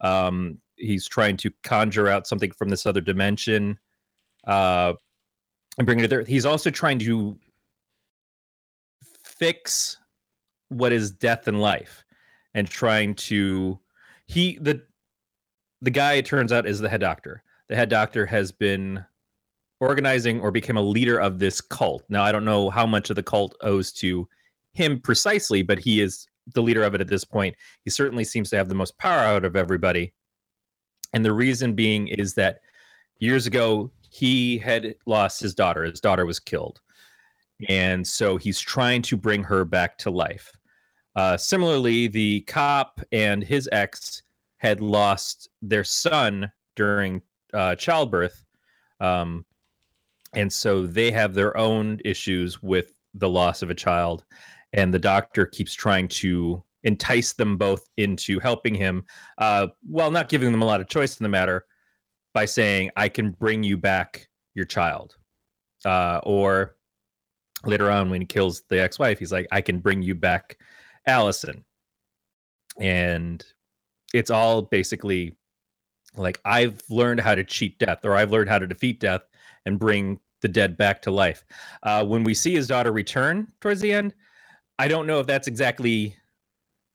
Um, 0.00 0.58
he's 0.76 1.06
trying 1.06 1.36
to 1.38 1.50
conjure 1.62 2.08
out 2.08 2.26
something 2.26 2.50
from 2.50 2.68
this 2.68 2.84
other 2.84 3.00
dimension, 3.00 3.78
uh, 4.46 4.94
and 5.78 5.86
bring 5.86 6.00
it 6.00 6.08
to 6.08 6.16
earth. 6.16 6.26
He's 6.26 6.44
also 6.46 6.68
trying 6.70 6.98
to 6.98 7.38
fix 9.38 9.98
what 10.68 10.92
is 10.92 11.10
death 11.10 11.48
and 11.48 11.60
life, 11.60 12.04
and 12.54 12.68
trying 12.68 13.14
to 13.14 13.78
he 14.26 14.58
the 14.60 14.82
the 15.82 15.90
guy 15.90 16.14
it 16.14 16.26
turns 16.26 16.52
out 16.52 16.66
is 16.66 16.80
the 16.80 16.88
head 16.88 17.00
doctor. 17.00 17.42
The 17.68 17.76
head 17.76 17.88
doctor 17.88 18.26
has 18.26 18.52
been 18.52 19.04
organizing 19.80 20.40
or 20.40 20.50
became 20.50 20.76
a 20.76 20.82
leader 20.82 21.20
of 21.20 21.38
this 21.38 21.60
cult. 21.60 22.04
Now 22.08 22.22
I 22.22 22.32
don't 22.32 22.44
know 22.44 22.70
how 22.70 22.86
much 22.86 23.10
of 23.10 23.16
the 23.16 23.22
cult 23.22 23.54
owes 23.60 23.92
to 23.94 24.28
him 24.72 25.00
precisely, 25.00 25.62
but 25.62 25.78
he 25.78 26.00
is 26.00 26.26
the 26.54 26.62
leader 26.62 26.82
of 26.82 26.94
it 26.94 27.00
at 27.00 27.08
this 27.08 27.24
point. 27.24 27.54
He 27.82 27.90
certainly 27.90 28.24
seems 28.24 28.50
to 28.50 28.56
have 28.56 28.68
the 28.68 28.74
most 28.74 28.96
power 28.98 29.20
out 29.20 29.44
of 29.44 29.56
everybody. 29.56 30.12
And 31.12 31.24
the 31.24 31.32
reason 31.32 31.74
being 31.74 32.08
is 32.08 32.34
that 32.34 32.60
years 33.18 33.46
ago 33.46 33.90
he 34.10 34.58
had 34.58 34.94
lost 35.06 35.40
his 35.40 35.54
daughter. 35.54 35.84
His 35.84 36.00
daughter 36.00 36.26
was 36.26 36.40
killed. 36.40 36.80
And 37.68 38.06
so 38.06 38.36
he's 38.36 38.60
trying 38.60 39.02
to 39.02 39.16
bring 39.16 39.42
her 39.44 39.64
back 39.64 39.96
to 39.98 40.10
life. 40.10 40.52
Uh, 41.16 41.36
similarly, 41.36 42.08
the 42.08 42.40
cop 42.42 43.00
and 43.12 43.44
his 43.44 43.68
ex 43.70 44.22
had 44.58 44.80
lost 44.80 45.48
their 45.62 45.84
son 45.84 46.50
during 46.74 47.22
uh, 47.52 47.76
childbirth. 47.76 48.44
Um, 49.00 49.44
and 50.34 50.52
so 50.52 50.86
they 50.86 51.12
have 51.12 51.34
their 51.34 51.56
own 51.56 52.00
issues 52.04 52.62
with 52.62 52.94
the 53.14 53.28
loss 53.28 53.62
of 53.62 53.70
a 53.70 53.74
child. 53.74 54.24
And 54.72 54.92
the 54.92 54.98
doctor 54.98 55.46
keeps 55.46 55.72
trying 55.72 56.08
to 56.08 56.64
entice 56.82 57.32
them 57.32 57.56
both 57.56 57.88
into 57.96 58.40
helping 58.40 58.74
him 58.74 59.04
uh, 59.38 59.68
while 59.82 60.10
not 60.10 60.28
giving 60.28 60.50
them 60.50 60.62
a 60.62 60.66
lot 60.66 60.80
of 60.80 60.88
choice 60.88 61.18
in 61.20 61.22
the 61.22 61.28
matter 61.28 61.64
by 62.34 62.44
saying, 62.44 62.90
I 62.96 63.08
can 63.08 63.30
bring 63.30 63.62
you 63.62 63.76
back 63.76 64.28
your 64.54 64.64
child. 64.64 65.16
uh, 65.84 66.20
or 66.24 66.76
later 67.66 67.90
on 67.90 68.10
when 68.10 68.20
he 68.20 68.26
kills 68.26 68.62
the 68.68 68.80
ex-wife, 68.80 69.18
he's 69.18 69.32
like, 69.32 69.46
"I 69.52 69.60
can 69.60 69.78
bring 69.78 70.02
you 70.02 70.14
back, 70.14 70.58
Allison," 71.06 71.64
and 72.78 73.44
it's 74.12 74.30
all 74.30 74.62
basically 74.62 75.36
like 76.16 76.40
I've 76.44 76.82
learned 76.88 77.20
how 77.20 77.34
to 77.34 77.44
cheat 77.44 77.78
death, 77.78 78.04
or 78.04 78.14
I've 78.14 78.30
learned 78.30 78.48
how 78.48 78.58
to 78.58 78.66
defeat 78.66 79.00
death 79.00 79.22
and 79.66 79.78
bring 79.78 80.20
the 80.40 80.48
dead 80.48 80.76
back 80.76 81.02
to 81.02 81.10
life. 81.10 81.44
Uh, 81.82 82.04
when 82.04 82.22
we 82.22 82.34
see 82.34 82.54
his 82.54 82.66
daughter 82.66 82.92
return 82.92 83.48
towards 83.60 83.80
the 83.80 83.92
end, 83.92 84.14
I 84.78 84.88
don't 84.88 85.06
know 85.06 85.20
if 85.20 85.26
that's 85.26 85.48
exactly 85.48 86.16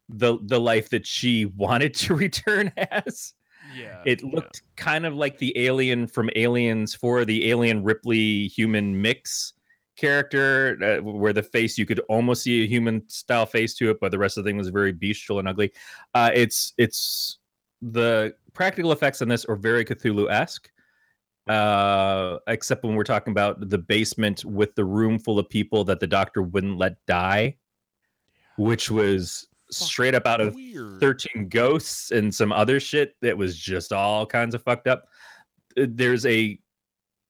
the 0.07 0.38
the 0.43 0.59
life 0.59 0.89
that 0.89 1.05
she 1.05 1.45
wanted 1.57 1.93
to 1.95 2.15
return 2.15 2.72
as. 2.78 3.34
Yeah. 3.76 4.01
It 4.05 4.24
looked 4.24 4.63
kind 4.78 5.05
of 5.05 5.13
like 5.13 5.38
the 5.38 5.55
alien 5.55 6.07
from 6.07 6.30
Aliens 6.36 6.95
for 6.95 7.24
the 7.24 7.51
alien 7.51 7.84
Ripley 7.84 8.47
human 8.47 8.99
mix 8.99 9.53
character, 10.00 10.78
uh, 10.82 11.04
where 11.04 11.34
the 11.34 11.43
face 11.43 11.78
you 11.78 11.86
could 11.86 12.00
almost 12.10 12.43
see 12.43 12.64
a 12.64 12.68
human 12.68 13.08
style 13.10 13.45
face 13.45 13.74
to 13.76 13.89
it, 13.91 14.00
but 14.00 14.12
the 14.12 14.18
rest 14.18 14.38
of 14.38 14.43
the 14.43 14.50
thing 14.50 14.58
was 14.58 14.70
very 14.70 14.91
bestial 14.91 15.39
and 15.39 15.47
ugly. 15.47 15.72
Uh, 16.14 16.32
it's 16.34 16.74
it's 16.78 17.39
the 17.82 18.34
practical 18.54 18.91
effects 18.91 19.22
on 19.22 19.28
this 19.28 19.45
are 19.45 19.56
very 19.56 19.86
Cthulhu 19.86 20.32
esque. 20.32 20.70
Uh, 21.47 22.38
except 22.45 22.84
when 22.84 22.93
we're 22.93 23.04
talking 23.04 23.32
about 23.32 23.70
the 23.70 23.78
basement 23.78 24.45
with 24.45 24.76
the 24.76 24.86
room 24.86 25.18
full 25.18 25.39
of 25.39 25.50
people 25.50 25.84
that 25.84 26.00
the 26.00 26.06
doctor 26.06 26.43
wouldn't 26.43 26.78
let 26.78 27.04
die, 27.08 27.58
which 28.58 28.91
was 28.91 29.47
straight 29.72 30.14
up 30.14 30.28
out 30.28 30.41
of 30.41 30.54
Weird. 30.54 31.00
13 31.00 31.50
ghosts 31.50 32.12
and 32.12 32.34
some 32.34 32.52
other 32.52 32.80
shit 32.80 33.16
that 33.22 33.36
was 33.36 33.58
just 33.58 33.91
all 33.91 34.28
kinds 34.28 34.54
of 34.54 34.62
fucked 34.62 34.88
up. 34.88 35.08
Uh, 35.76 35.88
There's 35.89 36.26
a 36.28 36.60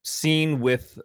scene 0.03 0.59
with 0.59 0.99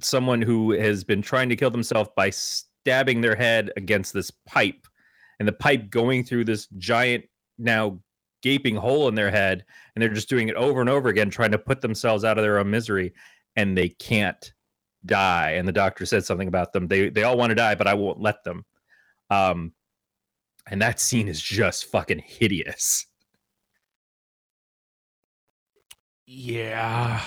someone 0.00 0.42
who 0.42 0.72
has 0.72 1.04
been 1.04 1.22
trying 1.22 1.48
to 1.48 1.56
kill 1.56 1.70
themselves 1.70 2.10
by 2.16 2.30
stabbing 2.30 3.20
their 3.20 3.34
head 3.34 3.70
against 3.76 4.12
this 4.12 4.30
pipe 4.46 4.86
and 5.38 5.46
the 5.46 5.52
pipe 5.52 5.90
going 5.90 6.24
through 6.24 6.44
this 6.44 6.66
giant 6.78 7.24
now 7.58 7.98
gaping 8.42 8.76
hole 8.76 9.08
in 9.08 9.14
their 9.14 9.30
head 9.30 9.64
and 9.94 10.02
they're 10.02 10.08
just 10.08 10.28
doing 10.28 10.48
it 10.48 10.54
over 10.54 10.80
and 10.80 10.88
over 10.88 11.08
again 11.08 11.28
trying 11.28 11.50
to 11.50 11.58
put 11.58 11.80
themselves 11.80 12.24
out 12.24 12.38
of 12.38 12.44
their 12.44 12.58
own 12.58 12.70
misery 12.70 13.12
and 13.56 13.76
they 13.76 13.88
can't 13.88 14.52
die 15.06 15.52
and 15.52 15.66
the 15.66 15.72
doctor 15.72 16.06
said 16.06 16.24
something 16.24 16.48
about 16.48 16.72
them 16.72 16.86
they 16.86 17.08
they 17.08 17.24
all 17.24 17.36
want 17.36 17.50
to 17.50 17.54
die 17.54 17.74
but 17.74 17.88
I 17.88 17.94
won't 17.94 18.20
let 18.20 18.44
them 18.44 18.64
um 19.30 19.72
and 20.70 20.82
that 20.82 21.00
scene 21.00 21.28
is 21.28 21.40
just 21.40 21.86
fucking 21.86 22.18
hideous. 22.18 23.06
Yeah. 26.26 27.22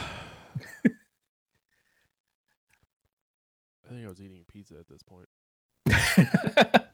I 3.91 3.93
think 3.93 4.05
I 4.05 4.09
was 4.09 4.21
eating 4.21 4.45
pizza 4.47 4.75
at 4.79 4.87
this 4.87 5.03
point. 5.03 5.27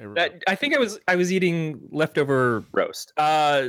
I. 0.00 0.06
That- 0.14 0.42
I 0.48 0.54
think 0.54 0.74
I 0.74 0.78
was 0.78 0.98
I 1.06 1.16
was 1.16 1.30
eating 1.32 1.80
leftover 1.90 2.64
roast. 2.72 3.12
Uh 3.18 3.68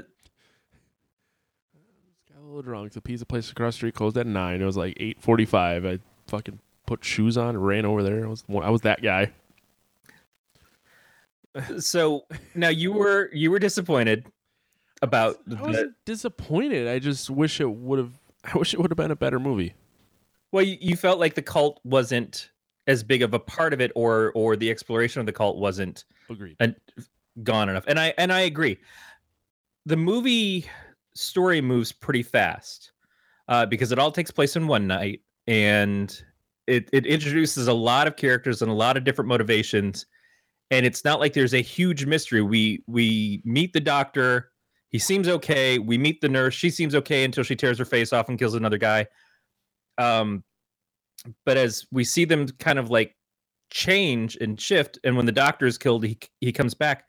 got 2.32 2.40
a 2.42 2.46
little 2.46 2.62
drunk. 2.62 2.94
The 2.94 3.02
pizza 3.02 3.26
place 3.26 3.52
across 3.52 3.74
the 3.74 3.78
street 3.78 3.96
closed 3.96 4.18
at 4.18 4.26
nine. 4.28 4.62
It 4.62 4.66
was 4.66 4.78
like 4.78 4.96
eight 4.98 5.22
forty-five. 5.22 5.86
I 5.86 6.00
fucking 6.28 6.60
put 6.88 7.04
shoes 7.04 7.38
on, 7.38 7.50
and 7.50 7.66
ran 7.66 7.86
over 7.86 8.02
there. 8.02 8.26
I 8.26 8.30
was 8.30 8.44
I 8.50 8.70
was 8.70 8.82
that 8.82 9.02
guy. 9.02 9.32
so 11.80 12.26
now 12.54 12.70
you 12.70 12.92
were 12.94 13.30
you 13.34 13.52
were 13.52 13.60
disappointed 13.60 14.26
about 15.02 15.38
I 15.58 15.62
wasn't 15.62 15.94
disappointed. 16.06 16.88
I 16.88 17.00
just 17.00 17.30
wish 17.30 17.60
it 17.60 17.70
would 17.70 18.00
have. 18.00 18.14
I 18.54 18.58
wish 18.58 18.74
it 18.74 18.80
would 18.80 18.92
have 18.92 18.98
been 18.98 19.12
a 19.12 19.16
better 19.16 19.40
movie. 19.40 19.74
Well 20.56 20.64
you, 20.64 20.78
you 20.80 20.96
felt 20.96 21.20
like 21.20 21.36
the 21.36 21.42
cult 21.42 21.82
wasn't 21.84 22.50
as 22.88 23.04
big 23.04 23.22
of 23.22 23.34
a 23.34 23.40
part 23.40 23.74
of 23.74 23.82
it 23.82 23.92
or 23.96 24.32
or 24.36 24.56
the 24.56 24.72
exploration 24.72 25.20
of 25.20 25.26
the 25.26 25.34
cult 25.34 25.58
wasn't 25.58 26.06
Agreed. 26.30 26.56
and 26.60 26.76
gone 27.44 27.70
enough. 27.70 27.84
And 27.88 28.00
I 28.00 28.14
and 28.18 28.32
I 28.32 28.42
agree. 28.42 28.78
The 29.86 29.98
movie 29.98 30.66
story 31.14 31.62
moves 31.62 31.92
pretty 31.92 32.24
fast 32.24 32.92
uh, 33.48 33.66
because 33.66 33.92
it 33.92 34.00
all 34.00 34.12
takes 34.12 34.32
place 34.32 34.56
in 34.56 34.68
one 34.68 34.88
night, 34.88 35.22
and 35.48 36.24
it 36.68 36.90
it 36.94 37.06
introduces 37.06 37.68
a 37.68 37.74
lot 37.74 38.08
of 38.08 38.16
characters 38.16 38.62
and 38.62 38.72
a 38.72 38.76
lot 38.76 38.98
of 38.98 39.04
different 39.04 39.28
motivations. 39.28 40.06
And 40.72 40.86
it's 40.86 41.04
not 41.04 41.20
like 41.20 41.34
there's 41.34 41.54
a 41.54 41.62
huge 41.62 42.06
mystery. 42.06 42.42
We 42.42 42.84
we 42.88 43.42
meet 43.46 43.74
the 43.74 43.82
doctor. 43.82 44.52
He 44.90 45.00
seems 45.00 45.28
okay. 45.28 45.78
We 45.80 45.98
meet 45.98 46.22
the 46.22 46.30
nurse. 46.30 46.54
She 46.54 46.70
seems 46.70 46.96
okay 46.96 47.24
until 47.26 47.44
she 47.44 47.56
tears 47.56 47.78
her 47.78 47.86
face 47.86 48.14
off 48.14 48.30
and 48.30 48.40
kills 48.40 48.56
another 48.56 48.78
guy. 48.78 49.08
Um, 49.98 50.44
but 51.46 51.58
as 51.58 51.86
we 51.92 52.04
see 52.04 52.26
them 52.26 52.48
kind 52.60 52.80
of 52.80 52.90
like 52.90 53.16
change 53.72 54.38
and 54.40 54.60
shift 54.60 55.00
and 55.04 55.16
when 55.18 55.26
the 55.26 55.32
doctor 55.32 55.66
is 55.66 55.78
killed 55.78 56.04
he 56.06 56.18
he 56.40 56.52
comes 56.52 56.74
back. 56.74 57.08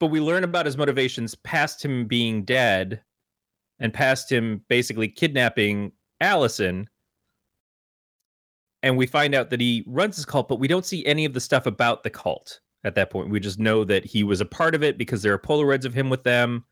But 0.00 0.06
we 0.08 0.20
learn 0.20 0.44
about 0.44 0.66
his 0.66 0.76
motivations 0.76 1.34
past 1.34 1.84
him 1.84 2.06
being 2.06 2.44
dead 2.44 3.02
and 3.80 3.92
past 3.92 4.30
him 4.30 4.64
basically 4.68 5.08
kidnapping 5.08 5.92
Allison. 6.20 6.88
And 8.82 8.96
we 8.96 9.06
find 9.06 9.34
out 9.34 9.50
that 9.50 9.60
he 9.60 9.84
runs 9.86 10.16
his 10.16 10.24
cult 10.24 10.48
but 10.48 10.60
we 10.60 10.68
don't 10.68 10.86
see 10.86 11.04
any 11.04 11.24
of 11.24 11.34
the 11.34 11.40
stuff 11.40 11.66
about 11.66 12.02
the 12.02 12.10
cult 12.10 12.60
at 12.84 12.94
that 12.94 13.10
point. 13.10 13.30
We 13.30 13.40
just 13.40 13.58
know 13.58 13.84
that 13.84 14.04
he 14.04 14.22
was 14.22 14.40
a 14.40 14.46
part 14.46 14.74
of 14.74 14.82
it 14.82 14.98
because 14.98 15.22
there 15.22 15.32
are 15.32 15.38
polaroids 15.38 15.84
of 15.84 15.94
him 15.94 16.08
with 16.08 16.22
them 16.22 16.64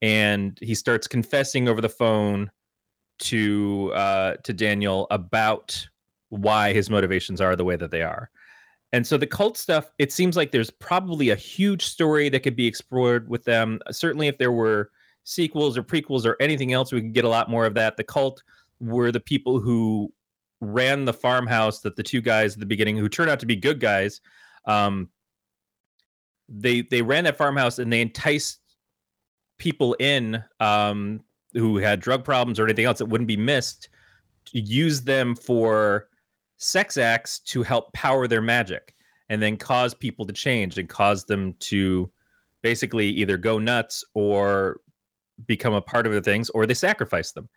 and 0.00 0.58
he 0.62 0.74
starts 0.74 1.06
confessing 1.06 1.68
over 1.68 1.80
the 1.80 1.88
phone 1.88 2.50
to 3.22 3.92
uh 3.94 4.34
to 4.44 4.52
Daniel 4.52 5.06
about 5.10 5.88
why 6.28 6.72
his 6.72 6.88
motivations 6.88 7.40
are 7.40 7.56
the 7.56 7.64
way 7.64 7.76
that 7.76 7.90
they 7.90 8.02
are. 8.02 8.30
And 8.94 9.06
so 9.06 9.16
the 9.16 9.26
cult 9.26 9.56
stuff, 9.56 9.90
it 9.98 10.12
seems 10.12 10.36
like 10.36 10.50
there's 10.50 10.70
probably 10.70 11.30
a 11.30 11.36
huge 11.36 11.84
story 11.84 12.28
that 12.28 12.40
could 12.40 12.56
be 12.56 12.66
explored 12.66 13.28
with 13.28 13.44
them. 13.44 13.80
Certainly, 13.90 14.28
if 14.28 14.38
there 14.38 14.52
were 14.52 14.90
sequels 15.24 15.78
or 15.78 15.82
prequels 15.82 16.26
or 16.26 16.36
anything 16.40 16.72
else, 16.72 16.92
we 16.92 17.00
could 17.00 17.14
get 17.14 17.24
a 17.24 17.28
lot 17.28 17.48
more 17.48 17.64
of 17.64 17.74
that. 17.74 17.96
The 17.96 18.04
cult 18.04 18.42
were 18.80 19.10
the 19.10 19.20
people 19.20 19.60
who 19.60 20.12
ran 20.60 21.04
the 21.04 21.12
farmhouse 21.12 21.80
that 21.80 21.96
the 21.96 22.02
two 22.02 22.20
guys 22.20 22.54
at 22.54 22.60
the 22.60 22.66
beginning, 22.66 22.96
who 22.96 23.08
turned 23.08 23.30
out 23.30 23.40
to 23.40 23.46
be 23.46 23.56
good 23.56 23.80
guys, 23.80 24.20
um, 24.66 25.08
they 26.48 26.82
they 26.82 27.02
ran 27.02 27.24
that 27.24 27.38
farmhouse 27.38 27.78
and 27.78 27.92
they 27.92 28.00
enticed 28.00 28.60
people 29.58 29.94
in 30.00 30.42
um, 30.60 31.20
who 31.54 31.76
had 31.76 32.00
drug 32.00 32.24
problems 32.24 32.58
or 32.58 32.64
anything 32.64 32.84
else 32.84 32.98
that 32.98 33.06
wouldn't 33.06 33.28
be 33.28 33.36
missed 33.36 33.88
use 34.52 35.02
them 35.02 35.34
for 35.34 36.08
sex 36.58 36.96
acts 36.96 37.38
to 37.40 37.62
help 37.62 37.92
power 37.92 38.26
their 38.26 38.42
magic 38.42 38.94
and 39.28 39.40
then 39.42 39.56
cause 39.56 39.94
people 39.94 40.26
to 40.26 40.32
change 40.32 40.78
and 40.78 40.88
cause 40.88 41.24
them 41.24 41.54
to 41.58 42.10
basically 42.62 43.08
either 43.08 43.36
go 43.36 43.58
nuts 43.58 44.04
or 44.14 44.80
become 45.46 45.74
a 45.74 45.80
part 45.80 46.06
of 46.06 46.12
the 46.12 46.20
things 46.20 46.50
or 46.50 46.66
they 46.66 46.74
sacrifice 46.74 47.32
them. 47.32 47.48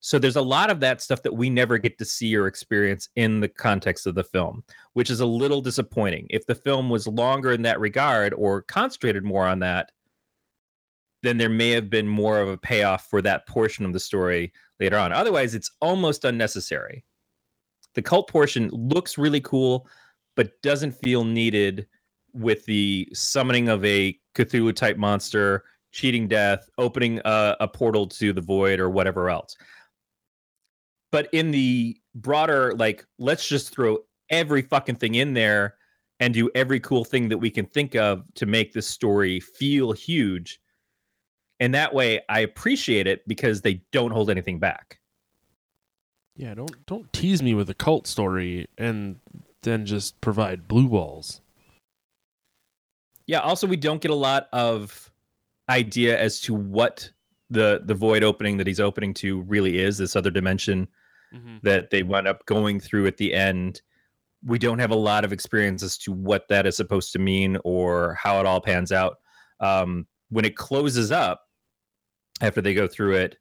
So 0.00 0.18
there's 0.18 0.36
a 0.36 0.42
lot 0.42 0.70
of 0.70 0.80
that 0.80 1.00
stuff 1.00 1.22
that 1.22 1.34
we 1.34 1.48
never 1.48 1.78
get 1.78 1.98
to 1.98 2.04
see 2.04 2.36
or 2.36 2.46
experience 2.46 3.08
in 3.16 3.40
the 3.40 3.48
context 3.48 4.06
of 4.06 4.14
the 4.14 4.24
film, 4.24 4.62
which 4.92 5.10
is 5.10 5.20
a 5.20 5.26
little 5.26 5.62
disappointing. 5.62 6.26
If 6.28 6.46
the 6.46 6.54
film 6.54 6.90
was 6.90 7.06
longer 7.06 7.52
in 7.52 7.62
that 7.62 7.80
regard 7.80 8.34
or 8.34 8.62
concentrated 8.62 9.24
more 9.24 9.46
on 9.46 9.60
that, 9.60 9.92
then 11.24 11.38
there 11.38 11.48
may 11.48 11.70
have 11.70 11.90
been 11.90 12.06
more 12.06 12.38
of 12.38 12.48
a 12.48 12.56
payoff 12.56 13.08
for 13.08 13.22
that 13.22 13.46
portion 13.46 13.84
of 13.84 13.92
the 13.92 14.00
story 14.00 14.52
later 14.78 14.98
on. 14.98 15.12
Otherwise, 15.12 15.54
it's 15.54 15.70
almost 15.80 16.24
unnecessary. 16.24 17.04
The 17.94 18.02
cult 18.02 18.28
portion 18.28 18.68
looks 18.68 19.18
really 19.18 19.40
cool, 19.40 19.88
but 20.36 20.60
doesn't 20.62 20.92
feel 20.92 21.24
needed 21.24 21.86
with 22.32 22.64
the 22.66 23.08
summoning 23.12 23.68
of 23.68 23.84
a 23.84 24.18
Cthulhu 24.34 24.74
type 24.74 24.96
monster, 24.96 25.64
cheating 25.92 26.26
death, 26.28 26.68
opening 26.76 27.20
a, 27.24 27.56
a 27.60 27.68
portal 27.68 28.06
to 28.08 28.32
the 28.32 28.40
void, 28.40 28.80
or 28.80 28.90
whatever 28.90 29.30
else. 29.30 29.56
But 31.12 31.28
in 31.32 31.52
the 31.52 31.96
broader, 32.16 32.74
like, 32.74 33.06
let's 33.18 33.48
just 33.48 33.72
throw 33.72 33.98
every 34.30 34.62
fucking 34.62 34.96
thing 34.96 35.14
in 35.14 35.32
there 35.32 35.76
and 36.18 36.34
do 36.34 36.50
every 36.54 36.80
cool 36.80 37.04
thing 37.04 37.28
that 37.28 37.38
we 37.38 37.50
can 37.50 37.66
think 37.66 37.94
of 37.94 38.24
to 38.34 38.46
make 38.46 38.72
this 38.72 38.88
story 38.88 39.38
feel 39.38 39.92
huge. 39.92 40.60
And 41.60 41.74
that 41.74 41.94
way, 41.94 42.20
I 42.28 42.40
appreciate 42.40 43.06
it 43.06 43.26
because 43.28 43.60
they 43.60 43.82
don't 43.92 44.10
hold 44.10 44.30
anything 44.30 44.58
back. 44.58 44.98
Yeah, 46.36 46.54
don't 46.54 46.86
don't 46.86 47.12
tease 47.12 47.42
me 47.42 47.54
with 47.54 47.70
a 47.70 47.74
cult 47.74 48.06
story 48.06 48.66
and 48.76 49.20
then 49.62 49.86
just 49.86 50.20
provide 50.20 50.66
blue 50.66 50.88
balls. 50.88 51.40
Yeah. 53.26 53.40
Also, 53.40 53.66
we 53.66 53.76
don't 53.76 54.00
get 54.00 54.10
a 54.10 54.16
lot 54.16 54.48
of 54.52 55.10
idea 55.68 56.18
as 56.20 56.40
to 56.42 56.54
what 56.54 57.08
the 57.50 57.82
the 57.84 57.94
void 57.94 58.24
opening 58.24 58.56
that 58.56 58.66
he's 58.66 58.80
opening 58.80 59.14
to 59.14 59.42
really 59.42 59.78
is. 59.78 59.96
This 59.98 60.16
other 60.16 60.30
dimension 60.30 60.88
that 61.62 61.90
they 61.90 62.02
wind 62.02 62.28
up 62.28 62.46
going 62.46 62.78
through 62.78 63.06
at 63.06 63.16
the 63.16 63.34
end. 63.34 63.82
We 64.44 64.58
don't 64.58 64.78
have 64.78 64.90
a 64.90 64.96
lot 64.96 65.24
of 65.24 65.32
experience 65.32 65.82
as 65.82 65.96
to 65.98 66.12
what 66.12 66.46
that 66.48 66.66
is 66.66 66.76
supposed 66.76 67.12
to 67.12 67.18
mean 67.18 67.58
or 67.64 68.14
how 68.14 68.38
it 68.40 68.46
all 68.46 68.60
pans 68.60 68.92
out. 68.92 69.16
Um, 69.60 70.06
when 70.28 70.44
it 70.44 70.56
closes 70.56 71.10
up 71.10 71.43
after 72.40 72.60
they 72.60 72.74
go 72.74 72.86
through 72.86 73.14
it, 73.14 73.36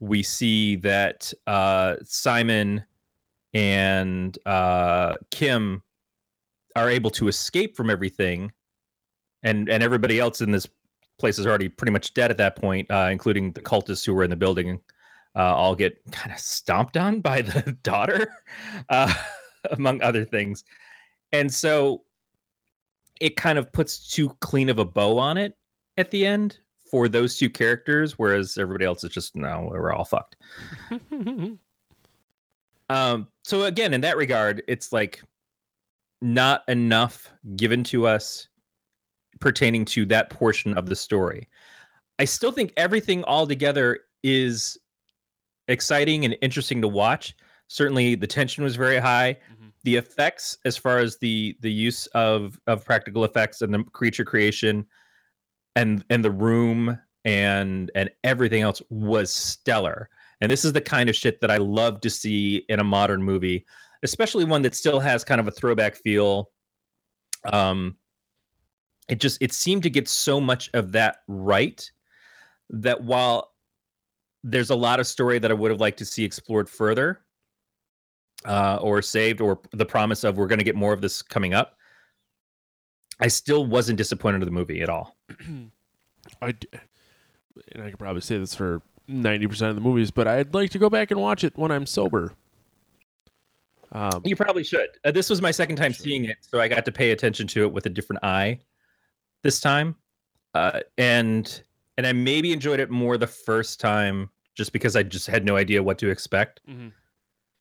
we 0.00 0.22
see 0.22 0.76
that 0.76 1.32
uh, 1.46 1.96
Simon 2.04 2.84
and 3.54 4.36
uh, 4.46 5.14
Kim 5.30 5.82
are 6.74 6.90
able 6.90 7.10
to 7.10 7.28
escape 7.28 7.76
from 7.76 7.90
everything, 7.90 8.50
and 9.42 9.68
and 9.68 9.82
everybody 9.82 10.18
else 10.18 10.40
in 10.40 10.50
this 10.50 10.66
place 11.18 11.38
is 11.38 11.46
already 11.46 11.68
pretty 11.68 11.92
much 11.92 12.14
dead 12.14 12.30
at 12.30 12.38
that 12.38 12.56
point, 12.56 12.90
uh, 12.90 13.08
including 13.12 13.52
the 13.52 13.60
cultists 13.60 14.04
who 14.04 14.14
were 14.14 14.24
in 14.24 14.30
the 14.30 14.36
building. 14.36 14.80
Uh, 15.34 15.54
all 15.54 15.74
get 15.74 15.98
kind 16.10 16.30
of 16.30 16.38
stomped 16.38 16.96
on 16.96 17.20
by 17.20 17.40
the 17.40 17.72
daughter, 17.82 18.26
uh, 18.90 19.12
among 19.70 20.02
other 20.02 20.24
things, 20.24 20.64
and 21.32 21.52
so 21.52 22.02
it 23.20 23.36
kind 23.36 23.56
of 23.56 23.72
puts 23.72 24.10
too 24.10 24.30
clean 24.40 24.68
of 24.68 24.80
a 24.80 24.84
bow 24.84 25.16
on 25.16 25.38
it 25.38 25.56
at 25.96 26.10
the 26.10 26.26
end 26.26 26.58
for 26.92 27.08
those 27.08 27.38
two 27.38 27.48
characters, 27.48 28.18
whereas 28.18 28.58
everybody 28.58 28.84
else 28.84 29.02
is 29.02 29.10
just 29.10 29.34
no, 29.34 29.70
we're 29.72 29.94
all 29.94 30.04
fucked. 30.04 30.36
um, 32.90 33.26
so 33.42 33.62
again, 33.64 33.94
in 33.94 34.02
that 34.02 34.18
regard, 34.18 34.62
it's 34.68 34.92
like 34.92 35.22
not 36.20 36.62
enough 36.68 37.32
given 37.56 37.82
to 37.82 38.06
us 38.06 38.46
pertaining 39.40 39.86
to 39.86 40.04
that 40.04 40.28
portion 40.28 40.76
of 40.76 40.84
the 40.84 40.94
story. 40.94 41.48
I 42.18 42.26
still 42.26 42.52
think 42.52 42.74
everything 42.76 43.24
all 43.24 43.46
together 43.46 44.00
is 44.22 44.76
exciting 45.68 46.26
and 46.26 46.36
interesting 46.42 46.82
to 46.82 46.88
watch. 46.88 47.34
Certainly, 47.68 48.16
the 48.16 48.26
tension 48.26 48.64
was 48.64 48.76
very 48.76 48.98
high. 48.98 49.38
Mm-hmm. 49.50 49.68
The 49.84 49.96
effects, 49.96 50.58
as 50.66 50.76
far 50.76 50.98
as 50.98 51.16
the 51.16 51.56
the 51.60 51.72
use 51.72 52.04
of 52.08 52.60
of 52.66 52.84
practical 52.84 53.24
effects 53.24 53.62
and 53.62 53.72
the 53.72 53.82
creature 53.82 54.26
creation, 54.26 54.86
and 55.76 56.04
and 56.10 56.24
the 56.24 56.30
room 56.30 56.98
and 57.24 57.90
and 57.94 58.10
everything 58.24 58.62
else 58.62 58.82
was 58.90 59.32
stellar. 59.32 60.08
And 60.40 60.50
this 60.50 60.64
is 60.64 60.72
the 60.72 60.80
kind 60.80 61.08
of 61.08 61.16
shit 61.16 61.40
that 61.40 61.50
I 61.50 61.58
love 61.58 62.00
to 62.00 62.10
see 62.10 62.64
in 62.68 62.80
a 62.80 62.84
modern 62.84 63.22
movie, 63.22 63.64
especially 64.02 64.44
one 64.44 64.62
that 64.62 64.74
still 64.74 64.98
has 64.98 65.22
kind 65.24 65.40
of 65.40 65.46
a 65.46 65.52
throwback 65.52 65.94
feel. 65.96 66.50
Um, 67.44 67.96
it 69.08 69.20
just 69.20 69.40
it 69.40 69.52
seemed 69.52 69.84
to 69.84 69.90
get 69.90 70.08
so 70.08 70.40
much 70.40 70.70
of 70.74 70.92
that 70.92 71.18
right 71.28 71.88
that 72.70 73.02
while 73.02 73.52
there's 74.44 74.70
a 74.70 74.74
lot 74.76 75.00
of 75.00 75.06
story 75.06 75.38
that 75.38 75.50
I 75.50 75.54
would 75.54 75.70
have 75.70 75.80
liked 75.80 75.98
to 75.98 76.04
see 76.04 76.24
explored 76.24 76.68
further, 76.68 77.20
uh, 78.44 78.78
or 78.80 79.02
saved, 79.02 79.40
or 79.40 79.60
the 79.72 79.86
promise 79.86 80.24
of 80.24 80.36
we're 80.36 80.46
going 80.46 80.58
to 80.58 80.64
get 80.64 80.74
more 80.74 80.92
of 80.92 81.00
this 81.00 81.22
coming 81.22 81.54
up. 81.54 81.76
I 83.20 83.28
still 83.28 83.64
wasn't 83.66 83.98
disappointed 83.98 84.42
in 84.42 84.46
the 84.46 84.52
movie 84.52 84.82
at 84.82 84.88
all. 84.88 85.16
I, 86.42 86.54
and 87.72 87.82
I 87.82 87.90
could 87.90 87.98
probably 87.98 88.22
say 88.22 88.38
this 88.38 88.54
for 88.54 88.82
ninety 89.08 89.46
percent 89.46 89.70
of 89.70 89.76
the 89.76 89.82
movies, 89.82 90.10
but 90.10 90.26
I'd 90.26 90.54
like 90.54 90.70
to 90.70 90.78
go 90.78 90.88
back 90.88 91.10
and 91.10 91.20
watch 91.20 91.44
it 91.44 91.56
when 91.56 91.70
I'm 91.70 91.86
sober. 91.86 92.34
Um, 93.92 94.22
you 94.24 94.36
probably 94.36 94.64
should. 94.64 94.88
Uh, 95.04 95.10
this 95.10 95.28
was 95.28 95.42
my 95.42 95.50
second 95.50 95.76
time 95.76 95.92
sure. 95.92 96.04
seeing 96.04 96.24
it, 96.24 96.38
so 96.40 96.60
I 96.60 96.68
got 96.68 96.84
to 96.86 96.92
pay 96.92 97.10
attention 97.10 97.46
to 97.48 97.62
it 97.62 97.72
with 97.72 97.86
a 97.86 97.90
different 97.90 98.24
eye 98.24 98.58
this 99.42 99.60
time, 99.60 99.96
uh, 100.54 100.80
and 100.96 101.62
and 101.98 102.06
I 102.06 102.12
maybe 102.12 102.52
enjoyed 102.52 102.80
it 102.80 102.90
more 102.90 103.18
the 103.18 103.26
first 103.26 103.80
time 103.80 104.30
just 104.54 104.72
because 104.72 104.96
I 104.96 105.02
just 105.02 105.26
had 105.26 105.44
no 105.44 105.56
idea 105.56 105.82
what 105.82 105.98
to 105.98 106.10
expect. 106.10 106.60
Mm-hmm. 106.68 106.88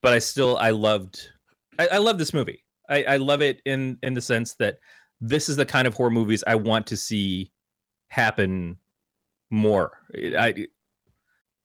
But 0.02 0.14
I 0.14 0.20
still 0.20 0.58
I 0.58 0.72
loved 0.72 1.30
I, 1.80 1.88
I 1.94 1.98
love 1.98 2.18
this 2.18 2.34
movie. 2.34 2.64
I, 2.90 3.04
I 3.04 3.18
love 3.18 3.42
it 3.42 3.62
in 3.66 3.98
in 4.04 4.14
the 4.14 4.22
sense 4.22 4.56
that 4.56 4.78
this 5.20 5.50
is 5.50 5.56
the 5.56 5.66
kind 5.66 5.88
of 5.88 5.94
horror 5.94 6.10
movies 6.10 6.44
I 6.48 6.56
want 6.56 6.88
to 6.88 6.98
see 6.98 7.52
happen 8.12 8.78
more. 9.50 9.92
I 10.38 10.68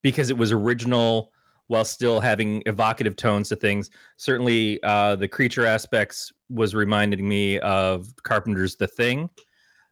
because 0.03 0.30
it 0.30 0.38
was 0.38 0.53
original 0.53 1.32
while 1.66 1.84
still 1.84 2.20
having 2.20 2.62
evocative 2.66 3.16
tones 3.16 3.49
to 3.49 3.57
things. 3.57 3.90
Certainly, 4.16 4.80
uh, 4.84 5.16
the 5.16 5.26
creature 5.26 5.66
aspects 5.66 6.32
was 6.49 6.76
reminding 6.76 7.28
me 7.28 7.59
of 7.59 8.14
Carpenter's 8.22 8.76
The 8.76 8.86
Thing. 8.86 9.28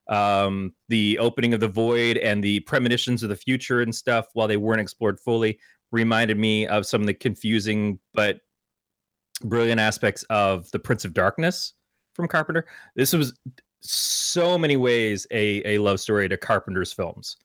Um, 0.08 0.72
the 0.88 1.18
opening 1.18 1.54
of 1.54 1.60
the 1.60 1.68
void 1.68 2.18
and 2.18 2.44
the 2.44 2.60
premonitions 2.60 3.24
of 3.24 3.30
the 3.30 3.36
future 3.36 3.80
and 3.80 3.92
stuff, 3.92 4.26
while 4.34 4.46
they 4.46 4.56
weren't 4.56 4.80
explored 4.80 5.18
fully, 5.18 5.58
reminded 5.90 6.38
me 6.38 6.68
of 6.68 6.86
some 6.86 7.00
of 7.00 7.08
the 7.08 7.14
confusing 7.14 7.98
but 8.12 8.38
brilliant 9.42 9.80
aspects 9.80 10.22
of 10.30 10.70
the 10.70 10.78
Prince 10.78 11.04
of 11.04 11.14
Darkness 11.14 11.72
from 12.12 12.28
Carpenter. 12.28 12.66
This 12.94 13.12
was 13.12 13.34
so 13.84 14.56
many 14.58 14.76
ways 14.76 15.26
a 15.30 15.62
a 15.74 15.78
love 15.78 16.00
story 16.00 16.28
to 16.28 16.36
Carpenter's 16.36 16.92
films, 16.92 17.36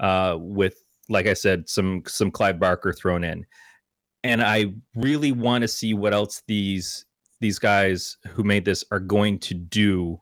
uh, 0.00 0.36
with 0.38 0.82
like 1.08 1.26
I 1.26 1.34
said, 1.34 1.68
some 1.68 2.02
some 2.06 2.30
Clive 2.30 2.58
Barker 2.58 2.92
thrown 2.92 3.24
in, 3.24 3.44
and 4.24 4.42
I 4.42 4.72
really 4.94 5.32
want 5.32 5.62
to 5.62 5.68
see 5.68 5.94
what 5.94 6.14
else 6.14 6.42
these 6.46 7.04
these 7.40 7.58
guys 7.58 8.16
who 8.28 8.44
made 8.44 8.64
this 8.64 8.84
are 8.90 9.00
going 9.00 9.38
to 9.40 9.54
do. 9.54 10.20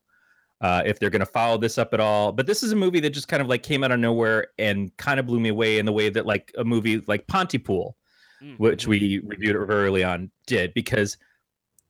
Uh, 0.63 0.83
if 0.85 0.99
they're 0.99 1.09
going 1.09 1.21
to 1.21 1.25
follow 1.25 1.57
this 1.57 1.79
up 1.79 1.95
at 1.95 2.01
all, 2.01 2.33
but 2.33 2.47
this 2.47 2.63
is 2.63 2.71
a 2.71 2.77
movie 2.77 3.01
that 3.01 3.09
just 3.11 3.29
kind 3.29 3.41
of 3.41 3.49
like 3.49 3.63
came 3.63 3.83
out 3.83 3.91
of 3.91 3.99
nowhere 3.99 4.49
and 4.59 4.95
kind 4.99 5.19
of 5.19 5.25
blew 5.25 5.41
me 5.41 5.49
away 5.49 5.79
in 5.79 5.87
the 5.87 5.93
way 5.93 6.11
that 6.11 6.27
like 6.27 6.53
a 6.59 6.65
movie 6.65 7.03
like 7.07 7.27
Pontypool, 7.29 7.97
mm-hmm. 8.43 8.63
which 8.63 8.87
we 8.87 9.21
reviewed 9.25 9.57
very 9.57 9.87
early 9.87 10.05
on, 10.05 10.31
did 10.47 10.75
because 10.75 11.17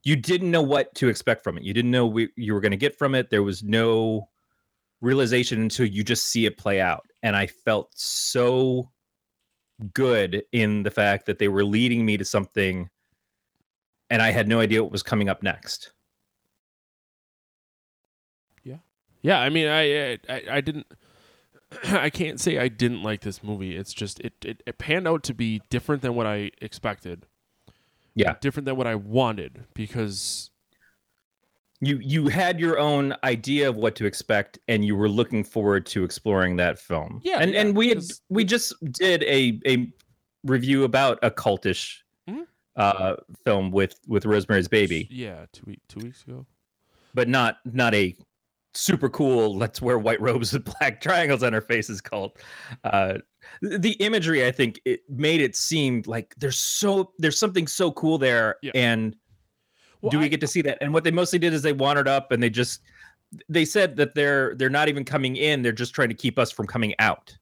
you 0.02 0.16
didn't 0.16 0.50
know 0.50 0.62
what 0.62 0.94
to 0.96 1.08
expect 1.08 1.44
from 1.44 1.58
it. 1.58 1.64
You 1.64 1.74
didn't 1.74 1.90
know 1.90 2.06
what 2.06 2.28
you 2.36 2.54
were 2.54 2.60
going 2.60 2.70
to 2.70 2.76
get 2.76 2.96
from 2.96 3.14
it. 3.14 3.30
There 3.30 3.42
was 3.42 3.62
no 3.62 4.28
realization 5.00 5.60
until 5.60 5.86
you 5.86 6.02
just 6.02 6.26
see 6.26 6.46
it 6.46 6.56
play 6.56 6.80
out. 6.80 7.06
And 7.22 7.36
I 7.36 7.46
felt 7.46 7.90
so 7.94 8.90
good 9.94 10.42
in 10.52 10.82
the 10.82 10.90
fact 10.90 11.26
that 11.26 11.38
they 11.38 11.48
were 11.48 11.64
leading 11.64 12.04
me 12.04 12.16
to 12.16 12.24
something 12.24 12.88
and 14.10 14.20
I 14.20 14.30
had 14.30 14.48
no 14.48 14.60
idea 14.60 14.82
what 14.82 14.92
was 14.92 15.02
coming 15.02 15.28
up 15.28 15.42
next. 15.42 15.92
Yeah. 18.64 18.78
Yeah, 19.22 19.40
I 19.40 19.48
mean 19.48 19.68
I 19.68 20.18
I, 20.28 20.42
I 20.50 20.60
didn't 20.60 20.86
I 21.84 22.10
can't 22.10 22.40
say 22.40 22.58
I 22.58 22.68
didn't 22.68 23.02
like 23.02 23.20
this 23.20 23.42
movie. 23.42 23.76
It's 23.76 23.94
just 23.94 24.20
it, 24.20 24.34
it, 24.44 24.62
it 24.66 24.78
panned 24.78 25.08
out 25.08 25.22
to 25.24 25.34
be 25.34 25.62
different 25.70 26.02
than 26.02 26.14
what 26.14 26.26
I 26.26 26.50
expected 26.60 27.26
yeah. 28.14 28.34
different 28.40 28.66
than 28.66 28.76
what 28.76 28.86
i 28.86 28.94
wanted 28.94 29.64
because 29.74 30.50
you 31.80 31.98
you 32.02 32.28
had 32.28 32.60
your 32.60 32.78
own 32.78 33.14
idea 33.24 33.68
of 33.68 33.76
what 33.76 33.96
to 33.96 34.04
expect 34.04 34.58
and 34.68 34.84
you 34.84 34.94
were 34.94 35.08
looking 35.08 35.42
forward 35.42 35.86
to 35.86 36.04
exploring 36.04 36.56
that 36.56 36.78
film. 36.78 37.20
Yeah 37.24 37.38
and 37.40 37.52
yeah, 37.52 37.60
and 37.60 37.76
we 37.76 37.88
had 37.88 38.02
we 38.28 38.44
just 38.44 38.74
did 38.92 39.22
a 39.24 39.60
a 39.66 39.92
review 40.44 40.84
about 40.84 41.18
a 41.22 41.30
cultish 41.30 41.98
mm-hmm. 42.28 42.42
uh 42.76 43.16
film 43.44 43.70
with 43.70 43.98
with 44.06 44.26
rosemary's 44.26 44.68
baby. 44.68 45.08
Yeah 45.10 45.46
two 45.52 45.64
week 45.66 45.80
two 45.88 46.00
weeks 46.00 46.22
ago. 46.24 46.46
But 47.14 47.28
not 47.28 47.56
not 47.64 47.94
a 47.94 48.14
super 48.74 49.08
cool 49.08 49.56
let's 49.56 49.82
wear 49.82 49.98
white 49.98 50.20
robes 50.20 50.52
with 50.52 50.64
black 50.78 51.00
triangles 51.00 51.42
on 51.42 51.54
our 51.54 51.62
faces 51.62 52.00
cult. 52.02 52.38
Uh 52.84 53.18
the 53.62 53.92
imagery 54.00 54.46
i 54.46 54.50
think 54.50 54.80
it 54.84 55.00
made 55.08 55.40
it 55.40 55.56
seem 55.56 56.02
like 56.06 56.34
there's 56.38 56.58
so 56.58 57.12
there's 57.18 57.38
something 57.38 57.66
so 57.66 57.90
cool 57.92 58.18
there 58.18 58.56
yeah. 58.62 58.72
and 58.74 59.16
well, 60.02 60.10
do 60.10 60.18
we 60.18 60.26
I, 60.26 60.28
get 60.28 60.40
to 60.40 60.46
see 60.46 60.62
that? 60.62 60.78
And 60.80 60.92
what 60.92 61.04
they 61.04 61.10
mostly 61.10 61.38
did 61.38 61.52
is 61.52 61.62
they 61.62 61.72
wandered 61.72 62.08
up 62.08 62.32
and 62.32 62.42
they 62.42 62.50
just 62.50 62.80
they 63.48 63.64
said 63.64 63.96
that 63.96 64.14
they're 64.14 64.54
they're 64.56 64.70
not 64.70 64.88
even 64.88 65.04
coming 65.04 65.36
in 65.36 65.62
they're 65.62 65.72
just 65.72 65.94
trying 65.94 66.08
to 66.08 66.14
keep 66.14 66.38
us 66.38 66.50
from 66.50 66.66
coming 66.66 66.94
out. 66.98 67.36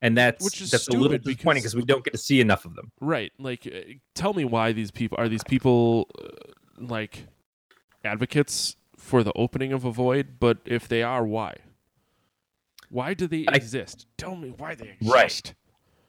And 0.00 0.16
that's 0.16 0.44
which 0.44 0.60
is 0.60 0.70
that's 0.70 0.88
a 0.88 0.92
little 0.92 1.18
disappointing 1.18 1.62
because 1.62 1.76
we 1.76 1.84
don't 1.84 2.04
get 2.04 2.12
to 2.12 2.18
see 2.18 2.40
enough 2.40 2.64
of 2.64 2.74
them. 2.74 2.90
Right 3.00 3.32
like 3.38 3.66
uh, 3.66 3.92
tell 4.14 4.34
me 4.34 4.44
why 4.44 4.72
these 4.72 4.90
people 4.90 5.18
are 5.18 5.28
these 5.28 5.44
people 5.44 6.08
uh, 6.20 6.28
like 6.78 7.26
advocates 8.04 8.76
for 8.96 9.22
the 9.22 9.32
opening 9.34 9.72
of 9.72 9.84
a 9.84 9.90
void 9.90 10.38
but 10.38 10.58
if 10.64 10.88
they 10.88 11.02
are 11.02 11.24
why 11.24 11.56
why 12.92 13.14
do 13.14 13.26
they 13.26 13.46
I, 13.48 13.56
exist? 13.56 14.06
Tell 14.18 14.36
me 14.36 14.52
why 14.58 14.74
they 14.74 14.90
exist. 14.90 15.12
Right. 15.12 15.54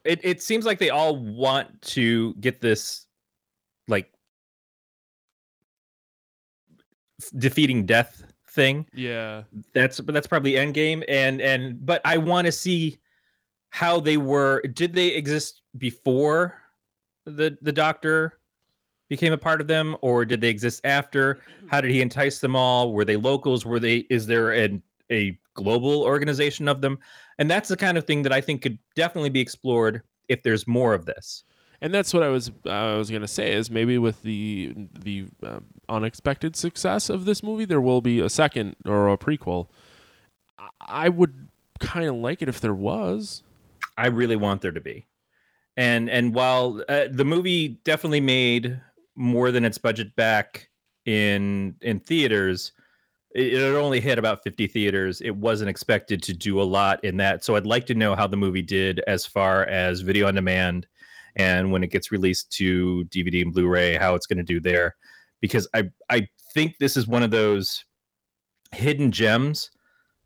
It 0.04 0.20
it 0.22 0.42
seems 0.42 0.66
like 0.66 0.78
they 0.78 0.90
all 0.90 1.16
want 1.16 1.80
to 1.82 2.34
get 2.34 2.60
this 2.60 3.06
like 3.88 4.12
defeating 7.38 7.86
death 7.86 8.22
thing. 8.50 8.86
Yeah. 8.92 9.44
That's 9.72 9.98
but 9.98 10.12
that's 10.12 10.26
probably 10.26 10.58
end 10.58 10.74
game 10.74 11.02
and 11.08 11.40
and 11.40 11.84
but 11.84 12.02
I 12.04 12.18
want 12.18 12.44
to 12.46 12.52
see 12.52 12.98
how 13.70 13.98
they 13.98 14.18
were 14.18 14.60
did 14.74 14.92
they 14.92 15.08
exist 15.08 15.62
before 15.78 16.60
the 17.24 17.56
the 17.62 17.72
doctor 17.72 18.40
became 19.08 19.32
a 19.32 19.38
part 19.38 19.62
of 19.62 19.66
them 19.66 19.96
or 20.02 20.26
did 20.26 20.40
they 20.42 20.50
exist 20.50 20.82
after 20.84 21.40
how 21.68 21.80
did 21.80 21.90
he 21.90 22.02
entice 22.02 22.40
them 22.40 22.54
all 22.54 22.92
were 22.92 23.04
they 23.04 23.16
locals 23.16 23.64
were 23.64 23.80
they 23.80 23.98
is 24.10 24.26
there 24.26 24.52
an 24.52 24.82
a 25.10 25.38
global 25.54 26.02
organization 26.02 26.68
of 26.68 26.80
them. 26.80 26.98
And 27.38 27.50
that's 27.50 27.68
the 27.68 27.76
kind 27.76 27.98
of 27.98 28.04
thing 28.04 28.22
that 28.22 28.32
i 28.32 28.40
think 28.40 28.62
could 28.62 28.78
definitely 28.94 29.30
be 29.30 29.40
explored 29.40 30.02
if 30.28 30.42
there's 30.42 30.66
more 30.66 30.94
of 30.94 31.06
this. 31.06 31.44
And 31.80 31.92
that's 31.92 32.14
what 32.14 32.22
i 32.22 32.28
was 32.28 32.50
uh, 32.66 32.70
i 32.70 32.96
was 32.96 33.10
going 33.10 33.22
to 33.22 33.28
say 33.28 33.52
is 33.52 33.70
maybe 33.70 33.98
with 33.98 34.22
the 34.22 34.74
the 34.98 35.26
uh, 35.42 35.60
unexpected 35.88 36.56
success 36.56 37.10
of 37.10 37.24
this 37.24 37.42
movie 37.42 37.64
there 37.64 37.80
will 37.80 38.00
be 38.00 38.20
a 38.20 38.28
second 38.28 38.76
or 38.84 39.12
a 39.12 39.18
prequel. 39.18 39.68
I 40.80 41.08
would 41.08 41.48
kind 41.80 42.08
of 42.08 42.16
like 42.16 42.42
it 42.42 42.48
if 42.48 42.60
there 42.60 42.74
was. 42.74 43.42
I 43.96 44.06
really 44.06 44.36
want 44.36 44.62
there 44.62 44.72
to 44.72 44.80
be. 44.80 45.06
And 45.76 46.08
and 46.08 46.34
while 46.34 46.82
uh, 46.88 47.06
the 47.10 47.24
movie 47.24 47.80
definitely 47.84 48.20
made 48.20 48.80
more 49.16 49.50
than 49.50 49.64
its 49.64 49.78
budget 49.78 50.14
back 50.16 50.68
in 51.04 51.76
in 51.80 52.00
theaters. 52.00 52.72
It, 53.34 53.54
it 53.54 53.74
only 53.74 54.00
hit 54.00 54.18
about 54.18 54.42
50 54.42 54.66
theaters. 54.68 55.20
It 55.20 55.36
wasn't 55.36 55.70
expected 55.70 56.22
to 56.24 56.32
do 56.32 56.60
a 56.60 56.64
lot 56.64 57.02
in 57.04 57.16
that. 57.18 57.44
So 57.44 57.56
I'd 57.56 57.66
like 57.66 57.86
to 57.86 57.94
know 57.94 58.14
how 58.14 58.26
the 58.26 58.36
movie 58.36 58.62
did 58.62 59.00
as 59.06 59.26
far 59.26 59.64
as 59.66 60.00
video 60.00 60.28
on 60.28 60.34
demand 60.34 60.86
and 61.36 61.72
when 61.72 61.82
it 61.82 61.90
gets 61.90 62.12
released 62.12 62.52
to 62.52 63.04
DVD 63.06 63.42
and 63.42 63.52
Blu-ray, 63.52 63.96
how 63.96 64.14
it's 64.14 64.26
going 64.26 64.38
to 64.38 64.44
do 64.44 64.60
there. 64.60 64.94
Because 65.40 65.68
I 65.74 65.90
I 66.08 66.28
think 66.54 66.78
this 66.78 66.96
is 66.96 67.06
one 67.06 67.22
of 67.22 67.30
those 67.30 67.84
hidden 68.72 69.10
gems 69.10 69.70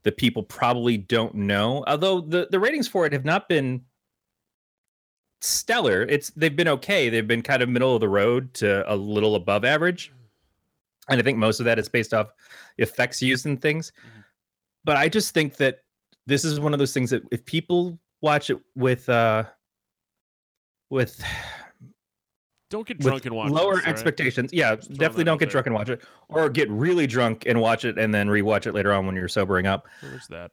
that 0.03 0.17
people 0.17 0.43
probably 0.43 0.97
don't 0.97 1.35
know. 1.35 1.83
Although 1.87 2.21
the, 2.21 2.49
the 2.51 2.61
ratings 2.61 2.87
for 2.87 3.07
it 3.07 3.13
have 3.13 3.25
not 3.25 3.49
been 3.49 3.83
stellar. 5.41 6.03
It's 6.03 6.31
they've 6.31 6.55
been 6.55 6.69
okay. 6.69 7.09
They've 7.09 7.27
been 7.27 7.43
kind 7.43 7.63
of 7.63 7.69
middle 7.69 7.95
of 7.95 8.01
the 8.01 8.09
road 8.09 8.55
to 8.55 8.91
a 8.93 8.97
little 8.97 9.35
above 9.35 9.65
average. 9.65 10.13
And 11.09 11.19
I 11.21 11.23
think 11.25 11.39
most 11.39 11.59
of 11.61 11.65
that 11.65 11.79
is 11.79 11.89
based 11.89 12.13
off 12.15 12.33
effects 12.79 13.23
used 13.23 13.47
and 13.47 13.61
things. 13.61 13.93
Mhm. 14.05 14.25
But 14.85 14.97
I 14.97 15.09
just 15.09 15.33
think 15.35 15.57
that 15.57 15.79
this 16.27 16.45
is 16.45 16.61
one 16.61 16.73
of 16.73 16.79
those 16.79 16.93
things 16.93 17.11
that 17.11 17.23
if 17.31 17.45
people 17.45 17.99
watch 18.21 18.51
it 18.51 18.59
with 18.75 19.09
uh 19.09 19.45
with 20.91 21.23
Don't 22.71 22.87
get 22.87 22.99
drunk 23.01 23.25
and 23.25 23.35
watch. 23.35 23.49
It. 23.51 23.55
Lower 23.55 23.77
this, 23.77 23.81
all 23.81 23.87
right? 23.87 23.89
expectations. 23.89 24.53
Yeah, 24.53 24.77
Just 24.77 24.93
definitely 24.93 25.25
don't 25.25 25.39
get 25.39 25.47
there. 25.47 25.53
drunk 25.53 25.67
and 25.69 25.75
watch 25.75 25.89
it, 25.89 26.03
or 26.29 26.51
get 26.51 26.69
really 26.69 27.07
drunk 27.07 27.45
and 27.47 27.59
watch 27.63 27.87
it 27.87 27.99
and 27.99 28.13
then 28.13 28.27
rewatch 28.29 28.67
it 28.67 28.75
later 28.75 28.93
on 28.93 29.07
when 29.07 29.17
you're 29.17 29.27
sobering 29.27 29.67
up. 29.67 29.87
There's 30.03 30.27
that. 30.29 30.51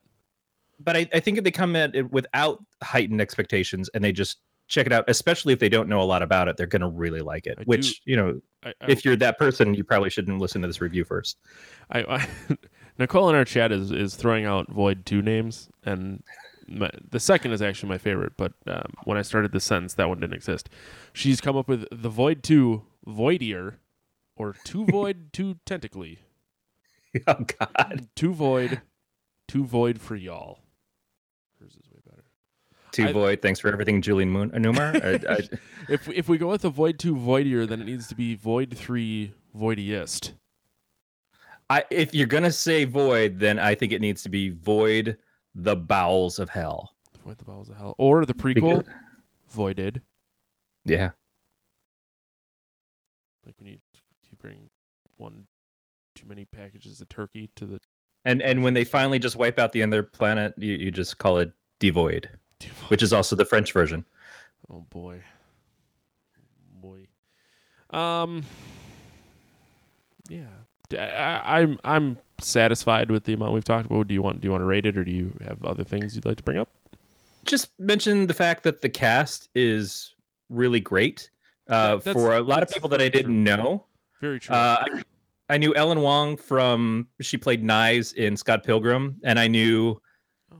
But 0.79 0.95
I, 0.95 1.09
I 1.13 1.19
think 1.19 1.37
if 1.37 1.43
they 1.43 1.51
come 1.51 1.75
at 1.75 1.93
it 1.93 2.09
without 2.13 2.63
heightened 2.81 3.19
expectations 3.19 3.89
and 3.93 4.01
they 4.01 4.13
just 4.13 4.37
check 4.67 4.85
it 4.85 4.93
out, 4.93 5.05
especially 5.07 5.53
if 5.53 5.59
they 5.59 5.69
don't 5.69 5.89
know 5.89 6.01
a 6.01 6.03
lot 6.03 6.21
about 6.21 6.47
it, 6.47 6.57
they're 6.57 6.67
gonna 6.67 6.89
really 6.89 7.21
like 7.21 7.47
it. 7.47 7.57
I 7.59 7.63
which 7.63 8.01
you 8.05 8.15
know, 8.15 8.41
I, 8.63 8.69
I, 8.69 8.73
if 8.87 9.05
you're 9.05 9.15
that 9.17 9.37
person, 9.37 9.73
you 9.73 9.83
probably 9.83 10.09
shouldn't 10.09 10.39
listen 10.39 10.61
to 10.61 10.67
this 10.67 10.81
review 10.81 11.03
first. 11.03 11.37
I, 11.91 11.99
I 12.01 12.27
Nicole 12.97 13.29
in 13.29 13.35
our 13.35 13.45
chat 13.45 13.71
is 13.71 13.91
is 13.91 14.15
throwing 14.15 14.45
out 14.45 14.71
Void 14.71 15.05
two 15.05 15.21
names, 15.21 15.69
and 15.83 16.23
my, 16.67 16.89
the 17.09 17.19
second 17.19 17.51
is 17.51 17.61
actually 17.61 17.89
my 17.89 17.97
favorite. 17.97 18.33
But 18.37 18.53
um, 18.67 18.93
when 19.03 19.17
I 19.17 19.21
started 19.21 19.51
the 19.51 19.59
sentence, 19.59 19.93
that 19.95 20.09
one 20.09 20.19
didn't 20.19 20.35
exist. 20.35 20.69
She's 21.13 21.41
come 21.41 21.57
up 21.57 21.67
with 21.67 21.85
the 21.91 22.09
Void 22.09 22.43
two 22.43 22.83
Voidier, 23.07 23.75
or 24.35 24.55
two 24.63 24.85
Void 24.89 25.33
two 25.33 25.59
Tentacly, 25.65 26.19
oh 27.27 27.45
God, 27.59 28.07
two 28.15 28.33
Void, 28.33 28.81
two 29.47 29.65
Void 29.65 30.01
for 30.01 30.15
y'all. 30.15 30.59
Hers 31.59 31.71
is 31.71 31.89
way 31.91 31.99
better. 32.05 32.23
Two 32.95 33.05
I- 33.07 33.11
void. 33.13 33.41
Thanks 33.41 33.59
for 33.59 33.71
everything, 33.71 34.01
Julian 34.01 34.29
Moon 34.31 34.51
uh, 34.53 34.57
Newmar. 34.57 34.95
I, 35.29 35.33
I, 35.33 35.39
If 35.89 36.07
if 36.09 36.27
we 36.29 36.37
go 36.37 36.47
with 36.49 36.61
the 36.63 36.69
Void 36.69 36.97
two 36.99 37.15
Voidier, 37.15 37.67
then 37.67 37.81
it 37.81 37.85
needs 37.85 38.07
to 38.07 38.15
be 38.15 38.35
Void 38.35 38.75
three 38.77 39.33
Voidiest. 39.57 40.33
I, 41.69 41.83
if 41.89 42.13
you're 42.13 42.27
gonna 42.27 42.51
say 42.51 42.85
void, 42.85 43.39
then 43.39 43.57
I 43.57 43.73
think 43.75 43.91
it 43.91 43.99
needs 44.01 44.21
to 44.23 44.29
be 44.29 44.49
void 44.49 45.17
the 45.55 45.75
bowels 45.75 46.37
of 46.37 46.49
hell. 46.49 46.93
Void 47.25 47.37
the 47.39 47.45
bowels 47.45 47.69
of 47.69 47.77
hell, 47.77 47.95
or 47.97 48.25
the 48.25 48.33
prequel 48.35 48.79
Because- 48.79 48.93
Voided. 49.49 50.01
Yeah, 50.83 51.11
Like 53.45 53.55
when 53.59 53.67
you 53.67 53.77
you 54.29 54.37
bring 54.39 54.69
one 55.17 55.47
too 56.13 56.27
many 56.27 56.45
packages 56.45 57.01
of 57.01 57.09
turkey 57.09 57.49
to 57.55 57.65
the 57.65 57.79
and 58.25 58.41
and 58.41 58.63
when 58.63 58.73
they 58.75 58.83
finally 58.83 59.17
just 59.19 59.35
wipe 59.35 59.57
out 59.59 59.71
the 59.71 59.81
other 59.83 60.03
planet, 60.03 60.53
you, 60.57 60.73
you 60.73 60.91
just 60.91 61.17
call 61.17 61.37
it 61.39 61.51
devoid, 61.79 62.29
which 62.87 63.03
is 63.03 63.13
also 63.13 63.35
the 63.35 63.45
French 63.45 63.71
version. 63.73 64.05
oh 64.69 64.85
boy, 64.89 65.21
boy. 66.81 67.07
Um, 67.89 68.43
yeah, 70.29 70.47
I, 70.97 71.61
I'm 71.61 71.79
I'm 71.83 72.17
satisfied 72.41 73.11
with 73.11 73.23
the 73.25 73.33
amount 73.33 73.53
we've 73.53 73.63
talked 73.63 73.85
about. 73.85 74.07
Do 74.07 74.13
you 74.13 74.21
want 74.21 74.41
do 74.41 74.47
you 74.47 74.51
want 74.51 74.61
to 74.61 74.65
rate 74.65 74.85
it, 74.85 74.97
or 74.97 75.03
do 75.03 75.11
you 75.11 75.37
have 75.45 75.63
other 75.63 75.83
things 75.83 76.15
you'd 76.15 76.25
like 76.25 76.37
to 76.37 76.43
bring 76.43 76.57
up? 76.57 76.69
Just 77.45 77.69
mention 77.79 78.27
the 78.27 78.33
fact 78.33 78.63
that 78.63 78.81
the 78.81 78.89
cast 78.89 79.49
is 79.53 80.15
really 80.49 80.79
great. 80.79 81.29
Uh, 81.67 81.97
that's- 81.97 82.13
for 82.13 82.35
a 82.35 82.41
lot 82.41 82.63
of 82.63 82.69
people 82.69 82.89
that 82.89 83.01
I 83.01 83.09
didn't 83.09 83.43
know, 83.43 83.85
Very 84.21 84.39
true. 84.39 84.55
uh, 84.55 84.83
I, 84.87 85.03
I 85.53 85.57
knew 85.57 85.73
Ellen 85.75 86.01
Wong 86.01 86.37
from 86.37 87.07
she 87.21 87.37
played 87.37 87.63
Knives 87.63 88.13
in 88.13 88.35
Scott 88.35 88.63
Pilgrim, 88.63 89.17
and 89.23 89.37
I 89.39 89.47
knew 89.47 89.99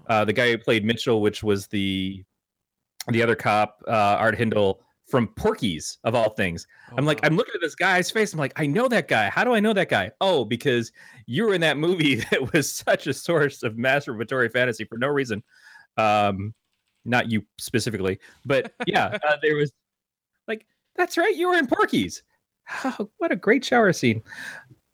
uh, 0.08 0.26
the 0.26 0.34
guy 0.34 0.52
who 0.52 0.58
played 0.58 0.86
Mitchell, 0.86 1.22
which 1.22 1.44
was 1.44 1.68
the 1.68 2.24
the 3.10 3.22
other 3.22 3.36
cop, 3.36 3.84
uh, 3.88 3.92
Art 4.20 4.36
Hindle 4.36 4.82
from 5.08 5.28
Porky's 5.28 6.00
of 6.04 6.16
all 6.16 6.32
things. 6.32 6.66
Oh, 6.92 6.96
I'm 6.98 7.06
like, 7.06 7.22
wow. 7.22 7.28
I'm 7.28 7.38
looking 7.38 7.54
at 7.54 7.62
this 7.62 7.76
guy's 7.76 8.10
face. 8.10 8.34
I'm 8.34 8.40
like, 8.40 8.54
I 8.56 8.66
know 8.66 8.88
that 8.88 9.08
guy. 9.08 9.30
How 9.30 9.44
do 9.44 9.54
I 9.54 9.60
know 9.60 9.74
that 9.74 9.90
guy? 9.90 10.12
Oh, 10.22 10.44
because 10.46 10.92
you 11.28 11.44
were 11.46 11.54
in 11.54 11.62
that 11.62 11.78
movie 11.78 12.16
that 12.32 12.54
was 12.54 12.72
such 12.72 13.08
a 13.08 13.14
source 13.14 13.64
of 13.64 13.74
masturbatory 13.74 14.52
fantasy 14.52 14.86
for 14.86 14.98
no 14.98 15.08
reason. 15.08 15.44
Um, 15.98 16.54
not 17.06 17.30
you 17.30 17.46
specifically, 17.60 18.20
but 18.46 18.74
yeah, 18.88 19.18
uh, 19.28 19.38
there 19.42 19.56
was 19.56 19.72
like, 20.48 20.66
that's 20.96 21.18
right, 21.18 21.36
you 21.36 21.50
were 21.50 21.58
in 21.58 21.68
Porky's. 21.68 22.24
Oh, 22.84 23.12
what 23.18 23.32
a 23.32 23.36
great 23.36 23.64
shower 23.64 23.94
scene. 23.94 24.24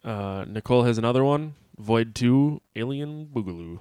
uh, 0.03 0.43
Nicole 0.45 0.83
has 0.83 0.97
another 0.97 1.23
one. 1.23 1.53
Void 1.77 2.13
two 2.13 2.61
Alien 2.75 3.27
Boogaloo. 3.33 3.79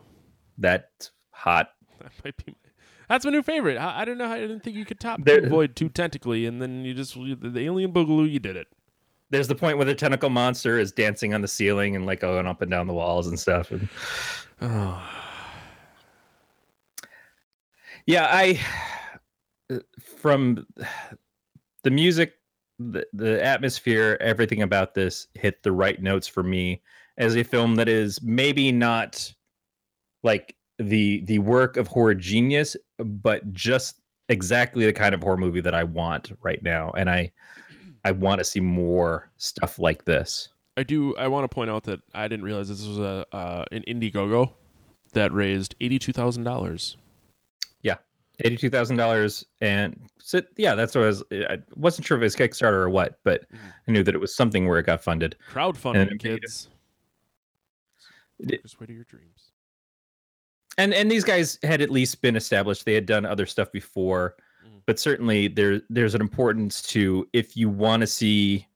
That's 0.61 1.11
hot. 1.31 1.71
That 2.01 2.13
might 2.25 2.47
be. 2.47 2.55
That's 3.09 3.25
my 3.25 3.33
new 3.33 3.43
favorite. 3.43 3.77
I, 3.77 4.03
I 4.03 4.05
don't 4.05 4.19
know. 4.19 4.29
how 4.29 4.35
I 4.35 4.41
didn't 4.41 4.61
think 4.61 4.77
you 4.77 4.85
could 4.85 5.01
top 5.01 5.25
There- 5.25 5.49
Void 5.49 5.75
two 5.75 5.89
tentacly, 5.89 6.47
and 6.47 6.63
then 6.63 6.85
you 6.85 6.95
just 6.95 7.15
the, 7.15 7.35
the 7.35 7.61
Alien 7.61 7.93
Boogaloo. 7.93 8.31
You 8.31 8.39
did 8.39 8.57
it. 8.57 8.69
There's 9.31 9.49
the 9.49 9.55
point 9.55 9.77
where 9.79 9.85
the 9.87 9.95
tentacle 9.95 10.31
monster 10.31 10.79
is 10.79 10.93
dancing 10.93 11.35
on 11.35 11.41
the 11.41 11.49
ceiling 11.49 11.95
and 11.97 12.05
like 12.07 12.21
going 12.21 12.47
up 12.47 12.63
and 12.63 12.71
down 12.71 12.87
the 12.87 12.93
walls 12.95 13.27
and 13.27 13.39
stuff. 13.39 13.71
And 13.71 13.89
Oh, 14.63 15.03
yeah, 18.07 18.27
I 18.31 18.61
uh, 19.71 19.79
from 20.19 20.67
the 21.83 21.91
music, 21.91 22.35
the, 22.79 23.07
the 23.13 23.43
atmosphere, 23.45 24.19
everything 24.21 24.63
about 24.63 24.95
this 24.95 25.29
hit 25.35 25.63
the 25.63 25.73
right 25.73 26.01
notes 26.03 26.27
for 26.27 26.43
me 26.43 26.83
as 27.19 27.37
a 27.37 27.43
film 27.43 27.77
that 27.77 27.89
is 27.89 28.21
maybe 28.23 28.73
not 28.73 29.33
like 30.23 30.57
the 30.79 31.21
the 31.27 31.39
work 31.41 31.77
of 31.77 31.87
horror 31.89 32.15
genius, 32.15 32.77
but 32.99 33.53
just 33.53 34.01
exactly 34.29 34.87
the 34.87 34.93
kind 34.93 35.15
of 35.15 35.23
horror 35.23 35.37
movie 35.37 35.61
that 35.61 35.75
I 35.75 35.85
want 35.85 36.33
right 36.43 36.63
now. 36.63 36.91
And 36.97 37.11
I 37.11 37.33
I 38.05 38.13
want 38.13 38.39
to 38.39 38.45
see 38.45 38.61
more 38.61 39.31
stuff 39.37 39.79
like 39.79 40.05
this. 40.05 40.49
I 40.77 40.83
do. 40.85 41.15
I 41.17 41.29
want 41.29 41.45
to 41.45 41.55
point 41.55 41.69
out 41.71 41.83
that 41.85 42.01
I 42.15 42.29
didn't 42.29 42.45
realize 42.45 42.69
this 42.69 42.87
was 42.87 42.99
a 42.99 43.27
uh, 43.33 43.65
an 43.73 43.83
Indiegogo 43.87 44.53
that 45.13 45.33
raised 45.33 45.75
eighty 45.81 45.99
two 45.99 46.13
thousand 46.13 46.45
dollars. 46.45 46.97
Yeah, 47.83 47.97
eighty-two 48.45 48.71
thousand 48.71 48.97
dollars, 48.97 49.45
and 49.61 50.01
so, 50.19 50.41
yeah, 50.57 50.75
that's 50.75 50.95
what 50.95 51.05
I 51.05 51.07
was. 51.09 51.25
I 51.33 51.59
wasn't 51.75 52.07
sure 52.07 52.17
if 52.17 52.23
it 52.23 52.25
was 52.25 52.37
Kickstarter 52.37 52.75
or 52.75 52.89
what, 52.89 53.19
but 53.25 53.51
Mhm. 53.53 53.59
I 53.89 53.91
knew 53.91 54.03
that 54.05 54.15
it 54.15 54.19
was 54.19 54.35
something 54.35 54.67
where 54.67 54.79
it 54.79 54.87
got 54.87 55.03
funded. 55.03 55.37
Crowdfunding, 55.53 56.11
And- 56.13 56.21
kids. 56.21 56.69
Way 58.39 58.87
to 58.87 58.93
your 58.93 59.05
dreams. 59.05 59.50
And 60.79 60.95
and 60.95 61.11
these 61.11 61.25
guys 61.25 61.59
had 61.63 61.81
at 61.83 61.91
least 61.91 62.23
been 62.23 62.37
established. 62.37 62.85
They 62.85 62.95
had 62.95 63.07
done 63.07 63.27
other 63.27 63.47
stuff 63.47 63.71
before, 63.73 64.37
Mhm. 64.65 64.83
but 64.87 64.99
certainly 64.99 65.49
there 65.49 65.83
there's 65.91 66.15
an 66.15 66.21
importance 66.21 66.81
to 66.89 67.29
if 67.33 67.57
you 67.57 67.69
want 67.69 68.01
to 68.03 68.07
see 68.07 68.67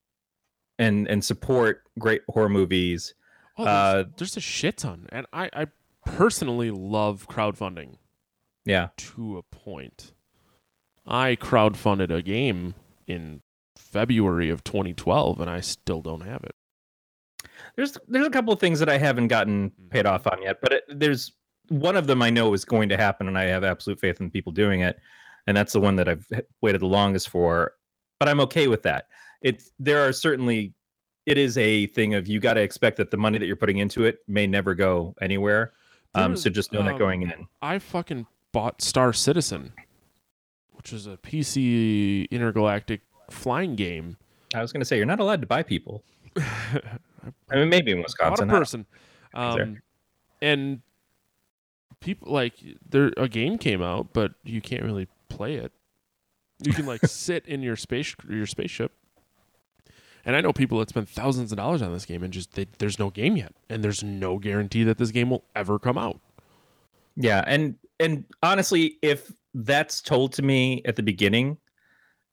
and 0.79 1.07
and 1.09 1.25
support 1.25 1.83
great 1.99 2.23
horror 2.29 2.49
movies. 2.49 3.15
Oh, 3.57 3.65
there's, 3.65 3.77
Uh, 3.77 4.05
there's 4.17 4.37
a 4.37 4.41
shit 4.41 4.79
ton, 4.79 5.07
and 5.13 5.27
I, 5.33 5.49
I 5.53 5.67
personally 6.05 6.71
love 6.73 7.29
crowdfunding 7.29 7.99
Yeah, 8.65 8.89
to 8.97 9.39
a 9.39 9.43
point. 9.45 10.13
I 11.07 11.37
crowdfunded 11.37 12.11
a 12.11 12.21
game 12.23 12.75
in 13.07 13.43
February 13.77 14.51
of 14.51 14.65
2012, 14.65 15.41
and 15.41 15.49
I 15.49 15.61
still 15.61 16.03
don't 16.03 16.23
have 16.23 16.43
it. 16.45 16.57
there's 17.77 17.97
there's 18.09 18.27
a 18.27 18.31
couple 18.31 18.53
of 18.53 18.59
things 18.59 18.81
that 18.81 18.89
I 18.89 18.99
haven't 18.99 19.29
gotten 19.29 19.71
paid 19.91 20.07
off 20.07 20.27
on 20.27 20.43
yet, 20.43 20.61
but 20.61 20.73
it, 20.73 20.85
there's 20.89 21.33
one 21.69 21.97
of 21.97 22.07
them 22.07 22.23
I 22.23 22.31
know 22.31 22.53
is 22.55 22.65
going 22.65 22.89
to 22.91 22.97
happen, 22.97 23.29
and 23.29 23.39
I 23.39 23.45
have 23.45 23.65
absolute 23.65 24.01
faith 24.01 24.21
in 24.21 24.31
people 24.31 24.53
doing 24.53 24.81
it, 24.81 24.99
and 25.47 25.57
that's 25.57 25.73
the 25.73 25.81
one 25.81 25.97
that 25.97 26.09
I've 26.09 26.27
waited 26.61 26.81
the 26.81 26.87
longest 26.87 27.29
for. 27.29 27.73
But 28.19 28.29
I'm 28.29 28.41
okay 28.41 28.69
with 28.69 28.83
that. 28.83 29.09
It's 29.43 29.71
there 29.79 30.07
are 30.07 30.13
certainly 30.13 30.73
it 31.27 31.39
is 31.39 31.57
a 31.59 31.87
thing 31.89 32.15
of 32.15 32.29
you 32.29 32.39
got 32.41 32.55
to 32.55 32.61
expect 32.61 32.97
that 32.99 33.11
the 33.11 33.17
money 33.17 33.39
that 33.39 33.47
you're 33.47 33.57
putting 33.57 33.79
into 33.79 34.05
it 34.05 34.19
may 34.29 34.47
never 34.47 34.75
go 34.75 35.15
anywhere. 35.21 35.73
Um, 36.15 36.37
so 36.37 36.49
just 36.49 36.73
know 36.73 36.83
that 36.83 36.93
um, 36.93 36.99
going 36.99 37.23
in. 37.23 37.49
I 37.61 37.79
fucking 37.79 38.27
bought 38.53 38.81
Star 38.81 39.13
Citizen, 39.13 39.73
which 40.73 40.93
is 40.93 41.07
a 41.07 41.17
PC 41.17 42.31
intergalactic 42.31 43.01
flying 43.31 43.75
game. 43.75 44.17
I 44.55 44.63
was 44.63 44.73
going 44.73 44.81
to 44.81 44.85
say 44.85 44.97
you're 44.97 45.07
not 45.07 45.19
allowed 45.19 45.41
to 45.41 45.47
buy 45.47 45.63
people. 45.65 46.05
I 46.37 47.57
mean, 47.57 47.69
maybe 47.69 47.91
in 47.91 47.99
Bought 47.99 48.03
a 48.03 48.05
Wisconsin. 48.05 48.49
Person, 48.49 48.87
um, 49.35 49.83
and 50.41 50.81
people 52.05 52.31
like 52.31 52.55
there 52.89 53.13
a 53.17 53.29
game 53.29 53.59
came 53.59 53.83
out, 53.83 54.13
but 54.13 54.35
you 54.45 54.61
can't 54.61 54.83
really 54.83 55.09
play 55.29 55.55
it. 55.55 55.73
You 56.63 56.73
can 56.73 56.87
like 56.87 57.01
sit 57.07 57.47
in 57.47 57.63
your 57.63 57.77
space 57.77 58.15
your 58.29 58.47
spaceship, 58.47 58.93
And 60.25 60.37
I 60.37 60.41
know 60.41 60.53
people 60.53 60.79
that 60.79 60.91
spend 60.91 61.09
thousands 61.09 61.51
of 61.51 61.57
dollars 61.57 61.83
on 61.83 61.93
this 61.93 62.05
game 62.05 62.23
and 62.23 62.33
just 62.33 62.53
they, 62.53 62.67
there's 62.79 62.99
no 62.99 63.11
game 63.11 63.37
yet, 63.37 63.55
and 63.69 63.83
there's 63.83 64.05
no 64.05 64.39
guarantee 64.39 64.85
that 64.85 64.99
this 64.99 65.11
game 65.11 65.31
will 65.31 65.45
ever 65.57 65.79
come 65.79 65.99
out. 65.99 66.21
Yeah, 67.17 67.43
and 67.47 67.77
and 67.99 68.25
honestly, 68.43 68.99
if 69.03 69.33
that's 69.55 70.03
told 70.03 70.33
to 70.35 70.43
me 70.43 70.83
at 70.85 70.97
the 70.97 71.03
beginning, 71.03 71.57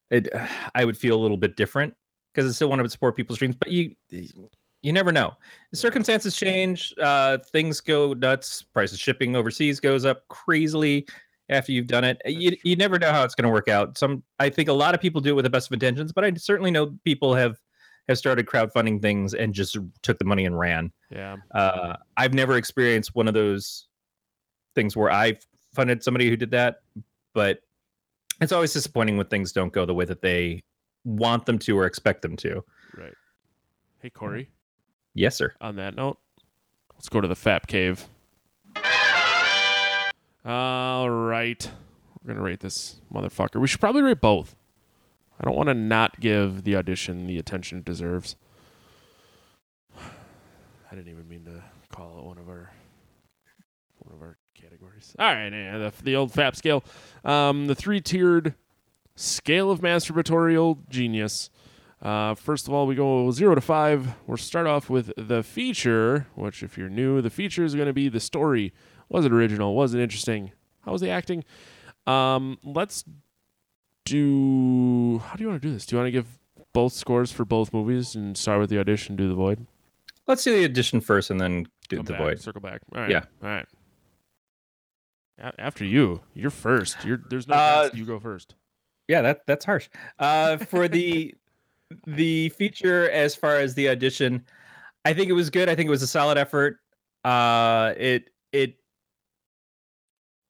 it 0.10 0.28
I 0.76 0.86
would 0.86 0.98
feel 0.98 1.16
a 1.16 1.22
little 1.22 1.38
bit 1.38 1.56
different 1.56 1.96
because 2.34 2.50
I 2.50 2.54
still 2.54 2.70
want 2.70 2.84
to 2.84 2.90
support 2.90 3.16
people's 3.16 3.40
dreams. 3.40 3.56
But 3.56 3.72
you 3.72 3.96
you 4.82 4.92
never 4.92 5.12
know. 5.12 5.34
Circumstances 5.74 6.36
change. 6.36 6.94
Uh, 7.02 7.38
things 7.52 7.82
go 7.82 8.14
nuts. 8.14 8.64
Price 8.64 8.92
of 8.92 9.00
shipping 9.00 9.36
overseas 9.36 9.80
goes 9.80 10.06
up 10.06 10.28
crazily 10.28 11.08
after 11.50 11.72
you've 11.72 11.88
done 11.88 12.04
it. 12.04 12.22
You, 12.26 12.56
you 12.64 12.76
never 12.76 12.98
know 12.98 13.12
how 13.12 13.24
it's 13.24 13.36
going 13.36 13.48
to 13.48 13.52
work 13.54 13.68
out. 13.68 13.98
Some 13.98 14.24
I 14.40 14.50
think 14.50 14.70
a 14.70 14.74
lot 14.74 14.96
of 14.96 15.02
people 15.02 15.22
do 15.22 15.32
it 15.32 15.34
with 15.34 15.46
the 15.46 15.50
best 15.50 15.68
of 15.68 15.74
intentions, 15.74 16.12
but 16.12 16.26
I 16.26 16.34
certainly 16.36 16.72
know 16.72 16.98
people 17.04 17.36
have 17.36 17.58
have 18.08 18.18
started 18.18 18.48
crowdfunding 18.48 19.02
things 19.02 19.34
and 19.34 19.54
just 19.54 19.78
took 20.02 20.18
the 20.18 20.26
money 20.26 20.46
and 20.46 20.58
ran. 20.58 20.92
Yeah. 21.12 21.38
Uh, 21.54 21.98
I've 22.18 22.34
never 22.34 22.58
experienced 22.58 23.14
one 23.14 23.28
of 23.28 23.36
those 23.36 23.88
things 24.74 24.98
where 24.98 25.12
I've 25.12 25.46
funded 25.76 26.04
somebody 26.04 26.28
who 26.28 26.36
did 26.36 26.52
that, 26.52 26.78
but 27.34 27.60
it's 28.42 28.52
always 28.52 28.74
disappointing 28.74 29.18
when 29.18 29.28
things 29.28 29.52
don't 29.52 29.72
go 29.72 29.86
the 29.86 29.94
way 29.94 30.06
that 30.06 30.22
they 30.22 30.64
want 31.04 31.46
them 31.46 31.60
to 31.60 31.78
or 31.78 31.86
expect 31.86 32.24
them 32.24 32.36
to. 32.38 32.64
Right. 32.98 33.14
Hey 34.00 34.10
Corey. 34.10 34.50
Yes, 35.14 35.36
sir. 35.36 35.54
On 35.62 35.76
that 35.76 35.96
note, 35.96 36.18
let's 36.96 37.10
go 37.10 37.22
to 37.22 37.28
the 37.28 37.36
Fap 37.36 37.68
Cave. 37.68 38.08
All 40.46 41.10
right. 41.10 41.70
We're 42.24 42.34
gonna 42.34 42.44
rate 42.46 42.60
this 42.62 43.02
motherfucker. 43.14 43.60
We 43.60 43.68
should 43.68 43.80
probably 43.80 44.02
rate 44.02 44.22
both. 44.22 44.56
I 45.40 45.46
don't 45.46 45.56
want 45.56 45.70
to 45.70 45.74
not 45.74 46.20
give 46.20 46.64
the 46.64 46.76
audition 46.76 47.26
the 47.26 47.38
attention 47.38 47.80
it 47.80 47.86
deserves. 47.86 48.36
I 49.98 50.96
didn't 50.96 51.10
even 51.10 51.28
mean 51.28 51.46
to 51.46 51.64
call 51.90 52.20
it 52.20 52.26
one 52.26 52.38
of 52.38 52.48
our 52.48 52.72
one 54.00 54.16
of 54.16 54.22
our 54.22 54.38
categories. 54.54 55.16
All 55.20 55.34
right, 55.34 55.52
yeah, 55.52 55.78
the, 55.78 55.94
the 56.04 56.16
old 56.16 56.32
FAP 56.32 56.56
scale, 56.56 56.84
um, 57.24 57.68
the 57.68 57.76
three 57.76 58.02
tiered 58.02 58.56
scale 59.16 59.72
of 59.72 59.82
masturbatorial 59.82 60.78
genius. 60.90 61.50
Uh, 62.02 62.34
first 62.34 62.68
of 62.68 62.74
all, 62.74 62.88
we 62.88 62.96
go 62.96 63.30
zero 63.32 63.54
to 63.54 63.62
five. 63.62 64.16
We'll 64.26 64.38
start 64.38 64.66
off 64.68 64.90
with 64.90 65.12
the 65.18 65.44
feature, 65.44 66.28
which, 66.36 66.64
if 66.64 66.78
you're 66.78 66.90
new, 66.90 67.22
the 67.22 67.30
feature 67.30 67.64
is 67.64 67.76
going 67.76 67.88
to 67.88 67.94
be 67.94 68.10
the 68.10 68.20
story. 68.20 68.74
Was 69.10 69.26
it 69.26 69.32
original? 69.32 69.76
Was 69.76 69.94
it 69.94 70.02
interesting? 70.02 70.52
How 70.82 70.94
was 70.94 71.02
the 71.02 71.10
acting? 71.10 71.44
Um, 72.08 72.58
let's 72.64 73.04
do. 74.06 75.20
How 75.26 75.36
do 75.36 75.44
you 75.44 75.50
want 75.50 75.62
to 75.62 75.68
do 75.68 75.74
this? 75.74 75.86
Do 75.86 75.96
you 75.96 76.00
want 76.02 76.08
to 76.08 76.12
give 76.12 76.40
both 76.74 76.94
scores 76.94 77.32
for 77.32 77.46
both 77.46 77.74
movies 77.74 78.16
and 78.16 78.36
start 78.38 78.60
with 78.60 78.70
the 78.70 78.80
audition, 78.80 79.16
do 79.16 79.28
the 79.28 79.36
void? 79.36 79.68
Let's 80.28 80.44
do 80.44 80.58
the 80.58 80.66
audition 80.66 81.02
first 81.02 81.30
and 81.30 81.40
then 81.40 81.68
do 81.90 81.98
Come 81.98 82.06
the 82.06 82.14
back, 82.14 82.22
void. 82.22 82.40
Circle 82.42 82.62
back. 82.62 82.82
All 82.96 83.02
right. 83.02 83.12
Yeah. 83.12 83.24
All 83.44 83.50
right. 83.50 83.66
A- 85.40 85.60
After 85.62 85.84
you, 85.86 86.22
you're 86.34 86.50
first. 86.52 87.04
You're 87.06 87.22
there's 87.30 87.48
no 87.48 87.56
Uh, 87.56 87.90
you 87.94 88.06
go 88.06 88.20
first. 88.20 88.56
Yeah, 89.08 89.22
that 89.22 89.46
that's 89.46 89.66
harsh. 89.66 89.90
Uh, 90.20 90.58
for 90.58 90.88
the 90.88 91.36
the 92.06 92.50
feature 92.50 93.10
as 93.12 93.36
far 93.36 93.58
as 93.58 93.74
the 93.76 93.90
audition, 93.90 94.44
I 95.06 95.14
think 95.14 95.30
it 95.30 95.34
was 95.34 95.50
good. 95.50 95.70
I 95.70 95.76
think 95.76 95.88
it 95.88 95.92
was 95.92 96.04
a 96.04 96.08
solid 96.08 96.38
effort. 96.38 96.80
Uh, 97.24 97.94
it 97.98 98.30
it 98.52 98.76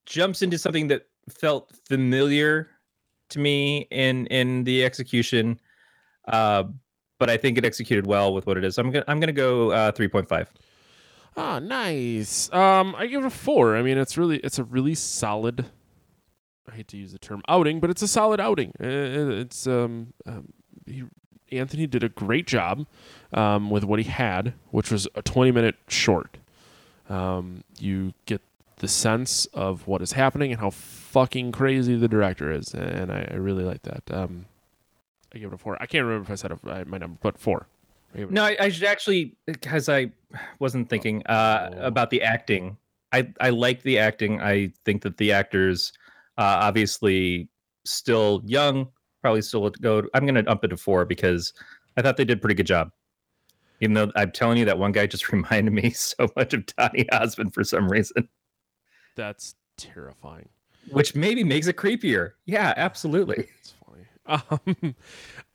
jumps 0.05 0.41
into 0.41 0.57
something 0.57 0.87
that 0.87 1.07
felt 1.29 1.71
familiar 1.87 2.69
to 3.29 3.39
me 3.39 3.87
in 3.91 4.27
in 4.27 4.63
the 4.63 4.83
execution. 4.83 5.59
Uh, 6.27 6.63
but 7.19 7.29
I 7.29 7.37
think 7.37 7.57
it 7.57 7.65
executed 7.65 8.07
well 8.07 8.33
with 8.33 8.45
what 8.47 8.57
it 8.57 8.63
is. 8.63 8.77
I'm 8.77 8.91
gonna 8.91 9.05
I'm 9.07 9.19
gonna 9.19 9.31
go 9.31 9.71
uh, 9.71 9.91
three 9.91 10.07
point 10.07 10.27
five. 10.27 10.51
Ah, 11.37 11.59
nice. 11.59 12.51
Um, 12.51 12.93
I 12.97 13.07
give 13.07 13.23
it 13.23 13.27
a 13.27 13.29
four. 13.29 13.77
I 13.77 13.81
mean, 13.81 13.97
it's 13.97 14.17
really 14.17 14.37
it's 14.37 14.59
a 14.59 14.63
really 14.63 14.95
solid. 14.95 15.65
I 16.69 16.75
hate 16.75 16.87
to 16.89 16.97
use 16.97 17.11
the 17.11 17.19
term 17.19 17.41
outing, 17.47 17.79
but 17.79 17.89
it's 17.89 18.01
a 18.01 18.07
solid 18.07 18.39
outing. 18.39 18.73
It's 18.79 19.67
um, 19.67 20.13
um 20.25 20.49
he, 20.85 21.03
Anthony 21.51 21.87
did 21.87 22.03
a 22.03 22.09
great 22.09 22.47
job 22.47 22.85
um, 23.33 23.69
with 23.69 23.83
what 23.83 23.99
he 23.99 24.05
had, 24.05 24.53
which 24.71 24.91
was 24.91 25.07
a 25.15 25.21
20 25.21 25.51
minute 25.51 25.75
short. 25.87 26.37
Um, 27.09 27.63
you 27.79 28.13
get 28.25 28.41
the 28.77 28.87
sense 28.87 29.45
of 29.47 29.85
what 29.87 30.01
is 30.01 30.13
happening 30.13 30.51
and 30.51 30.59
how 30.61 30.69
fucking 30.69 31.51
crazy 31.51 31.95
the 31.95 32.07
director 32.07 32.51
is, 32.51 32.73
and 32.73 33.11
I, 33.11 33.27
I 33.31 33.35
really 33.35 33.63
like 33.63 33.83
that. 33.83 34.03
Um, 34.09 34.45
I 35.33 35.37
give 35.39 35.51
it 35.51 35.55
a 35.55 35.57
four. 35.57 35.77
I 35.81 35.85
can't 35.85 36.05
remember 36.05 36.25
if 36.25 36.31
I 36.31 36.35
said 36.35 36.51
a, 36.51 36.85
my 36.85 36.97
number, 36.97 37.17
but 37.21 37.37
four. 37.37 37.67
I 38.13 38.17
give 38.19 38.29
it 38.29 38.31
a 38.31 38.33
No, 38.33 38.43
I, 38.43 38.55
I 38.59 38.69
should 38.69 38.83
actually 38.85 39.35
because 39.45 39.87
I 39.89 40.11
wasn't 40.59 40.89
thinking 40.89 41.21
uh, 41.27 41.69
Oh. 41.73 41.85
about 41.87 42.09
the 42.09 42.21
acting. 42.21 42.77
I 43.11 43.27
I 43.41 43.49
like 43.49 43.83
the 43.83 43.99
acting. 43.99 44.41
I 44.41 44.71
think 44.85 45.01
that 45.03 45.17
the 45.17 45.31
actors, 45.33 45.91
uh, 46.37 46.59
obviously, 46.61 47.49
still 47.85 48.41
young, 48.45 48.87
probably 49.21 49.41
still 49.41 49.69
go. 49.69 50.03
I'm 50.13 50.25
going 50.25 50.43
to 50.43 50.49
up 50.49 50.63
it 50.63 50.69
to 50.69 50.77
four 50.77 51.05
because 51.05 51.53
I 51.97 52.01
thought 52.01 52.17
they 52.17 52.25
did 52.25 52.37
a 52.37 52.41
pretty 52.41 52.55
good 52.55 52.67
job. 52.67 52.91
Even 53.79 53.93
though 53.95 54.11
I'm 54.15 54.31
telling 54.31 54.57
you 54.57 54.65
that 54.65 54.77
one 54.77 54.91
guy 54.91 55.07
just 55.07 55.29
reminded 55.31 55.73
me 55.73 55.91
so 55.91 56.27
much 56.35 56.53
of 56.53 56.65
Donny 56.67 57.09
Osmond 57.11 57.53
for 57.53 57.63
some 57.63 57.87
reason, 57.89 58.27
That's 59.15 59.55
terrifying. 59.77 60.49
which 60.91 61.15
maybe 61.15 61.43
makes 61.43 61.67
it 61.67 61.77
creepier. 61.77 62.31
Yeah, 62.45 62.73
absolutely. 62.77 63.47
It's 63.59 63.73
funny. 63.85 64.05
Um, 64.85 64.95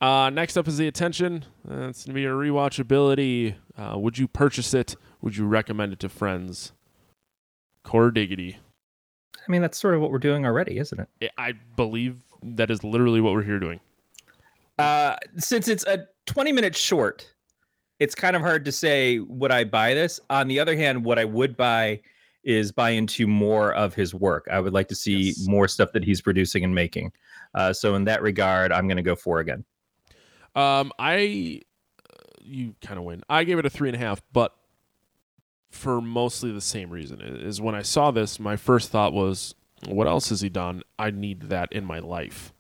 uh, 0.01 0.31
next 0.31 0.57
up 0.57 0.67
is 0.69 0.77
the 0.77 0.87
attention. 0.89 1.45
That's 1.65 2.05
gonna 2.05 2.15
be 2.15 2.23
your 2.23 2.35
rewatchability. 2.37 3.55
Uh, 3.79 3.97
would 3.99 4.19
you 4.19 4.27
purchase 4.29 4.75
it? 4.75 4.97
Would 5.23 5.37
you 5.37 5.47
recommend 5.47 5.93
it 5.93 6.01
to 6.01 6.09
friends? 6.09 6.73
Core 7.85 8.11
diggity. 8.11 8.59
I 9.37 9.51
mean, 9.53 9.63
that's 9.63 9.79
sort 9.79 9.95
of 9.95 10.01
what 10.01 10.11
we're 10.11 10.19
doing 10.19 10.45
already, 10.45 10.79
isn't 10.79 10.99
it? 11.21 11.31
I 11.39 11.53
believe 11.77 12.17
that 12.43 12.71
is 12.71 12.83
literally 12.85 13.21
what 13.21 13.33
we're 13.33 13.43
here 13.43 13.59
doing. 13.59 13.81
Uh, 14.79 15.17
since 15.39 15.69
it's 15.69 15.85
a 15.87 16.07
20 16.27 16.53
minute 16.53 16.77
short, 16.77 17.33
it's 17.99 18.15
kind 18.15 18.37
of 18.37 18.43
hard 18.43 18.65
to 18.67 18.73
say 18.73 19.19
would 19.21 19.51
I 19.51 19.65
buy 19.65 19.95
this. 19.95 20.21
On 20.29 20.49
the 20.49 20.61
other 20.61 20.77
hand, 20.77 21.05
what 21.05 21.19
I 21.19 21.25
would 21.25 21.57
buy 21.57 22.01
is 22.45 22.71
buy 22.71 22.91
into 22.91 23.27
more 23.27 23.75
of 23.75 23.95
his 23.95 24.15
work. 24.15 24.47
I 24.51 24.61
would 24.61 24.73
like 24.73 24.89
to 24.89 24.95
see 24.95 25.29
Yes. 25.29 25.47
more 25.49 25.67
stuff 25.67 25.93
that 25.93 26.05
he's 26.05 26.21
producing 26.21 26.63
and 26.63 26.75
making. 26.75 27.13
Uh, 27.55 27.73
so 27.73 27.95
in 27.95 28.05
that 28.05 28.23
regard, 28.23 28.71
I'm 28.71 28.87
going 28.87 28.99
to 28.99 29.03
go 29.03 29.17
for 29.17 29.41
again. 29.41 29.65
Um, 30.55 30.93
I, 30.99 31.63
uh, 32.09 32.17
you 32.43 32.75
kind 32.83 32.99
of 32.99 33.05
win. 33.05 33.23
I 33.29 33.45
gave 33.45 33.59
it 33.59 33.67
a 33.67 33.71
three 33.71 33.89
and 33.89 33.97
a 33.97 33.99
half, 33.99 34.23
but 34.33 34.55
for 35.71 36.01
mostly 36.01 36.53
the 36.53 36.61
same 36.61 36.91
reason. 36.91 37.21
Is 37.21 37.61
when 37.61 37.75
I 37.75 37.83
saw 37.83 38.11
this, 38.11 38.39
my 38.39 38.57
first 38.57 38.91
thought 38.91 39.13
was, 39.13 39.55
what 39.89 40.07
else 40.07 40.31
has 40.31 40.41
he 40.41 40.49
done? 40.49 40.83
I 40.99 41.11
need 41.11 41.43
that 41.43 41.73
in 41.73 41.85
my 41.85 41.99
life. 41.99 42.53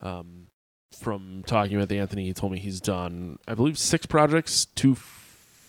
Um, 0.00 0.48
from 0.96 1.42
talking 1.46 1.78
with 1.78 1.90
Anthony, 1.92 2.26
he 2.26 2.32
told 2.32 2.52
me 2.52 2.58
he's 2.58 2.80
done, 2.80 3.38
I 3.46 3.54
believe, 3.54 3.78
six 3.78 4.06
projects, 4.06 4.64
two 4.64 4.94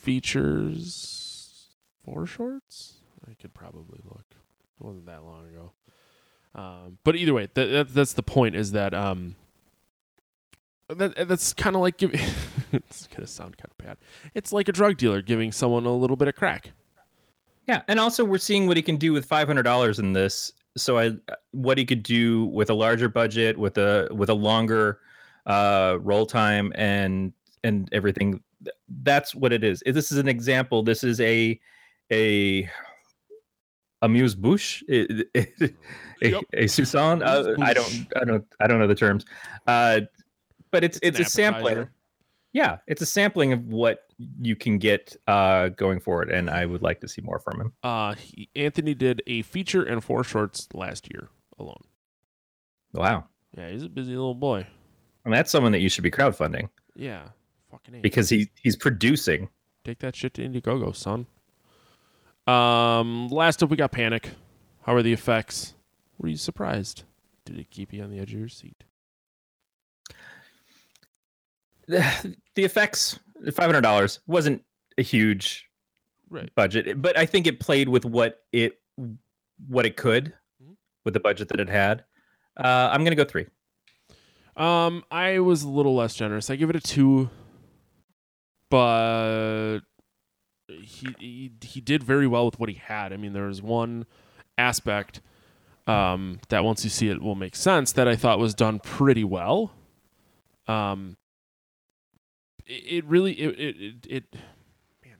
features, 0.10 1.68
four 2.04 2.26
shorts. 2.26 2.96
I 3.30 3.34
could 3.36 3.54
probably 3.54 4.00
look. 4.04 4.26
It 4.32 4.84
wasn't 4.86 5.06
that 5.08 5.24
long 5.24 5.48
ago. 5.48 5.72
Um, 6.56 6.98
but 7.04 7.16
either 7.16 7.34
way, 7.34 7.50
that, 7.54 7.66
that 7.66 7.94
that's 7.94 8.14
the 8.14 8.24
point. 8.24 8.56
Is 8.56 8.72
that 8.72 8.94
um, 8.94 9.36
that 10.88 11.28
that's 11.28 11.54
kind 11.54 11.76
of 11.76 11.82
like 11.82 11.98
giving. 11.98 12.20
it's 12.72 13.08
gonna 13.08 13.28
sound 13.28 13.58
kind 13.58 13.72
of 13.72 13.78
bad. 13.86 13.98
It's 14.34 14.52
like 14.52 14.68
a 14.68 14.72
drug 14.72 14.98
dealer 14.98 15.22
giving 15.22 15.52
someone 15.52 15.86
a 15.86 15.94
little 15.94 16.16
bit 16.16 16.28
of 16.28 16.36
crack. 16.36 16.72
Yeah, 17.70 17.84
and 17.88 18.00
also 18.00 18.26
we're 18.26 18.40
seeing 18.40 18.66
what 18.66 18.78
he 18.78 18.82
can 18.82 18.98
do 18.98 19.14
with 19.14 19.26
five 19.26 19.48
hundred 19.48 19.62
dollars 19.62 20.00
in 20.00 20.12
this. 20.12 20.52
So 20.76 20.98
I, 20.98 21.12
what 21.52 21.78
he 21.78 21.86
could 21.86 22.02
do 22.02 22.46
with 22.46 22.72
a 22.72 22.74
larger 22.74 23.08
budget, 23.10 23.60
with 23.60 23.78
a 23.78 24.08
with 24.10 24.30
a 24.30 24.34
longer 24.34 25.02
uh, 25.46 26.00
roll 26.02 26.26
time, 26.26 26.74
and 26.74 27.32
and 27.64 27.88
everything. 27.92 28.42
That's 29.04 29.36
what 29.36 29.54
it 29.54 29.64
is. 29.64 29.84
This 29.86 30.12
is 30.12 30.18
an 30.18 30.28
example. 30.28 30.82
This 30.82 31.04
is 31.04 31.22
a 31.22 31.60
a 32.12 32.68
amuse 34.02 34.34
bouche, 34.34 34.82
a, 34.90 35.46
a, 36.24 36.28
Yep. 36.28 36.44
a 36.54 36.66
Susan. 36.66 37.22
Uh, 37.22 37.54
I 37.62 37.74
don't, 37.74 38.08
I 38.20 38.26
don't, 38.26 38.48
I 38.60 38.66
don't 38.66 38.80
know 38.80 38.88
the 38.88 38.96
terms. 38.96 39.26
Uh, 39.68 40.02
but 40.72 40.84
it's 40.84 40.98
it's, 41.04 41.20
an 41.20 41.26
a 41.26 41.30
sampling. 41.30 41.74
appetizer. 41.74 41.92
Yeah, 42.52 42.78
it's 42.88 43.04
a 43.04 43.06
sampling 43.06 43.54
of 43.54 43.68
what 43.68 44.09
you 44.42 44.56
can 44.56 44.78
get 44.78 45.16
uh, 45.28 45.70
going 45.70 46.00
forward, 46.00 46.30
and 46.30 46.50
I 46.50 46.66
would 46.66 46.82
like 46.82 47.00
to 47.02 47.08
see 47.08 47.22
more 47.22 47.40
from 47.40 47.62
him. 47.62 47.74
Uh, 47.84 48.16
he, 48.16 48.50
Anthony 48.56 48.94
did 48.94 49.22
a 49.28 49.42
feature 49.44 49.84
and 49.84 50.04
four 50.04 50.24
shorts 50.24 50.68
last 50.74 51.12
year 51.12 51.30
alone. 51.58 51.82
Wow. 52.94 53.26
Yeah, 53.58 53.70
he's 53.70 53.84
a 53.84 53.90
busy 53.90 54.12
little 54.12 54.36
boy. 54.36 54.68
And 55.26 55.34
that's 55.34 55.52
someone 55.52 55.72
that 55.72 55.80
you 55.80 55.90
should 55.90 56.04
be 56.04 56.12
crowdfunding 56.12 56.70
Yeah, 56.96 57.30
fucking 57.72 57.96
A. 57.96 58.00
because 58.00 58.30
he 58.30 58.50
he's 58.62 58.76
producing. 58.76 59.50
Take 59.84 60.00
that 60.00 60.16
shit 60.16 60.34
to 60.36 60.42
Indiegogo, 60.48 60.96
son. 60.96 61.28
Um, 62.48 63.28
last 63.30 63.62
up 63.64 63.70
we 63.70 63.78
got 63.78 63.92
Panic. 63.92 64.32
How 64.84 64.96
are 64.96 65.04
the 65.04 65.14
effects? 65.14 65.76
Were 66.18 66.30
you 66.30 66.38
surprised? 66.38 67.04
Did 67.46 67.60
it 67.60 67.70
keep 67.70 67.94
you 67.94 68.04
on 68.04 68.10
the 68.12 68.20
edge 68.20 68.34
of 68.34 68.40
your 68.40 68.50
seat? 68.50 68.84
the, 71.88 72.36
the 72.56 72.64
effects, 72.64 73.20
five 73.54 73.66
hundred 73.68 73.82
dollars 73.82 74.20
wasn't 74.28 74.64
a 74.98 75.02
huge 75.02 75.66
Right. 76.30 76.54
budget, 76.56 77.02
but 77.02 77.18
I 77.18 77.26
think 77.26 77.48
it 77.48 77.60
played 77.60 77.90
with 77.90 78.06
what 78.06 78.44
it 78.52 78.80
what 79.68 79.86
it 79.86 79.96
could 79.98 80.34
Mhm. 80.64 80.76
with 81.06 81.14
the 81.14 81.20
budget 81.20 81.48
that 81.50 81.60
it 81.60 81.70
had. 81.70 82.06
Uh, 82.58 82.90
I'm 82.92 83.04
gonna 83.04 83.16
go 83.16 83.24
three. 83.26 83.48
Um, 84.56 85.04
I 85.10 85.40
was 85.40 85.64
a 85.64 85.70
little 85.70 85.96
less 85.96 86.16
generous. 86.16 86.50
I 86.50 86.56
give 86.58 86.70
it 86.70 86.76
a 86.76 86.80
two, 86.82 87.30
but 88.70 89.80
he 90.68 91.16
he, 91.20 91.52
he 91.62 91.82
did 91.82 92.04
very 92.04 92.28
well 92.28 92.46
with 92.46 92.60
what 92.60 92.70
he 92.70 92.76
had. 92.76 93.12
I 93.14 93.18
mean, 93.18 93.34
there 93.34 93.48
was 93.48 93.62
one 93.62 94.06
aspect 94.58 95.22
um, 95.88 96.40
that 96.50 96.64
once 96.64 96.84
you 96.84 96.90
see 96.92 97.10
it 97.10 97.22
will 97.22 97.34
make 97.36 97.56
sense 97.56 97.94
that 97.94 98.08
I 98.08 98.16
thought 98.16 98.38
was 98.38 98.54
done 98.54 98.80
pretty 98.80 99.24
well. 99.24 99.72
Um, 100.68 101.18
it 102.70 103.06
really 103.06 103.34
it, 103.34 103.60
it 103.60 103.76
it 103.80 104.08
it 104.10 104.24
man 105.04 105.18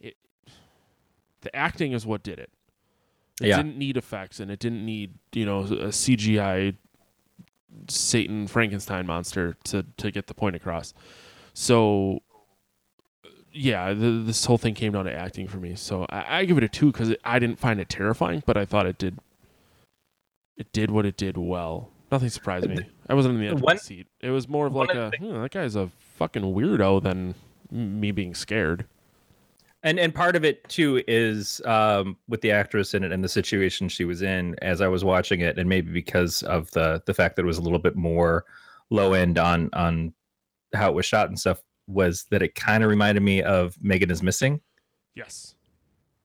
it 0.00 0.16
the 1.40 1.54
acting 1.56 1.92
is 1.92 2.04
what 2.06 2.22
did 2.22 2.38
it. 2.38 2.50
It 3.40 3.48
Yeah. 3.48 3.56
didn't 3.56 3.76
need 3.78 3.96
effects 3.96 4.38
and 4.40 4.50
it 4.50 4.58
didn't 4.58 4.84
need 4.84 5.14
you 5.32 5.46
know 5.46 5.60
a 5.60 5.90
CGI 5.90 6.76
Satan 7.88 8.46
Frankenstein 8.46 9.06
monster 9.06 9.56
to 9.64 9.84
to 9.96 10.10
get 10.10 10.26
the 10.26 10.34
point 10.34 10.56
across. 10.56 10.92
So 11.54 12.20
yeah, 13.52 13.92
the, 13.94 14.22
this 14.24 14.44
whole 14.44 14.58
thing 14.58 14.74
came 14.74 14.92
down 14.92 15.06
to 15.06 15.12
acting 15.12 15.48
for 15.48 15.56
me. 15.58 15.74
So 15.74 16.06
I, 16.08 16.38
I 16.40 16.44
give 16.44 16.56
it 16.56 16.62
a 16.62 16.68
two 16.68 16.92
because 16.92 17.14
I 17.24 17.38
didn't 17.40 17.58
find 17.58 17.80
it 17.80 17.88
terrifying, 17.88 18.44
but 18.46 18.56
I 18.56 18.64
thought 18.64 18.86
it 18.86 18.96
did. 18.98 19.18
It 20.56 20.72
did 20.72 20.90
what 20.90 21.04
it 21.06 21.16
did 21.16 21.36
well. 21.36 21.90
Nothing 22.12 22.28
surprised 22.28 22.68
me. 22.68 22.78
I 23.08 23.14
wasn't 23.14 23.34
in 23.36 23.40
the 23.40 23.46
edge 23.48 23.54
of 23.54 23.62
my 23.64 23.74
seat. 23.76 24.06
It 24.20 24.30
was 24.30 24.46
more 24.48 24.66
of 24.66 24.74
like 24.74 24.94
a 24.94 25.10
"Hmm, 25.18 25.40
that 25.42 25.50
guy's 25.50 25.74
a 25.74 25.90
fucking 26.20 26.42
weirdo 26.42 27.02
than 27.02 27.34
me 27.70 28.12
being 28.12 28.34
scared. 28.34 28.84
And 29.82 29.98
and 29.98 30.14
part 30.14 30.36
of 30.36 30.44
it 30.44 30.68
too 30.68 31.02
is 31.08 31.62
um, 31.64 32.18
with 32.28 32.42
the 32.42 32.50
actress 32.50 32.92
in 32.92 33.02
it 33.02 33.10
and 33.10 33.24
the 33.24 33.28
situation 33.30 33.88
she 33.88 34.04
was 34.04 34.20
in 34.20 34.54
as 34.60 34.82
I 34.82 34.88
was 34.88 35.02
watching 35.02 35.40
it, 35.40 35.58
and 35.58 35.66
maybe 35.68 35.90
because 35.90 36.42
of 36.42 36.70
the 36.72 37.02
the 37.06 37.14
fact 37.14 37.36
that 37.36 37.42
it 37.42 37.46
was 37.46 37.56
a 37.56 37.62
little 37.62 37.78
bit 37.78 37.96
more 37.96 38.44
low 38.90 39.14
end 39.14 39.38
on 39.38 39.70
on 39.72 40.12
how 40.74 40.90
it 40.90 40.94
was 40.94 41.06
shot 41.06 41.28
and 41.28 41.40
stuff, 41.40 41.62
was 41.86 42.26
that 42.30 42.42
it 42.42 42.54
kind 42.54 42.84
of 42.84 42.90
reminded 42.90 43.22
me 43.22 43.42
of 43.42 43.74
Megan 43.80 44.10
is 44.10 44.22
Missing. 44.22 44.60
Yes. 45.14 45.54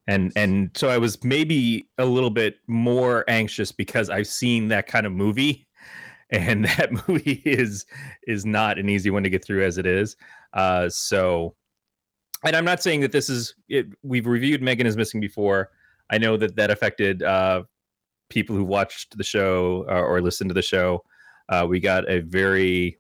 and 0.07 0.31
and 0.35 0.69
so 0.75 0.89
i 0.89 0.97
was 0.97 1.21
maybe 1.23 1.89
a 1.97 2.05
little 2.05 2.29
bit 2.29 2.57
more 2.67 3.25
anxious 3.27 3.71
because 3.71 4.09
i've 4.11 4.27
seen 4.27 4.67
that 4.67 4.85
kind 4.85 5.05
of 5.07 5.11
movie 5.11 5.64
and 6.30 6.65
that 6.78 7.07
movie 7.07 7.41
is 7.45 7.86
is 8.28 8.45
not 8.45 8.78
an 8.80 8.89
easy 8.89 9.09
one 9.09 9.23
to 9.23 9.30
get 9.30 9.43
through 9.43 9.63
as 9.63 9.78
it 9.78 9.86
is. 9.86 10.15
Uh 10.53 10.89
so 10.89 11.55
and 12.43 12.55
i'm 12.55 12.65
not 12.65 12.84
saying 12.84 13.01
that 13.01 13.11
this 13.11 13.30
is 13.30 13.55
it 13.69 13.88
we've 14.03 14.28
reviewed 14.28 14.61
megan 14.61 14.88
is 14.88 14.97
missing 14.97 15.19
before. 15.19 15.71
I 16.09 16.17
know 16.17 16.38
that 16.38 16.55
that 16.55 16.71
affected 16.71 17.23
uh 17.23 17.63
people 18.30 18.55
who 18.55 18.63
watched 18.63 19.17
the 19.17 19.23
show 19.23 19.86
uh, 19.89 20.01
or 20.01 20.21
listened 20.21 20.49
to 20.49 20.53
the 20.53 20.61
show. 20.61 21.03
Uh 21.49 21.65
we 21.67 21.80
got 21.80 22.09
a 22.09 22.19
very 22.19 22.99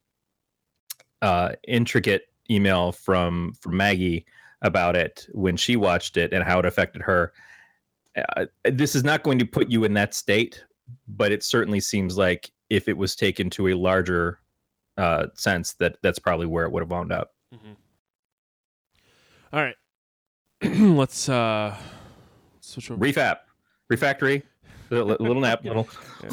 uh 1.21 1.53
intricate 1.67 2.23
email 2.49 2.91
from 2.91 3.53
from 3.59 3.77
maggie 3.77 4.25
about 4.61 4.95
it 4.95 5.27
when 5.31 5.55
she 5.55 5.75
watched 5.75 6.17
it 6.17 6.33
and 6.33 6.43
how 6.43 6.59
it 6.59 6.65
affected 6.65 7.01
her. 7.01 7.33
Uh, 8.17 8.45
this 8.63 8.95
is 8.95 9.03
not 9.03 9.23
going 9.23 9.37
to 9.39 9.45
put 9.45 9.69
you 9.69 9.83
in 9.83 9.93
that 9.93 10.13
state, 10.13 10.63
but 11.07 11.31
it 11.31 11.43
certainly 11.43 11.79
seems 11.79 12.17
like 12.17 12.51
if 12.69 12.87
it 12.87 12.97
was 12.97 13.15
taken 13.15 13.49
to 13.51 13.69
a 13.69 13.73
larger 13.73 14.39
uh, 14.97 15.27
sense, 15.33 15.73
that 15.73 15.97
that's 16.01 16.19
probably 16.19 16.45
where 16.45 16.65
it 16.65 16.71
would 16.71 16.81
have 16.81 16.91
wound 16.91 17.11
up. 17.11 17.33
All 19.53 19.61
right. 19.61 19.75
let's 20.63 21.29
uh 21.29 21.75
switch 22.61 22.91
over. 22.91 23.03
Refap, 23.05 23.37
refactory, 23.91 24.43
a 24.91 24.95
little 24.95 25.41
nap, 25.41 25.63
little. 25.63 25.87
Yeah. 26.23 26.29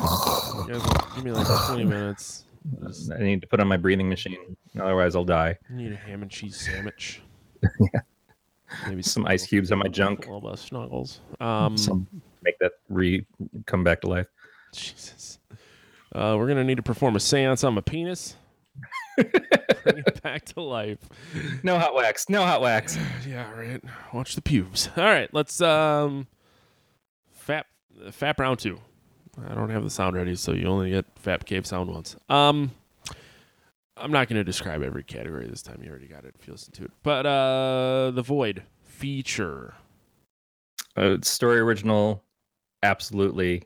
You 0.66 0.72
guys 0.74 1.14
give 1.16 1.24
me 1.24 1.32
like 1.32 1.46
20 1.66 1.84
minutes. 1.84 2.44
Just 2.86 3.10
I 3.12 3.18
need 3.18 3.40
to 3.42 3.46
put 3.48 3.60
on 3.60 3.66
my 3.66 3.76
breathing 3.76 4.08
machine, 4.08 4.56
otherwise 4.78 5.16
I'll 5.16 5.24
die. 5.24 5.58
I 5.70 5.74
need 5.74 5.92
a 5.92 5.96
ham 5.96 6.22
and 6.22 6.30
cheese 6.30 6.56
sandwich. 6.60 7.20
Yeah. 7.80 8.00
Maybe 8.88 9.02
Some 9.02 9.26
ice 9.26 9.46
cubes 9.46 9.70
on 9.70 9.78
my 9.78 9.88
junk. 9.88 10.26
A 10.26 10.32
little 10.32 10.56
snuggles. 10.56 11.20
Um, 11.40 11.76
Some 11.76 12.06
make 12.42 12.58
that 12.60 12.72
re 12.88 13.26
come 13.66 13.84
back 13.84 14.00
to 14.00 14.08
life. 14.08 14.26
Jesus. 14.72 15.38
Uh, 16.14 16.36
we're 16.38 16.48
gonna 16.48 16.64
need 16.64 16.76
to 16.76 16.82
perform 16.82 17.16
a 17.16 17.18
séance 17.18 17.66
on 17.66 17.74
my 17.74 17.80
penis. 17.80 18.36
Bring 19.16 19.98
it 20.06 20.22
back 20.22 20.44
to 20.46 20.60
life. 20.62 20.98
No 21.62 21.78
hot 21.78 21.94
wax. 21.94 22.28
No 22.28 22.42
hot 22.44 22.60
wax. 22.60 22.96
Yeah, 23.26 23.50
right. 23.52 23.82
Watch 24.12 24.34
the 24.34 24.42
pubes. 24.42 24.88
All 24.96 25.04
right, 25.04 25.32
let's 25.32 25.60
um, 25.60 26.26
fap 27.46 27.64
fap 28.08 28.38
round 28.38 28.58
two. 28.58 28.78
I 29.48 29.54
don't 29.54 29.70
have 29.70 29.82
the 29.84 29.90
sound 29.90 30.16
ready, 30.16 30.34
so 30.36 30.52
you 30.52 30.66
only 30.66 30.90
get 30.90 31.06
fap 31.22 31.44
cave 31.44 31.66
sound 31.66 31.88
once. 31.90 32.16
Um, 32.28 32.72
I'm 33.96 34.10
not 34.10 34.28
going 34.28 34.38
to 34.38 34.44
describe 34.44 34.82
every 34.82 35.02
category 35.04 35.46
this 35.46 35.62
time. 35.62 35.80
You 35.82 35.90
already 35.90 36.08
got 36.08 36.24
it. 36.24 36.34
If 36.38 36.46
you 36.46 36.52
listen 36.52 36.72
to 36.74 36.84
it, 36.84 36.90
but 37.02 37.24
uh, 37.26 38.10
the 38.14 38.22
void 38.22 38.62
feature. 38.82 39.74
uh, 40.96 41.16
story 41.22 41.58
original 41.60 42.22
absolutely 42.82 43.62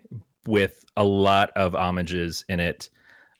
with 0.47 0.85
a 0.97 1.05
lot 1.05 1.51
of 1.57 1.73
homages 1.73 2.45
in 2.49 2.61
it 2.61 2.89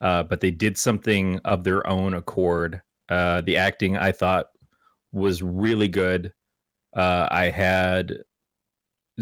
uh, 0.01 0.23
but 0.23 0.41
they 0.41 0.51
did 0.51 0.77
something 0.77 1.39
of 1.45 1.65
their 1.65 1.87
own 1.87 2.15
accord 2.15 2.81
uh, 3.09 3.41
the 3.43 3.57
acting 3.57 3.97
i 3.97 4.13
thought 4.13 4.47
was 5.13 5.43
really 5.43 5.89
good 5.89 6.33
uh, 6.95 7.29
i 7.31 7.45
had 7.45 8.19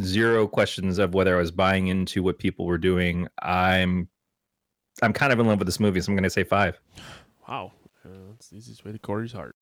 zero 0.01 0.47
questions 0.47 0.99
of 0.99 1.15
whether 1.15 1.37
i 1.37 1.39
was 1.39 1.53
buying 1.53 1.87
into 1.87 2.23
what 2.23 2.39
people 2.39 2.67
were 2.67 2.79
doing 2.79 3.29
i'm 3.43 4.09
i'm 5.03 5.13
kind 5.13 5.33
of 5.33 5.39
in 5.39 5.47
love 5.47 5.59
with 5.59 5.67
this 5.67 5.79
movie 5.79 6.01
so 6.01 6.11
i'm 6.11 6.17
going 6.17 6.25
to 6.25 6.31
say 6.31 6.43
five 6.45 6.79
Wow, 7.49 7.73
uh, 8.05 8.09
that's 8.31 8.49
the 8.49 8.57
easiest 8.57 8.85
way 8.85 8.93
to 8.93 8.99
Corey's 8.99 9.33
heart. 9.33 9.57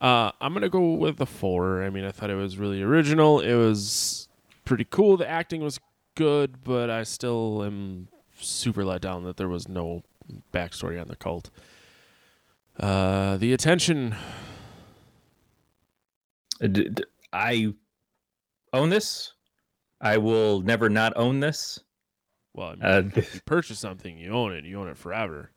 Uh, 0.00 0.32
I'm 0.40 0.52
gonna 0.52 0.68
go 0.68 0.94
with 0.94 1.16
the 1.16 1.26
four. 1.26 1.82
I 1.82 1.90
mean, 1.90 2.04
I 2.04 2.10
thought 2.10 2.30
it 2.30 2.34
was 2.34 2.58
really 2.58 2.82
original. 2.82 3.40
It 3.40 3.54
was 3.54 4.28
pretty 4.64 4.86
cool. 4.90 5.16
The 5.16 5.28
acting 5.28 5.62
was 5.62 5.78
good, 6.14 6.64
but 6.64 6.90
I 6.90 7.02
still 7.02 7.62
am 7.64 8.08
super 8.40 8.84
let 8.84 9.00
down 9.00 9.24
that 9.24 9.36
there 9.36 9.48
was 9.48 9.68
no 9.68 10.02
backstory 10.52 11.00
on 11.00 11.08
the 11.08 11.16
cult. 11.16 11.50
Uh, 12.78 13.36
the 13.36 13.52
attention. 13.52 14.14
Uh, 16.62 16.68
i 17.32 17.74
own 18.72 18.90
this 18.90 19.32
i 20.00 20.16
will 20.16 20.60
never 20.60 20.88
not 20.88 21.12
own 21.16 21.40
this 21.40 21.80
Well, 22.54 22.68
I 22.68 22.74
mean, 22.74 22.82
uh, 22.82 23.10
if 23.16 23.34
you 23.34 23.40
purchase 23.44 23.80
something, 23.80 24.16
you 24.18 24.30
own 24.30 24.52
it. 24.52 24.64
You 24.64 24.80
own 24.80 24.88
it 24.88 24.96
forever. 24.96 25.50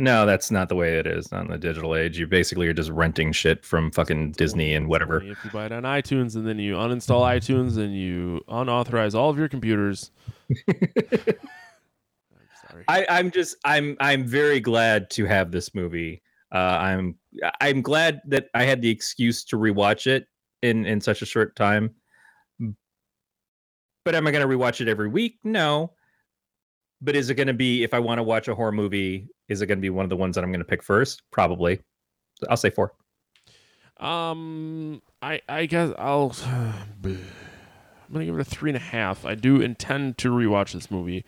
No, 0.00 0.24
that's 0.26 0.50
not 0.50 0.68
the 0.68 0.74
way 0.74 0.98
it 0.98 1.06
is. 1.06 1.30
Not 1.30 1.44
in 1.46 1.50
the 1.50 1.58
digital 1.58 1.94
age. 1.94 2.18
You 2.18 2.26
basically 2.26 2.66
are 2.68 2.72
just 2.72 2.90
renting 2.90 3.32
shit 3.32 3.64
from 3.64 3.90
fucking 3.90 4.32
Disney 4.32 4.74
and 4.74 4.88
whatever. 4.88 5.22
If 5.22 5.44
you 5.44 5.50
buy 5.50 5.66
it 5.66 5.72
on 5.72 5.82
iTunes 5.82 6.36
and 6.36 6.46
then 6.46 6.58
you 6.58 6.74
uninstall 6.74 7.22
iTunes 7.22 7.76
and 7.76 7.94
you 7.94 8.40
unauthorize 8.48 9.14
all 9.14 9.30
of 9.30 9.38
your 9.38 9.48
computers. 9.48 10.10
I'm. 12.70 12.84
I, 12.88 13.06
I'm 13.08 13.30
just 13.30 13.56
I'm 13.64 13.96
I'm 14.00 14.24
very 14.24 14.60
glad 14.60 15.10
to 15.10 15.26
have 15.26 15.50
this 15.50 15.74
movie. 15.74 16.22
Uh, 16.52 16.58
I'm 16.58 17.16
I'm 17.60 17.82
glad 17.82 18.20
that 18.26 18.48
I 18.54 18.64
had 18.64 18.82
the 18.82 18.90
excuse 18.90 19.44
to 19.46 19.56
rewatch 19.56 20.06
it 20.06 20.26
in 20.62 20.86
in 20.86 21.00
such 21.00 21.22
a 21.22 21.26
short 21.26 21.56
time. 21.56 21.94
But 24.04 24.14
am 24.14 24.26
I 24.26 24.30
going 24.30 24.48
to 24.48 24.56
rewatch 24.56 24.80
it 24.80 24.88
every 24.88 25.08
week? 25.08 25.38
No. 25.44 25.92
But 27.02 27.16
is 27.16 27.30
it 27.30 27.34
going 27.34 27.46
to 27.46 27.54
be 27.54 27.82
if 27.82 27.94
I 27.94 27.98
want 27.98 28.18
to 28.18 28.22
watch 28.22 28.48
a 28.48 28.54
horror 28.54 28.72
movie? 28.72 29.28
Is 29.48 29.62
it 29.62 29.66
going 29.66 29.78
to 29.78 29.82
be 29.82 29.90
one 29.90 30.04
of 30.04 30.10
the 30.10 30.16
ones 30.16 30.34
that 30.34 30.44
I'm 30.44 30.50
going 30.50 30.60
to 30.60 30.66
pick 30.66 30.82
first? 30.82 31.22
Probably. 31.30 31.80
I'll 32.48 32.56
say 32.56 32.70
four. 32.70 32.92
Um, 33.98 35.02
I 35.20 35.42
I 35.48 35.66
guess 35.66 35.92
I'll. 35.98 36.34
I'm 37.04 38.14
gonna 38.14 38.24
give 38.24 38.34
it 38.34 38.40
a 38.40 38.44
three 38.44 38.70
and 38.70 38.76
a 38.76 38.80
half. 38.80 39.24
I 39.24 39.34
do 39.36 39.60
intend 39.60 40.18
to 40.18 40.30
rewatch 40.30 40.72
this 40.72 40.90
movie. 40.90 41.24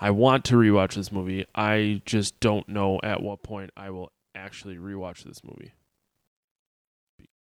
I 0.00 0.10
want 0.10 0.44
to 0.46 0.56
rewatch 0.56 0.94
this 0.94 1.12
movie. 1.12 1.46
I 1.54 2.02
just 2.06 2.40
don't 2.40 2.68
know 2.68 2.98
at 3.04 3.22
what 3.22 3.42
point 3.44 3.70
I 3.76 3.90
will 3.90 4.10
actually 4.34 4.76
rewatch 4.76 5.22
this 5.22 5.44
movie 5.44 5.72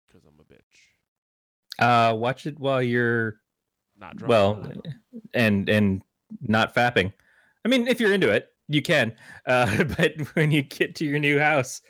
because 0.08 0.22
I'm 0.28 0.40
a 0.40 0.44
bitch. 0.54 2.12
Uh, 2.12 2.16
watch 2.16 2.46
it 2.46 2.60
while 2.60 2.84
you're 2.84 3.38
Not 4.00 4.18
drunk. 4.18 4.30
well 4.30 4.72
and 5.34 5.68
and 5.70 6.04
not 6.42 6.76
fapping 6.76 7.14
i 7.68 7.70
mean 7.70 7.88
if 7.88 8.00
you're 8.00 8.14
into 8.14 8.30
it 8.30 8.54
you 8.70 8.82
can 8.82 9.14
uh 9.46 9.84
but 9.98 10.14
when 10.36 10.52
you 10.52 10.62
get 10.62 10.96
to 10.96 11.06
your 11.06 11.20
new 11.20 11.38
house 11.38 11.82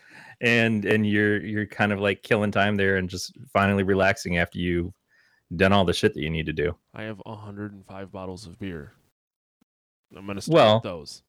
and 0.42 0.86
and 0.86 1.08
you're 1.08 1.44
you're 1.44 1.66
kind 1.66 1.92
of 1.92 2.00
like 2.00 2.24
killing 2.24 2.52
time 2.52 2.76
there 2.76 2.98
and 2.98 3.10
just 3.10 3.34
finally 3.54 3.84
relaxing 3.84 4.38
after 4.38 4.58
you've 4.60 4.94
done 5.56 5.72
all 5.72 5.86
the 5.86 5.94
shit 5.94 6.14
that 6.14 6.22
you 6.22 6.30
need 6.30 6.46
to 6.46 6.54
do 6.54 6.76
I 6.94 7.04
have 7.04 7.20
105 7.26 8.12
bottles 8.12 8.48
of 8.48 8.60
beer. 8.60 8.94
I'm 10.16 10.26
gonna 10.26 10.42
start 10.42 10.56
Well, 10.56 10.80
those. 10.82 11.24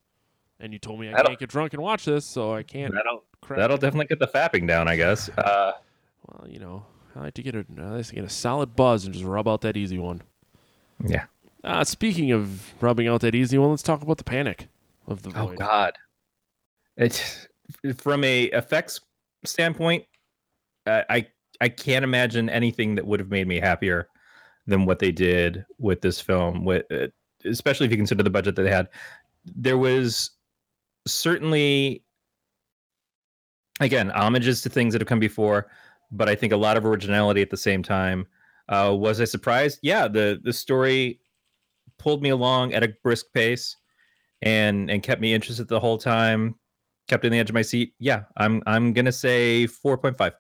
And 0.61 0.72
you 0.72 0.78
told 0.78 0.99
me 0.99 1.12
I 1.12 1.22
can't 1.22 1.38
get 1.38 1.51
drunk 1.51 1.72
and 1.74 1.82
watch 1.82 2.05
this, 2.05 2.24
so 2.24 2.55
I 2.55 2.62
can't 2.62 2.92
that'll 2.94 3.24
crap. 3.42 3.59
That'll 3.59 3.76
definitely 3.76 4.07
get 4.07 4.18
the 4.18 4.26
fapping 4.26 4.66
down, 4.66 4.88
I 4.88 4.96
guess. 4.96 5.28
Uh, 5.30 5.72
well, 6.26 6.49
you 6.49 6.59
know, 6.59 6.84
I 7.14 7.20
like 7.20 7.34
to 7.34 7.42
get 7.42 7.55
a 7.55 7.64
I 7.78 7.82
like 7.90 8.07
to 8.07 8.14
get 8.14 8.24
a 8.24 8.28
solid 8.28 8.74
buzz 8.74 9.05
and 9.05 9.14
just 9.14 9.24
rub 9.24 9.46
out 9.46 9.61
that 9.61 9.76
easy 9.76 9.99
one. 9.99 10.22
yeah. 11.05 11.26
Uh, 11.69 11.85
speaking 11.85 12.33
of 12.33 12.73
rubbing 12.83 13.07
out 13.09 13.21
that 13.21 13.35
easy 13.35 13.59
one, 13.59 13.69
let's 13.69 13.83
talk 13.83 14.01
about 14.01 14.16
the 14.16 14.25
panic 14.25 14.69
of 15.07 15.23
the 15.23 15.31
Oh 15.37 15.49
void. 15.49 15.59
God. 15.59 15.93
It 16.97 17.47
from 17.99 18.25
a 18.25 18.45
effects 18.45 19.01
standpoint, 19.45 20.07
uh, 20.87 21.03
I 21.11 21.27
I 21.61 21.69
can't 21.69 22.05
imagine 22.05 22.49
anything 22.49 22.95
that 22.95 23.07
would 23.07 23.21
have 23.21 23.29
made 23.29 23.47
me 23.47 23.61
happier 23.61 24.09
than 24.66 24.87
what 24.87 24.99
they 24.99 25.12
did 25.12 25.66
with 25.79 26.01
this 26.01 26.23
film. 26.23 26.64
With 26.64 26.87
uh, 26.91 27.09
especially 27.45 27.85
if 27.85 27.91
you 27.91 27.99
consider 27.99 28.23
the 28.23 28.31
budget 28.31 28.57
that 28.57 28.62
they 28.62 28.71
had, 28.71 28.89
there 29.45 29.77
was 29.77 30.31
certainly 31.07 32.03
again 33.81 34.09
homages 34.09 34.62
to 34.62 34.71
things 34.71 34.95
that 34.95 35.03
have 35.03 35.09
come 35.09 35.21
before, 35.21 35.71
but 36.11 36.31
I 36.31 36.35
think 36.35 36.55
a 36.55 36.57
lot 36.57 36.79
of 36.79 36.87
originality 36.87 37.43
at 37.43 37.51
the 37.51 37.59
same 37.59 37.83
time. 37.83 38.27
Uh, 38.71 38.95
was 38.99 39.21
I 39.21 39.25
surprised? 39.27 39.81
Yeah, 39.83 40.09
the 40.09 40.41
the 40.43 40.55
story 40.55 41.21
pulled 41.99 42.22
me 42.22 42.28
along 42.30 42.72
at 42.72 42.82
a 42.82 42.94
brisk 43.03 43.26
pace 43.34 43.76
and 44.42 44.90
and 44.90 45.03
kept 45.03 45.20
me 45.20 45.34
interested 45.34 45.68
the 45.68 45.80
whole 45.80 45.99
time 45.99 46.55
kept 47.09 47.24
in 47.24 47.32
the 47.32 47.38
edge 47.38 47.51
of 47.51 47.55
my 47.55 47.62
seat 47.62 47.94
yeah 47.99 48.22
i'm 48.36 48.62
i'm 48.66 48.92
gonna 48.92 49.12
say 49.12 49.66
4.5 49.66 50.32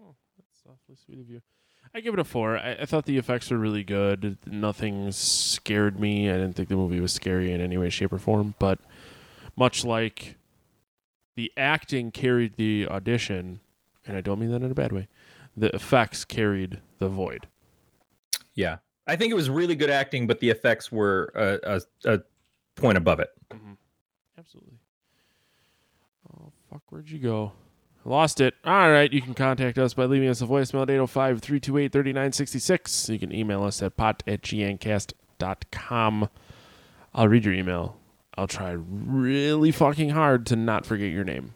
Oh, 0.00 0.14
that's 0.38 0.62
awfully 0.66 0.96
sweet 1.04 1.20
of 1.20 1.28
you. 1.28 1.40
I 1.94 2.00
give 2.00 2.14
it 2.14 2.20
a 2.20 2.24
four. 2.24 2.56
I, 2.56 2.72
I 2.80 2.84
thought 2.86 3.04
the 3.04 3.18
effects 3.18 3.50
were 3.50 3.58
really 3.58 3.84
good. 3.84 4.38
Nothing 4.46 5.12
scared 5.12 6.00
me. 6.00 6.30
I 6.30 6.34
didn't 6.34 6.54
think 6.54 6.70
the 6.70 6.76
movie 6.76 7.00
was 7.00 7.12
scary 7.12 7.52
in 7.52 7.60
any 7.60 7.76
way, 7.76 7.90
shape, 7.90 8.12
or 8.14 8.18
form. 8.18 8.54
But 8.58 8.78
much 9.56 9.84
like 9.84 10.36
the 11.36 11.52
acting 11.56 12.10
carried 12.10 12.56
the 12.56 12.86
audition, 12.88 13.60
and 14.06 14.16
I 14.16 14.22
don't 14.22 14.38
mean 14.40 14.50
that 14.52 14.62
in 14.62 14.70
a 14.70 14.74
bad 14.74 14.92
way, 14.92 15.08
the 15.54 15.74
effects 15.74 16.24
carried 16.24 16.80
the 16.98 17.08
void. 17.08 17.46
yeah 18.54 18.78
i 19.06 19.16
think 19.16 19.30
it 19.30 19.34
was 19.34 19.48
really 19.50 19.74
good 19.74 19.90
acting 19.90 20.26
but 20.26 20.40
the 20.40 20.50
effects 20.50 20.90
were 20.92 21.32
a, 21.34 21.80
a, 22.04 22.14
a 22.14 22.20
point 22.76 22.96
above 22.98 23.20
it 23.20 23.30
Mm-hmm. 23.52 23.72
Absolutely. 24.38 24.78
Oh, 26.32 26.50
fuck. 26.70 26.80
Where'd 26.88 27.10
you 27.10 27.18
go? 27.18 27.52
Lost 28.04 28.40
it. 28.40 28.54
All 28.64 28.90
right. 28.90 29.12
You 29.12 29.20
can 29.20 29.34
contact 29.34 29.76
us 29.78 29.92
by 29.94 30.06
leaving 30.06 30.28
us 30.28 30.40
a 30.40 30.46
voicemail 30.46 30.82
at 30.82 30.90
805 30.90 31.40
328 31.42 31.92
3966. 31.92 33.08
You 33.10 33.18
can 33.18 33.32
email 33.32 33.62
us 33.62 33.82
at 33.82 33.96
pot 33.96 34.22
at 34.26 34.42
gncast.com. 34.42 36.28
I'll 37.14 37.28
read 37.28 37.44
your 37.44 37.54
email. 37.54 37.96
I'll 38.36 38.48
try 38.48 38.74
really 38.74 39.70
fucking 39.70 40.10
hard 40.10 40.46
to 40.46 40.56
not 40.56 40.86
forget 40.86 41.10
your 41.10 41.24
name 41.24 41.52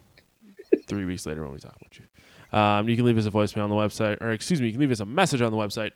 three 0.87 1.05
weeks 1.05 1.25
later 1.25 1.41
when 1.43 1.51
we 1.51 1.57
talk 1.59 1.75
about 1.75 1.97
you. 1.97 2.57
Um, 2.57 2.87
you 2.87 2.95
can 2.95 3.05
leave 3.05 3.17
us 3.17 3.25
a 3.25 3.31
voicemail 3.31 3.63
on 3.63 3.69
the 3.69 3.75
website, 3.75 4.21
or 4.21 4.31
excuse 4.31 4.61
me, 4.61 4.67
you 4.67 4.73
can 4.73 4.81
leave 4.81 4.91
us 4.91 4.99
a 4.99 5.05
message 5.05 5.41
on 5.41 5.51
the 5.51 5.57
website. 5.57 5.91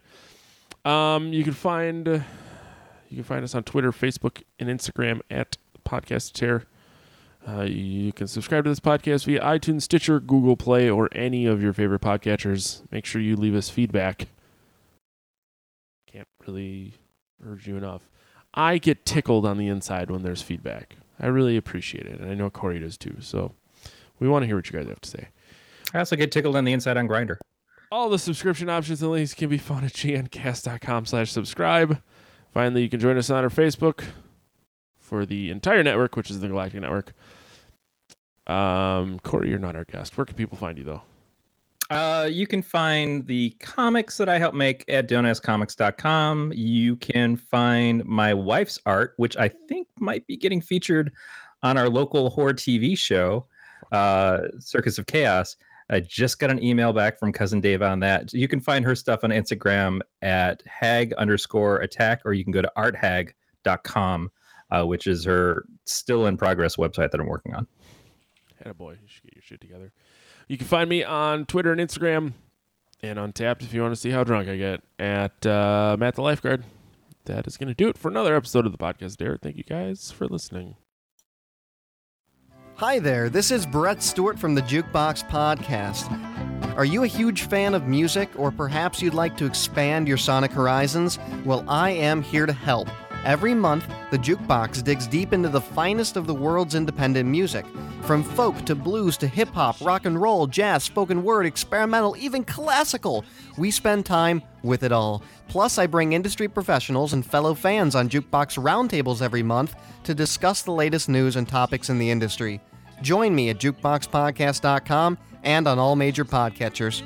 Um, 0.84 1.32
you 1.32 1.44
can 1.44 1.54
find 1.54 2.08
uh, 2.08 2.20
you 3.10 3.18
can 3.18 3.24
find 3.24 3.44
us 3.44 3.54
on 3.54 3.64
Twitter, 3.64 3.92
Facebook, 3.92 4.42
and 4.60 4.70
Instagram 4.70 5.22
at 5.30 5.58
Podcast 5.86 6.34
Chair. 6.34 6.64
Uh, 7.48 7.64
you 7.64 8.14
can 8.14 8.28
subscribe 8.28 8.64
to 8.64 8.70
this 8.70 8.80
podcast 8.80 9.26
via 9.26 9.42
iTunes, 9.42 9.84
Stitcher, 9.84 10.20
Google 10.20 10.56
Play, 10.56 10.90
or 10.90 11.10
any 11.12 11.46
of 11.46 11.62
your 11.62 11.74
favorite 11.74 12.02
podcatchers. 12.02 12.82
Make 12.92 13.06
sure 13.06 13.20
you 13.20 13.36
leave 13.36 13.56
us 13.56 13.70
feedback. 13.70 14.28
Can't 16.12 16.28
really 16.46 16.94
urge 17.46 17.68
you 17.68 17.78
enough. 17.78 18.10
I 18.54 18.78
get 18.78 19.06
tickled 19.06 19.46
on 19.46 19.58
the 19.58 19.68
inside 19.68 20.12
when 20.12 20.24
there's 20.24 20.42
feedback. 20.42 20.98
I 21.20 21.28
really 21.28 21.58
appreciate 21.58 22.06
it, 22.06 22.20
and 22.20 22.30
I 22.30 22.36
know 22.36 22.50
Corey 22.50 22.80
does 22.80 22.98
too. 22.98 23.18
So 23.20 23.54
we 24.20 24.28
want 24.28 24.44
to 24.44 24.48
hear 24.48 24.56
what 24.56 24.70
you 24.70 24.78
guys 24.78 24.88
have 24.88 25.02
to 25.02 25.10
say. 25.10 25.28
i 25.94 26.00
also 26.00 26.16
get 26.16 26.32
tickled 26.32 26.56
on 26.56 26.64
the 26.64 26.74
inside 26.74 26.98
on 26.98 27.08
Grindr 27.08 27.38
All 27.92 28.10
the 28.10 28.20
subscription 28.20 28.70
options 28.70 29.02
and 29.02 29.12
links 29.12 29.34
can 29.34 29.50
be 29.50 29.58
found 29.58 29.84
at 29.84 29.92
gncast.com 29.92 31.06
slash 31.06 31.30
subscribe. 31.30 32.02
Finally, 32.54 32.84
you 32.84 32.90
can 32.90 33.02
join 33.02 33.18
us 33.18 33.30
on 33.30 33.44
our 33.44 33.50
Facebook 33.50 34.06
for 34.98 35.26
the 35.26 35.52
entire 35.52 35.84
network, 35.84 36.16
which 36.16 36.32
is 36.32 36.40
the 36.40 36.48
Galactic 36.48 36.80
Network. 36.80 37.14
Um, 38.48 39.20
Corey, 39.20 39.50
you're 39.50 39.60
not 39.60 39.76
our 39.76 39.84
guest. 39.84 40.18
Where 40.18 40.24
can 40.24 40.38
people 40.38 40.58
find 40.58 40.78
you, 40.78 40.86
though? 40.86 41.02
Uh, 41.90 42.30
you 42.32 42.48
can 42.48 42.62
find 42.62 43.28
the 43.28 43.50
comics 43.60 44.16
that 44.16 44.30
I 44.30 44.40
help 44.40 44.56
make 44.56 44.86
at 44.88 45.10
donascomics.com. 45.10 46.54
You 46.56 46.96
can 46.96 47.36
find 47.36 48.06
my 48.06 48.34
wife's 48.34 48.80
art, 48.86 49.16
which 49.18 49.36
I 49.36 49.50
think 49.50 49.90
might 50.00 50.26
be 50.28 50.38
getting 50.38 50.62
featured 50.62 51.12
on 51.62 51.78
our 51.78 51.90
local 51.90 52.30
horror 52.30 52.54
TV 52.54 52.98
show, 52.98 53.48
uh, 53.92 54.44
Circus 54.60 54.98
of 54.98 55.08
Chaos. 55.08 55.58
I 55.92 56.00
just 56.00 56.40
got 56.40 56.50
an 56.50 56.64
email 56.64 56.94
back 56.94 57.20
from 57.20 57.34
cousin 57.34 57.60
Dave 57.60 57.82
on 57.82 58.00
that. 58.00 58.34
You 58.34 58.48
can 58.48 58.62
find 58.62 58.86
her 58.86 58.96
stuff 58.96 59.24
on 59.24 59.32
Instagram 59.32 60.00
at 60.22 60.64
hag 60.66 61.14
underscore 61.14 61.82
attack, 61.82 62.22
or 62.24 62.32
you 62.32 62.46
can 62.46 62.54
go 62.54 62.62
to 62.62 62.72
arthag.com, 62.78 64.32
uh, 64.72 64.86
which 64.86 65.06
is 65.06 65.26
her 65.26 65.66
still 65.86 66.28
in 66.28 66.38
progress 66.38 66.78
website 66.78 67.12
that 67.12 67.20
I'm 67.20 67.28
working 67.28 67.54
on. 67.54 67.68
boy, 68.78 68.92
you 68.92 69.08
should 69.08 69.24
get 69.24 69.36
your 69.36 69.44
shit 69.44 69.60
together. 69.60 69.92
You 70.48 70.58
can 70.58 70.68
find 70.68 70.90
me 70.90 71.04
on 71.04 71.46
Twitter 71.46 71.74
and 71.74 71.82
Instagram 71.82 72.34
and 73.04 73.20
on 73.20 73.34
Tapped 73.34 73.62
if 73.62 73.74
you 73.74 73.82
want 73.82 73.94
to 73.94 74.00
see 74.00 74.12
how 74.12 74.24
drunk 74.24 74.48
I 74.48 74.56
get 74.56 74.82
at 74.98 75.46
uh, 75.46 75.98
Matt 76.00 76.16
the 76.16 76.22
Lifeguard. 76.22 76.64
That 77.26 77.48
is 77.48 77.58
going 77.58 77.68
to 77.68 77.74
do 77.74 77.90
it 77.90 77.98
for 77.98 78.10
another 78.10 78.36
episode 78.36 78.66
of 78.66 78.72
the 78.72 78.78
podcast, 78.78 79.18
Dare. 79.18 79.38
Thank 79.38 79.58
you 79.58 79.64
guys 79.64 80.10
for 80.10 80.28
listening. 80.28 80.76
Hi 82.82 82.98
there, 82.98 83.30
this 83.30 83.52
is 83.52 83.68
Brett 83.68 84.02
Stewart 84.02 84.40
from 84.40 84.56
the 84.56 84.62
Jukebox 84.64 85.30
Podcast. 85.30 86.10
Are 86.76 86.84
you 86.84 87.04
a 87.04 87.08
huge 87.08 87.44
fan 87.44 87.76
of 87.76 87.86
music, 87.86 88.28
or 88.36 88.50
perhaps 88.50 89.04
you'd 89.04 89.14
like 89.14 89.38
to 89.38 89.46
expand 89.46 90.08
your 90.08 90.18
sonic 90.18 90.52
horizons? 90.52 91.20
Well, 91.46 91.64
I 91.68 91.92
am 91.92 92.24
here 92.24 92.48
to 92.48 92.54
help. 92.54 92.88
Every 93.24 93.54
month, 93.54 93.86
the 94.10 94.18
Jukebox 94.18 94.84
digs 94.84 95.06
deep 95.06 95.32
into 95.32 95.48
the 95.48 95.62
finest 95.62 96.18
of 96.18 96.26
the 96.26 96.34
world's 96.34 96.74
independent 96.74 97.30
music. 97.30 97.68
From 98.02 98.24
folk 98.24 98.66
to 98.66 98.74
blues 98.74 99.16
to 99.18 99.28
hip 99.28 99.50
hop, 99.50 99.80
rock 99.80 100.08
and 100.08 100.20
roll, 100.20 100.48
jazz, 100.48 100.84
spoken 100.84 101.22
word, 101.22 101.46
experimental, 101.46 102.16
even 102.18 102.44
classical. 102.44 103.24
We 103.60 103.70
spend 103.70 104.08
time 104.08 104.42
with 104.64 104.82
it 104.82 104.92
all. 104.92 105.22
Plus, 105.50 105.78
I 105.78 105.86
bring 105.86 106.14
industry 106.14 106.48
professionals 106.48 107.14
and 107.14 107.24
fellow 107.24 107.54
fans 107.54 107.94
on 107.94 108.10
Jukebox 108.10 108.58
roundtables 108.58 109.22
every 109.22 109.44
month 109.44 109.76
to 110.04 110.16
discuss 110.16 110.64
the 110.64 110.72
latest 110.72 111.10
news 111.10 111.36
and 111.36 111.48
topics 111.48 111.88
in 111.88 112.00
the 112.00 112.10
industry. 112.10 112.60
Join 113.02 113.34
me 113.36 113.50
at 113.50 113.58
jukeboxpodcast.com 113.58 115.18
and 115.44 115.68
on 115.68 115.80
all 115.80 115.96
major 115.96 116.26
podcatchers. 116.26 117.02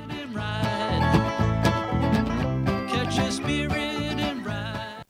Catch 2.89 3.17
your 3.17 3.31
spirit 3.31 3.71
and 3.71 4.45
ride. 4.45 5.03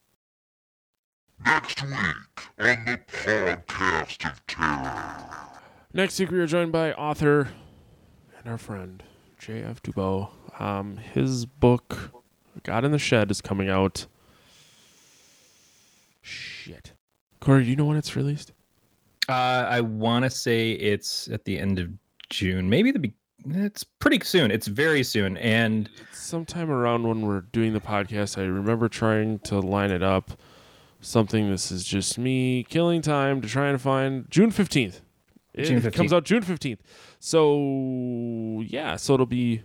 Next 1.45 1.81
week 1.83 1.95
on 2.59 2.85
the 2.85 3.01
Podcast 3.67 4.31
of 4.31 4.45
Terror. 4.47 5.21
Next 5.93 6.19
week, 6.19 6.29
we 6.31 6.39
are 6.39 6.47
joined 6.47 6.71
by 6.71 6.91
author 6.93 7.49
and 8.37 8.47
our 8.51 8.57
friend, 8.57 9.01
J.F. 9.39 9.81
Dubeau. 9.81 10.29
Um, 10.59 10.97
his 10.97 11.45
book, 11.45 12.11
God 12.63 12.83
in 12.85 12.91
the 12.91 12.99
Shed, 12.99 13.31
is 13.31 13.41
coming 13.41 13.69
out. 13.69 14.05
Shit. 16.21 16.93
Corey, 17.39 17.63
do 17.63 17.69
you 17.69 17.75
know 17.75 17.85
when 17.85 17.97
it's 17.97 18.15
released? 18.15 18.51
Uh, 19.27 19.65
I 19.69 19.81
want 19.81 20.23
to 20.23 20.29
say 20.29 20.71
it's 20.71 21.27
at 21.29 21.45
the 21.45 21.57
end 21.57 21.79
of 21.79 21.89
June, 22.29 22.69
maybe 22.69 22.91
the. 22.91 22.99
Be- 22.99 23.13
it's 23.47 23.83
pretty 23.83 24.19
soon. 24.23 24.49
It's 24.49 24.67
very 24.67 25.03
soon, 25.03 25.37
and 25.37 25.89
Sometime 26.11 26.71
around 26.71 27.07
when 27.07 27.21
we're 27.21 27.41
doing 27.41 27.73
the 27.73 27.79
podcast, 27.79 28.39
I 28.39 28.45
remember 28.45 28.89
trying 28.89 29.37
to 29.39 29.59
line 29.59 29.91
it 29.91 30.01
up. 30.01 30.31
Something 31.01 31.51
this 31.51 31.71
is 31.71 31.83
just 31.83 32.17
me 32.17 32.63
killing 32.63 33.03
time 33.03 33.41
to 33.41 33.47
try 33.47 33.67
and 33.67 33.79
find 33.79 34.25
June 34.31 34.51
15th. 34.51 35.01
It 35.53 35.65
June 35.65 35.91
comes 35.91 36.11
out 36.11 36.23
June 36.23 36.41
15th. 36.41 36.79
So, 37.19 38.63
yeah, 38.65 38.95
so 38.95 39.13
it'll 39.13 39.27
be 39.27 39.61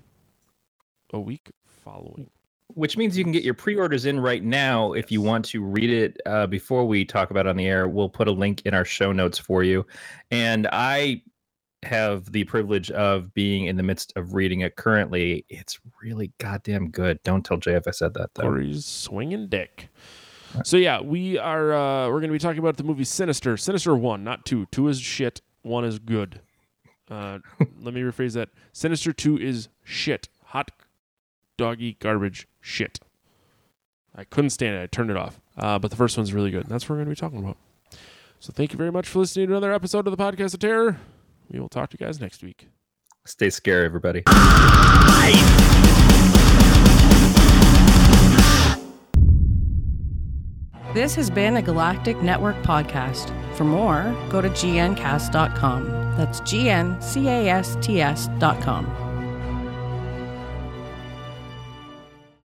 a 1.15 1.19
week 1.19 1.51
following. 1.83 2.31
Which 2.75 2.97
means 2.97 3.17
you 3.17 3.25
can 3.25 3.33
get 3.33 3.43
your 3.43 3.55
pre-orders 3.55 4.05
in 4.05 4.21
right 4.21 4.43
now 4.43 4.93
if 4.93 5.11
you 5.11 5.21
want 5.21 5.45
to 5.47 5.63
read 5.63 5.91
it 5.91 6.21
uh, 6.27 6.47
before 6.47 6.87
we 6.87 7.05
talk 7.05 7.31
about 7.31 7.47
it 7.47 7.51
on 7.51 7.57
the 7.57 7.67
air. 7.67 7.89
We'll 7.89 8.09
put 8.09 8.29
a 8.29 8.33
link 8.33 8.63
in 8.65 8.75
our 8.75 8.85
show 8.85 9.13
notes 9.13 9.39
for 9.39 9.63
you, 9.63 9.87
and 10.31 10.69
I 10.73 11.23
have 11.83 12.31
the 12.33 12.45
privilege 12.45 12.91
of 12.91 13.33
being 13.33 13.67
in 13.67 13.77
the 13.77 13.83
midst 13.83 14.13
of 14.17 14.35
reading 14.35 14.61
it 14.61 14.77
currently. 14.77 15.45
It's 15.49 15.79
really 16.03 16.33
goddamn 16.39 16.91
good. 16.91 17.23
Don't 17.23 17.45
tell 17.45 17.57
Jay 17.57 17.75
if 17.75 17.89
I 17.89 17.93
said 17.93 18.15
that 18.15 18.31
though. 18.35 18.43
Corey's 18.43 18.85
swinging 18.85 19.49
dick. 19.49 19.89
So 20.65 20.77
yeah, 20.77 21.01
we 21.01 21.39
are 21.39 21.73
uh, 21.73 22.09
we're 22.09 22.21
going 22.21 22.29
to 22.29 22.33
be 22.33 22.39
talking 22.39 22.59
about 22.59 22.77
the 22.77 22.83
movie 22.83 23.05
Sinister. 23.05 23.57
Sinister 23.57 23.95
one, 23.95 24.25
not 24.25 24.45
two. 24.45 24.67
Two 24.67 24.89
is 24.89 25.01
shit. 25.01 25.41
One 25.63 25.85
is 25.85 25.99
good. 25.99 26.41
Uh, 27.11 27.39
let 27.81 27.95
me 27.95 28.03
rephrase 28.03 28.35
that. 28.35 28.51
Sinister 28.73 29.13
two 29.13 29.39
is 29.39 29.69
shit. 29.85 30.29
Hot 30.47 30.71
doggy 31.57 31.97
garbage 32.01 32.49
shit. 32.61 33.01
I 34.15 34.25
couldn't 34.25 34.51
stand 34.51 34.77
it. 34.77 34.83
I 34.83 34.87
turned 34.87 35.11
it 35.11 35.17
off. 35.17 35.41
Uh, 35.57 35.79
but 35.79 35.91
the 35.91 35.97
first 35.97 36.17
one's 36.17 36.33
really 36.33 36.51
good. 36.51 36.63
And 36.63 36.71
that's 36.71 36.85
what 36.85 36.91
we're 36.91 37.05
going 37.05 37.15
to 37.15 37.21
be 37.21 37.21
talking 37.21 37.39
about. 37.39 37.57
So 38.39 38.53
thank 38.53 38.73
you 38.73 38.79
very 38.79 38.91
much 38.91 39.09
for 39.09 39.19
listening 39.19 39.49
to 39.49 39.53
another 39.53 39.73
episode 39.73 40.07
of 40.07 40.17
the 40.17 40.23
Podcast 40.23 40.55
of 40.55 40.61
Terror. 40.61 40.99
We 41.51 41.61
will 41.61 41.69
talk 41.69 41.91
to 41.91 41.97
you 41.99 42.05
guys 42.07 42.21
next 42.21 42.43
week. 42.43 42.69
Stay 43.27 43.51
scary, 43.51 43.85
everybody. 43.85 44.23
This 50.95 51.15
has 51.15 51.31
been 51.31 51.57
a 51.57 51.63
Galactic 51.63 52.21
Network 52.21 52.57
podcast. 52.63 53.33
For 53.57 53.65
more, 53.65 54.17
go 54.29 54.41
to 54.41 54.49
gncast.com. 54.49 55.85
That's 56.17 56.41
G 56.41 56.69
N 56.69 57.01
C 57.01 57.29
A 57.29 57.49
S 57.49 57.77
T 57.81 58.01
S.com. 58.01 59.10